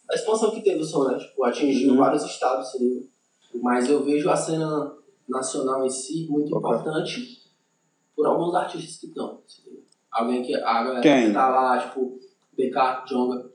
[0.09, 1.19] da expansão que teve o som, né?
[1.19, 1.99] Tipo, atingiu Uhum.
[1.99, 3.07] vários estados, se liga.
[3.63, 4.93] Mas eu vejo a cena
[5.29, 6.71] nacional em si muito Ok.
[6.71, 7.43] importante
[8.17, 9.83] por alguns artistas que estão, se liga.
[10.13, 11.27] Alguém que, a galera Quem?
[11.29, 12.19] que tá lá, tipo,
[12.57, 13.51] BK, Jonga,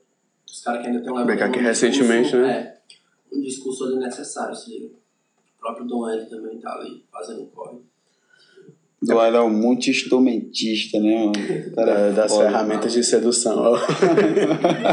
[0.45, 2.79] os caras que ainda estão levando BK que um recentemente, discurso, né?
[3.31, 4.87] É, um discurso ali necessário, se liga.
[5.57, 7.77] O próprio Dom L também tá ali, fazendo um corre.
[9.05, 11.67] Tu era um multi-instrumentista, né, mano?
[11.67, 12.45] O cara é Da- das foda.
[12.49, 13.57] ferramentas de sedução.
[13.57, 13.79] ó.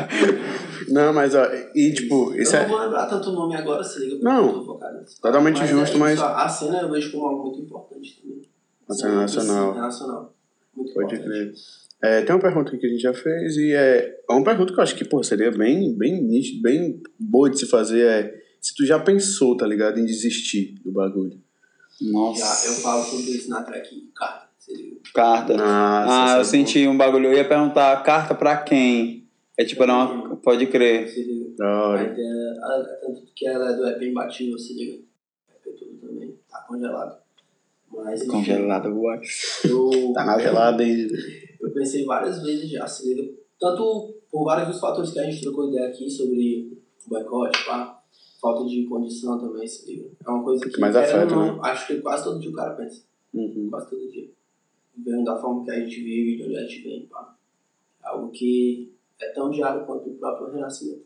[0.88, 1.44] não, mas ó,
[1.74, 2.62] e tipo, isso eu é.
[2.62, 4.56] não vou lembrar tanto o nome agora, se liga, porque Não.
[4.58, 5.04] eu focado.
[5.20, 8.42] Totalmente Mas justo, é mas- A cena eu vejo como algo muito importante também.
[8.88, 9.74] A cena nacional.
[9.74, 10.26] É.
[10.76, 11.22] Muito Pode importante.
[11.24, 11.52] crer.
[12.02, 14.72] É, tem uma pergunta aqui que a gente já fez e é, é uma pergunta
[14.72, 16.22] que eu acho que pô, seria bem, bem
[16.62, 18.06] bem boa de se fazer.
[18.06, 21.40] É se tu já pensou, tá ligado, em desistir do bagulho.
[22.00, 22.40] Nossa.
[22.40, 24.96] Já, eu falo sobre isso na track carta, se liga.
[25.14, 25.54] Carta.
[25.56, 27.26] Nossa, ah, eu essa é senti um bagulho.
[27.28, 29.26] Eu ia perguntar carta pra quem?
[29.58, 30.36] É tipo, uma.
[30.36, 31.08] Pode crer.
[31.08, 31.54] Se liga.
[31.56, 32.00] Da hora.
[32.02, 34.98] Aí tem a- a- tanto que ela é do EP imbatível, se liga.
[35.64, 37.16] EP tudo também, tá congelado.
[37.90, 38.34] Mas enfim,
[38.90, 39.64] box.
[39.64, 41.08] eu, Tá na gelada aí.
[41.60, 43.32] eu pensei várias vezes já, se liga.
[43.58, 46.76] Tanto por vários dos fatores que a gente trocou ideia aqui sobre
[47.06, 47.95] o boicote, pá,
[48.40, 50.08] falta de condição também, se liga.
[50.26, 53.02] É uma coisa que, mais afeta, não, acho que quase todo dia o cara pensa.
[53.34, 53.68] Uhum.
[53.70, 54.28] Quase todo dia.
[55.04, 57.34] Vendo da forma que a gente vive, de onde a gente vem, pá.
[58.04, 61.04] É algo que é tão diário quanto o próprio renascimento.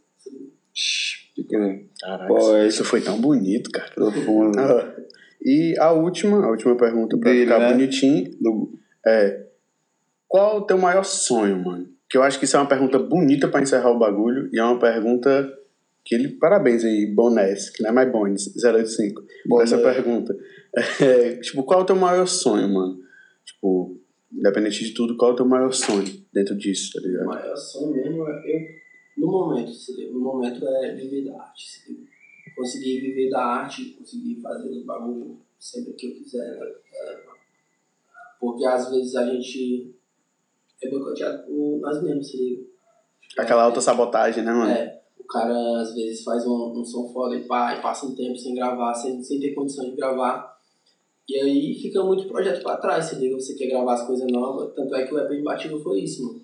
[1.48, 1.88] crer.
[2.00, 3.90] Caraca, Pô, isso- é- isso foi tão bonito, cara.
[3.94, 4.52] Profundo.
[5.42, 7.72] E a última, a última pergunta pra Dele, ficar né?
[7.72, 8.30] bonitinho.
[8.38, 8.74] Do-
[9.06, 9.46] É.
[10.28, 11.88] Qual o teu maior sonho, mano?
[12.10, 14.50] Que eu acho que isso é uma pergunta bonita pra encerrar o bagulho.
[14.52, 15.50] E é uma pergunta
[16.10, 16.28] que ele.
[16.30, 19.22] Parabéns aí, Bonés, que não é mais Bones, 085.
[19.48, 20.36] Por essa pergunta.
[21.00, 22.98] É, tipo, qual é o teu maior sonho, mano?
[23.44, 23.96] Tipo,
[24.32, 27.26] independente de tudo, qual é o teu maior sonho dentro disso, tá O ligado?
[27.26, 28.60] maior sonho mesmo é eu,
[29.18, 29.70] no momento,
[30.12, 31.64] no momento é viver da arte.
[32.56, 36.58] Conseguir viver da arte, conseguir fazer os bagulhos sempre que eu quiser.
[36.58, 36.66] né?
[36.92, 37.18] É,
[38.40, 39.94] porque às vezes a gente
[40.82, 42.62] é boicoteado por nós mesmos, se liga.
[43.38, 44.70] Aquela autossabotagem, né, mano?
[44.72, 44.99] É, o
[45.30, 48.54] cara às vezes faz um, um som foda e pá, e passa um tempo sem
[48.54, 50.58] gravar, sem, sem ter condição de gravar.
[51.28, 54.74] E aí fica muito projeto pra trás, se liga, você quer gravar as coisas novas.
[54.74, 56.40] Tanto é que o EP Imbatível foi isso, mano.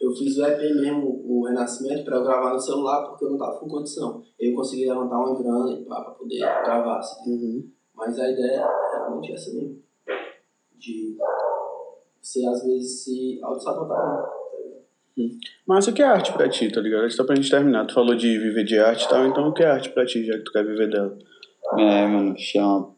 [0.00, 3.38] Eu fiz o EP mesmo, o Renascimento, pra eu gravar no celular porque eu não
[3.38, 4.20] tava com condição.
[4.38, 7.46] Eu consegui levantar uma grana e pá, pra poder gravar, liga.
[7.46, 7.70] Uhum.
[7.94, 9.80] Mas a ideia é realmente essa mesmo.
[10.76, 11.16] De
[12.20, 14.41] você às vezes se auto-sabotar.
[15.66, 17.10] Mas o que é arte pra ti, tá ligado?
[17.10, 17.86] Só pra gente terminar.
[17.86, 20.24] Tu falou de viver de arte e tal, então o que é arte pra ti,
[20.24, 21.16] já que tu quer viver dela?
[21.78, 22.94] É, mano, chama.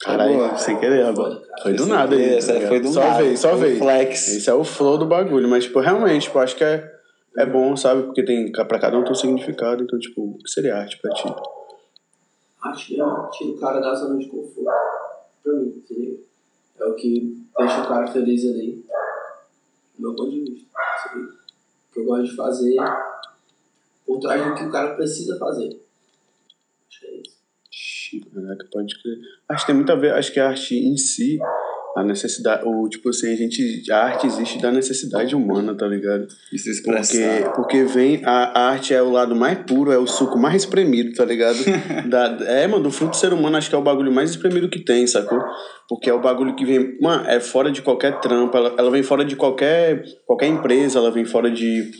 [0.00, 0.56] Caralho, Boa.
[0.56, 1.42] sem querer, agora.
[1.62, 2.38] Foi do nada aí.
[2.38, 3.22] tá foi do só nada.
[3.22, 3.78] Veio, só veio.
[3.78, 4.28] Flex.
[4.28, 6.90] Esse é o flow do bagulho, mas, tipo, realmente, tipo, acho que é,
[7.36, 8.04] é bom, sabe?
[8.04, 11.12] Porque tem, pra cada um tem um significado, então, tipo, o que seria arte pra
[11.12, 11.28] ti?
[12.62, 14.70] Arte mesmo, tira o cara da zona de conforto.
[15.42, 16.20] Pra mim, entendeu?
[16.78, 18.82] É o que deixa o cara feliz ali.
[19.98, 20.70] Do meu ponto de vista.
[22.00, 22.76] Eu gosto de fazer
[24.06, 25.78] por trás do que o cara precisa fazer.
[26.88, 27.40] Acho que é isso.
[28.72, 29.18] Pode crer.
[29.48, 31.38] Acho que tem muito a ver, acho que a arte em si,
[31.96, 36.28] A necessidade, ou tipo assim, a gente, a arte existe da necessidade humana, tá ligado?
[36.52, 40.38] Isso Porque, porque vem, a, a arte é o lado mais puro, é o suco
[40.38, 41.58] mais espremido, tá ligado?
[42.08, 44.68] da, é, mano, do fruto do ser humano acho que é o bagulho mais espremido
[44.68, 45.40] que tem, sacou?
[45.88, 49.02] Porque é o bagulho que vem, mano, é fora de qualquer trampa, ela, ela vem
[49.02, 51.90] fora de qualquer, qualquer empresa, ela vem fora de,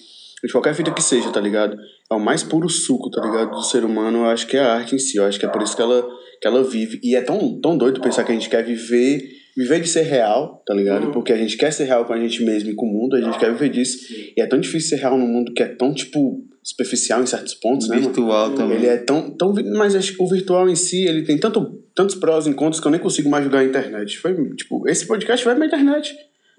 [0.45, 1.77] de qualquer fita que seja, tá ligado?
[2.09, 3.51] É o mais puro suco, tá ligado?
[3.51, 5.49] Do ser humano, eu acho que é a arte em si, eu acho que é
[5.49, 6.09] por isso que ela,
[6.41, 7.01] que ela vive.
[7.03, 10.63] E é tão, tão doido pensar que a gente quer viver viver de ser real,
[10.67, 11.07] tá ligado?
[11.07, 11.13] Uhum.
[11.13, 13.21] Porque a gente quer ser real com a gente mesmo e com o mundo, a
[13.21, 13.99] gente quer viver disso.
[14.37, 17.55] E é tão difícil ser real num mundo que é tão, tipo, superficial em certos
[17.55, 17.97] pontos, né?
[17.97, 18.09] mano?
[18.09, 18.77] Virtual também.
[18.77, 19.53] Ele é tão, tão.
[19.77, 22.87] Mas acho que o virtual em si, ele tem tanto, tantos prós e contras que
[22.87, 24.19] eu nem consigo mais jogar na internet.
[24.19, 26.15] Foi, tipo, esse podcast vai pra internet,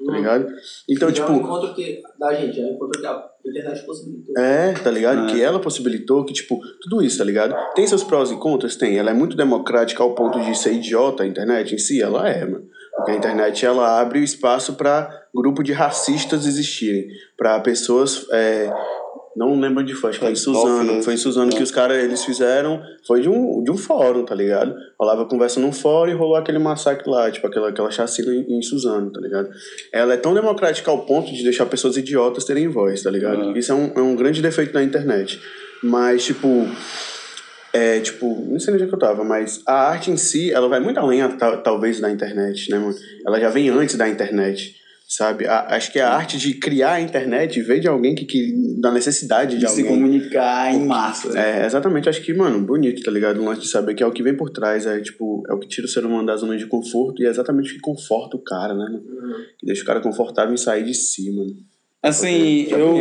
[0.05, 0.47] tá ligado?
[0.89, 1.39] Então, Já é um tipo.
[1.39, 4.37] encontro que, da gente, é um encontro que a internet possibilitou.
[4.37, 5.29] É, tá ligado?
[5.29, 5.31] É.
[5.31, 7.55] Que ela possibilitou que, tipo, tudo isso, tá ligado?
[7.73, 8.75] Tem seus prós e contras?
[8.75, 8.97] Tem.
[8.97, 12.01] Ela é muito democrática ao ponto de ser idiota, a internet em si?
[12.01, 12.70] Ela é, mano.
[12.95, 17.07] Porque a internet, ela abre o espaço pra grupo de racistas existirem.
[17.37, 18.27] Pra pessoas...
[18.31, 18.71] é,
[19.35, 21.01] não lembro onde foi, acho que foi em Suzano.
[21.01, 22.81] Foi em Suzano que os caras, eles fizeram...
[23.07, 24.75] Foi de um, de um fórum, tá ligado?
[24.99, 28.61] Rolava conversa num fórum e rolou aquele massacre lá, tipo, aquela, aquela chacina em, em
[28.61, 29.49] Suzano, tá ligado?
[29.93, 33.41] Ela é tão democrática ao ponto de deixar pessoas idiotas terem voz, tá ligado?
[33.41, 33.55] Uhum.
[33.55, 35.41] Isso é um, é um grande defeito da internet.
[35.81, 36.67] Mas, tipo...
[37.73, 40.67] É, tipo, não sei onde é que eu tava, mas a arte em si, ela
[40.67, 42.93] vai muito além, tal- talvez, da internet, né, mano?
[43.25, 44.75] Ela já vem antes da internet,
[45.07, 45.45] sabe?
[45.47, 48.91] A- acho que a arte de criar a internet veio de alguém que, que da
[48.91, 49.95] necessidade de, De se alguém.
[49.95, 51.37] comunicar em massa.
[51.39, 53.39] É, exatamente, acho que, mano, bonito, tá ligado?
[53.41, 55.59] O lance de saber que é o que vem por trás, é tipo, é o
[55.59, 58.35] que tira o ser humano da zona de conforto e é exatamente o que conforta
[58.35, 58.97] o cara, né, mano?
[58.97, 59.33] Uhum.
[59.57, 61.51] Que deixa o cara confortável em sair de si, mano.
[62.03, 62.95] Assim, eu.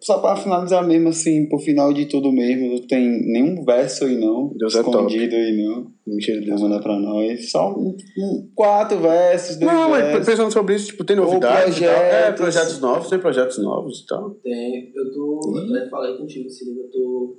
[0.00, 4.16] Só pra finalizar mesmo, assim, pro final de tudo mesmo, não tem nenhum verso aí
[4.18, 4.52] não.
[4.56, 5.92] Deus é escondido aí não.
[6.04, 6.60] Mentira, Deus.
[6.60, 7.48] mandar pra nós.
[7.50, 10.26] Só um, um- quatro versos, dois Não, mas versos.
[10.26, 11.90] pensando sobre isso, tipo, tem novidades e tal.
[11.94, 12.40] É, projetos.
[12.40, 14.30] projetos novos, tem projetos novos e tal.
[14.42, 17.38] Tem, eu tô, eu até falei contigo, se liga, eu tô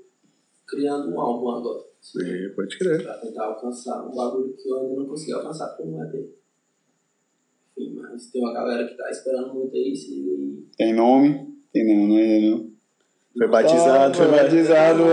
[0.66, 1.82] criando um álbum agora.
[2.24, 3.04] É, pode crer.
[3.04, 6.14] Pra tentar alcançar um bagulho que eu ainda não consegui alcançar com um EP.
[7.78, 10.68] Enfim, mas tem uma galera que tá esperando muito aí, se.
[10.78, 11.48] Tem nome?
[11.74, 12.72] Tem não, não é não.
[13.38, 15.04] Foi batizado, foi foi batizado.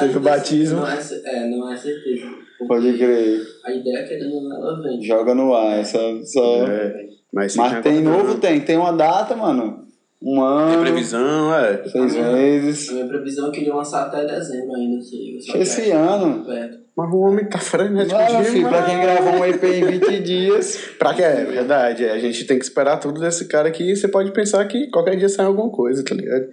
[0.00, 0.80] Teve o batismo.
[0.80, 2.26] Não é, é, não é certeza.
[2.68, 3.40] Pode crer.
[3.64, 5.02] A ideia, querendo ou não, ela vem.
[5.02, 6.22] Joga no ar, é só.
[6.22, 6.66] só...
[6.68, 8.60] É, mas Mas tem novo, tem.
[8.60, 9.83] Tem uma data, mano.
[10.24, 10.72] Um ano.
[10.72, 11.84] Tem previsão, é.
[11.86, 12.88] Seis meses.
[12.88, 16.44] A minha previsão é que queria lançar até dezembro ainda, se Esse é ano.
[16.44, 16.78] perto.
[16.96, 18.48] Mas o homem tá frenético Não, demais.
[18.48, 20.78] filho, pra quem gravou um EP em 20 dias.
[20.98, 23.96] Pra que é verdade, é, a gente tem que esperar tudo desse cara aqui e
[23.96, 26.46] você pode pensar que qualquer dia sai alguma coisa, tá ligado?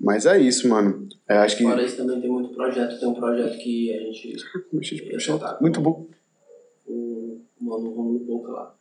[0.00, 1.08] Mas é isso, mano.
[1.28, 1.62] É, acho que.
[1.62, 2.98] Fora isso também tem muito projeto.
[2.98, 4.28] Tem um projeto que a gente
[4.96, 6.06] ia Muito bom.
[6.86, 8.74] o mano Romulo Boca lá.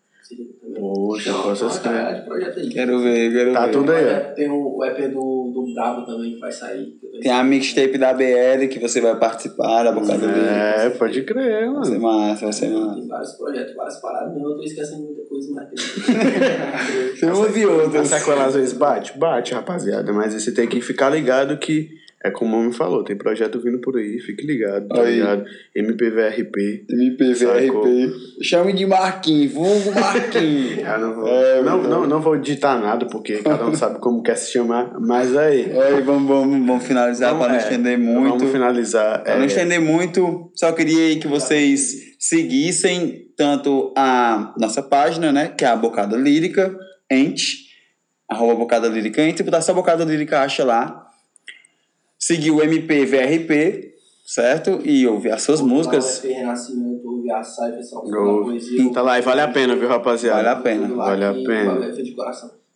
[0.79, 2.25] Poxa, posso escrever.
[2.25, 2.69] projeto aí.
[2.69, 3.71] Quero ver, quero Tá ver.
[3.71, 4.07] tudo aí, ó.
[4.09, 6.85] É, Tem o, EP do, do Brabo também que vai sair.
[7.21, 10.95] Tem a mixtape da BL que você vai participar, da bocada É, dele.
[10.99, 12.01] pode crer, Vai ser mano.
[12.01, 12.95] massa, vai ser massa.
[12.95, 14.33] Tem vários projetos, várias paradas.
[14.33, 17.19] Mesmo eu tô esquecendo muita coisa, mas tem.
[17.19, 18.07] Tem umas e A outras.
[18.07, 19.17] sequela às vezes bate?
[19.17, 20.13] Bate, rapaziada.
[20.13, 21.89] Mas você tem que ficar ligado que
[22.23, 25.15] é como o homem falou, tem projeto vindo por aí, fique ligado, tá Aí.
[25.15, 25.45] ligado?
[25.75, 26.85] MPVRP.
[26.89, 28.11] MPVRP.
[28.41, 30.77] Chame de Marquinhos, vulgo Marquinhos.
[30.99, 34.35] Não vou, É, não, não, não vou ditar nada, porque cada um sabe como quer
[34.35, 35.71] se chamar, mas aí.
[36.03, 38.37] Vamos, vamos, vamos finalizar para não é, estender muito.
[38.37, 39.23] Vamos finalizar.
[39.23, 45.31] Para não é, estender muito, só queria aí que vocês seguissem tanto a nossa página,
[45.31, 45.53] né?
[45.55, 46.75] Que é a Bocada Lírica,
[47.11, 47.67] ente,
[48.29, 51.06] arroba Bocada Lírica ente, botar só Bocada Lírica, acha lá.
[52.19, 53.93] Seguir o MPVRP,
[54.25, 54.79] certo?
[54.83, 56.21] E ouvir as suas músicas.
[56.23, 58.91] Renascimento, ouve a poesia.
[58.93, 60.37] Tá lá e vale a pena, viu, rapaziada?
[60.43, 60.87] Vale a pena.
[60.95, 61.85] Vale a pena.
[61.85, 61.91] é.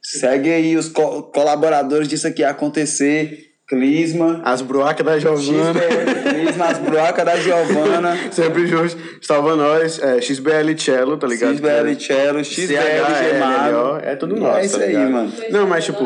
[0.03, 3.50] Segue aí os co- colaboradores disso aqui acontecer.
[3.71, 5.73] Clisma, As broacas da Giovana.
[5.73, 8.97] XBL Clisma, as brocas da Giovana, Sempre juntos.
[9.21, 9.97] Salva nós.
[10.03, 11.53] É, XBL Cello, tá ligado?
[11.53, 12.73] XBL Cello, XBL
[13.23, 13.99] Gemado.
[14.03, 14.57] É tudo nosso.
[14.57, 15.31] É isso tá aí, mano.
[15.49, 16.03] Não, mas tipo.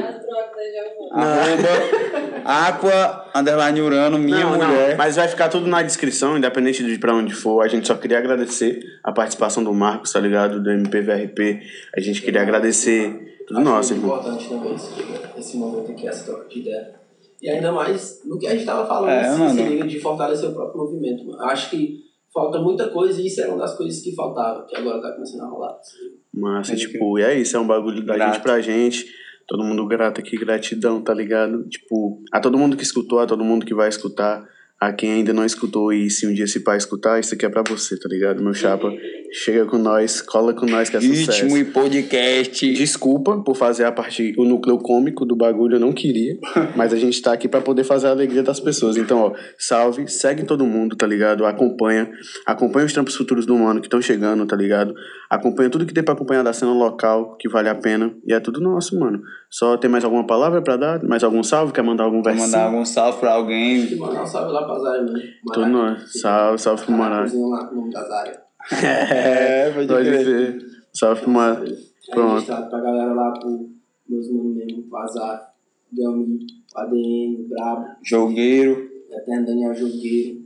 [1.12, 2.06] Arroba
[2.46, 4.96] Aqua, underline Urano, minha Não, não, mulher.
[4.96, 7.62] mas vai ficar tudo na descrição, independente de pra onde for.
[7.64, 10.62] A gente só queria agradecer a participação do Marcos, tá ligado?
[10.62, 11.62] Do MPVRP.
[11.98, 14.20] A gente queria agradecer tudo Acho nosso, muito irmão.
[14.20, 17.05] importante também esse, esse momento aqui, essa troca de ideia.
[17.42, 19.54] E ainda mais no que a gente tava falando, É, mano.
[19.56, 21.26] se liga, de fortalecer o próprio movimento.
[21.26, 21.42] Mano.
[21.44, 22.04] Acho que
[22.34, 25.42] falta muita coisa e isso era uma das coisas que faltava, que agora tá começando
[25.42, 25.78] a rolar.
[25.82, 26.16] se liga.
[26.34, 28.34] Massa, Pode tipo, e é isso, é um bagulho da Grato.
[28.34, 29.06] gente pra gente.
[29.48, 31.64] Todo mundo grato aqui, gratidão, tá ligado?
[31.70, 34.44] Tipo, a todo mundo que escutou, a todo mundo que vai escutar,
[34.82, 37.50] a quem ainda não escutou e se um dia se pai escutar, isso aqui é
[37.50, 38.42] pra você, tá ligado?
[38.44, 38.92] Meu chapa,
[39.36, 41.44] chega com nós, cola com nós que é sucesso.
[41.44, 42.74] Ritmo e podcast.
[42.74, 46.38] Desculpa por fazer a parte, o núcleo cômico do bagulho, eu não queria.
[46.76, 48.96] mas a gente tá aqui pra poder fazer a alegria das pessoas.
[48.96, 51.46] Então, ó, salve, segue todo mundo, tá ligado?
[51.46, 52.10] Acompanha.
[52.46, 54.94] Acompanha os trampos futuros do mano que estão chegando, tá ligado?
[55.30, 58.16] Acompanha tudo que tem pra acompanhar da cena local, que vale a pena.
[58.26, 59.22] E é tudo nosso, mano.
[59.50, 61.04] Só tem mais alguma palavra pra dar?
[61.04, 61.74] Mais algum salve?
[61.74, 62.48] Quer mandar algum versinho?
[62.48, 63.98] mandar algum salve pra alguém.
[63.98, 65.20] Mandar um salve lá pra Zara, mano.
[65.54, 66.22] Tudo nós.
[66.22, 66.96] Salve, salve pro.
[66.96, 68.45] Cozinha lá nome da Zara.
[68.72, 70.26] É, pode Pode crer.
[70.26, 70.66] ver.
[70.94, 71.62] Salve pro Mará.
[71.62, 71.78] Aí
[72.12, 72.34] Pronto.
[72.34, 73.70] registrado pra galera lá, pro
[74.08, 75.54] meus manos mesmo, pro Azar,
[75.92, 78.90] Delmi, ADN, Brabo, Jogueiro.
[79.12, 80.46] Eterno Daniel Jogueiro.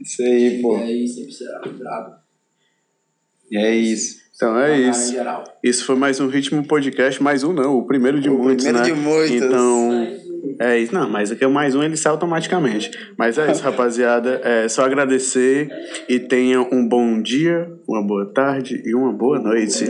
[0.00, 0.76] Isso aí, pô.
[0.78, 2.16] E aí, sempre será Brabo.
[3.50, 4.22] E é isso.
[4.34, 5.14] Então é Pra isso.
[5.62, 8.88] Isso foi mais um Ritmo Podcast, mais um não, o primeiro de O muitos, primeiro
[8.88, 8.94] né?
[8.94, 9.30] de muitos.
[9.36, 9.90] Então,
[10.58, 10.94] é isso.
[10.94, 12.90] Não, mas aqui é o mais um, ele sai automaticamente.
[13.16, 14.40] Mas é isso, rapaziada.
[14.42, 15.68] É só agradecer
[16.08, 19.84] e tenha um bom dia, uma boa tarde e uma boa noite.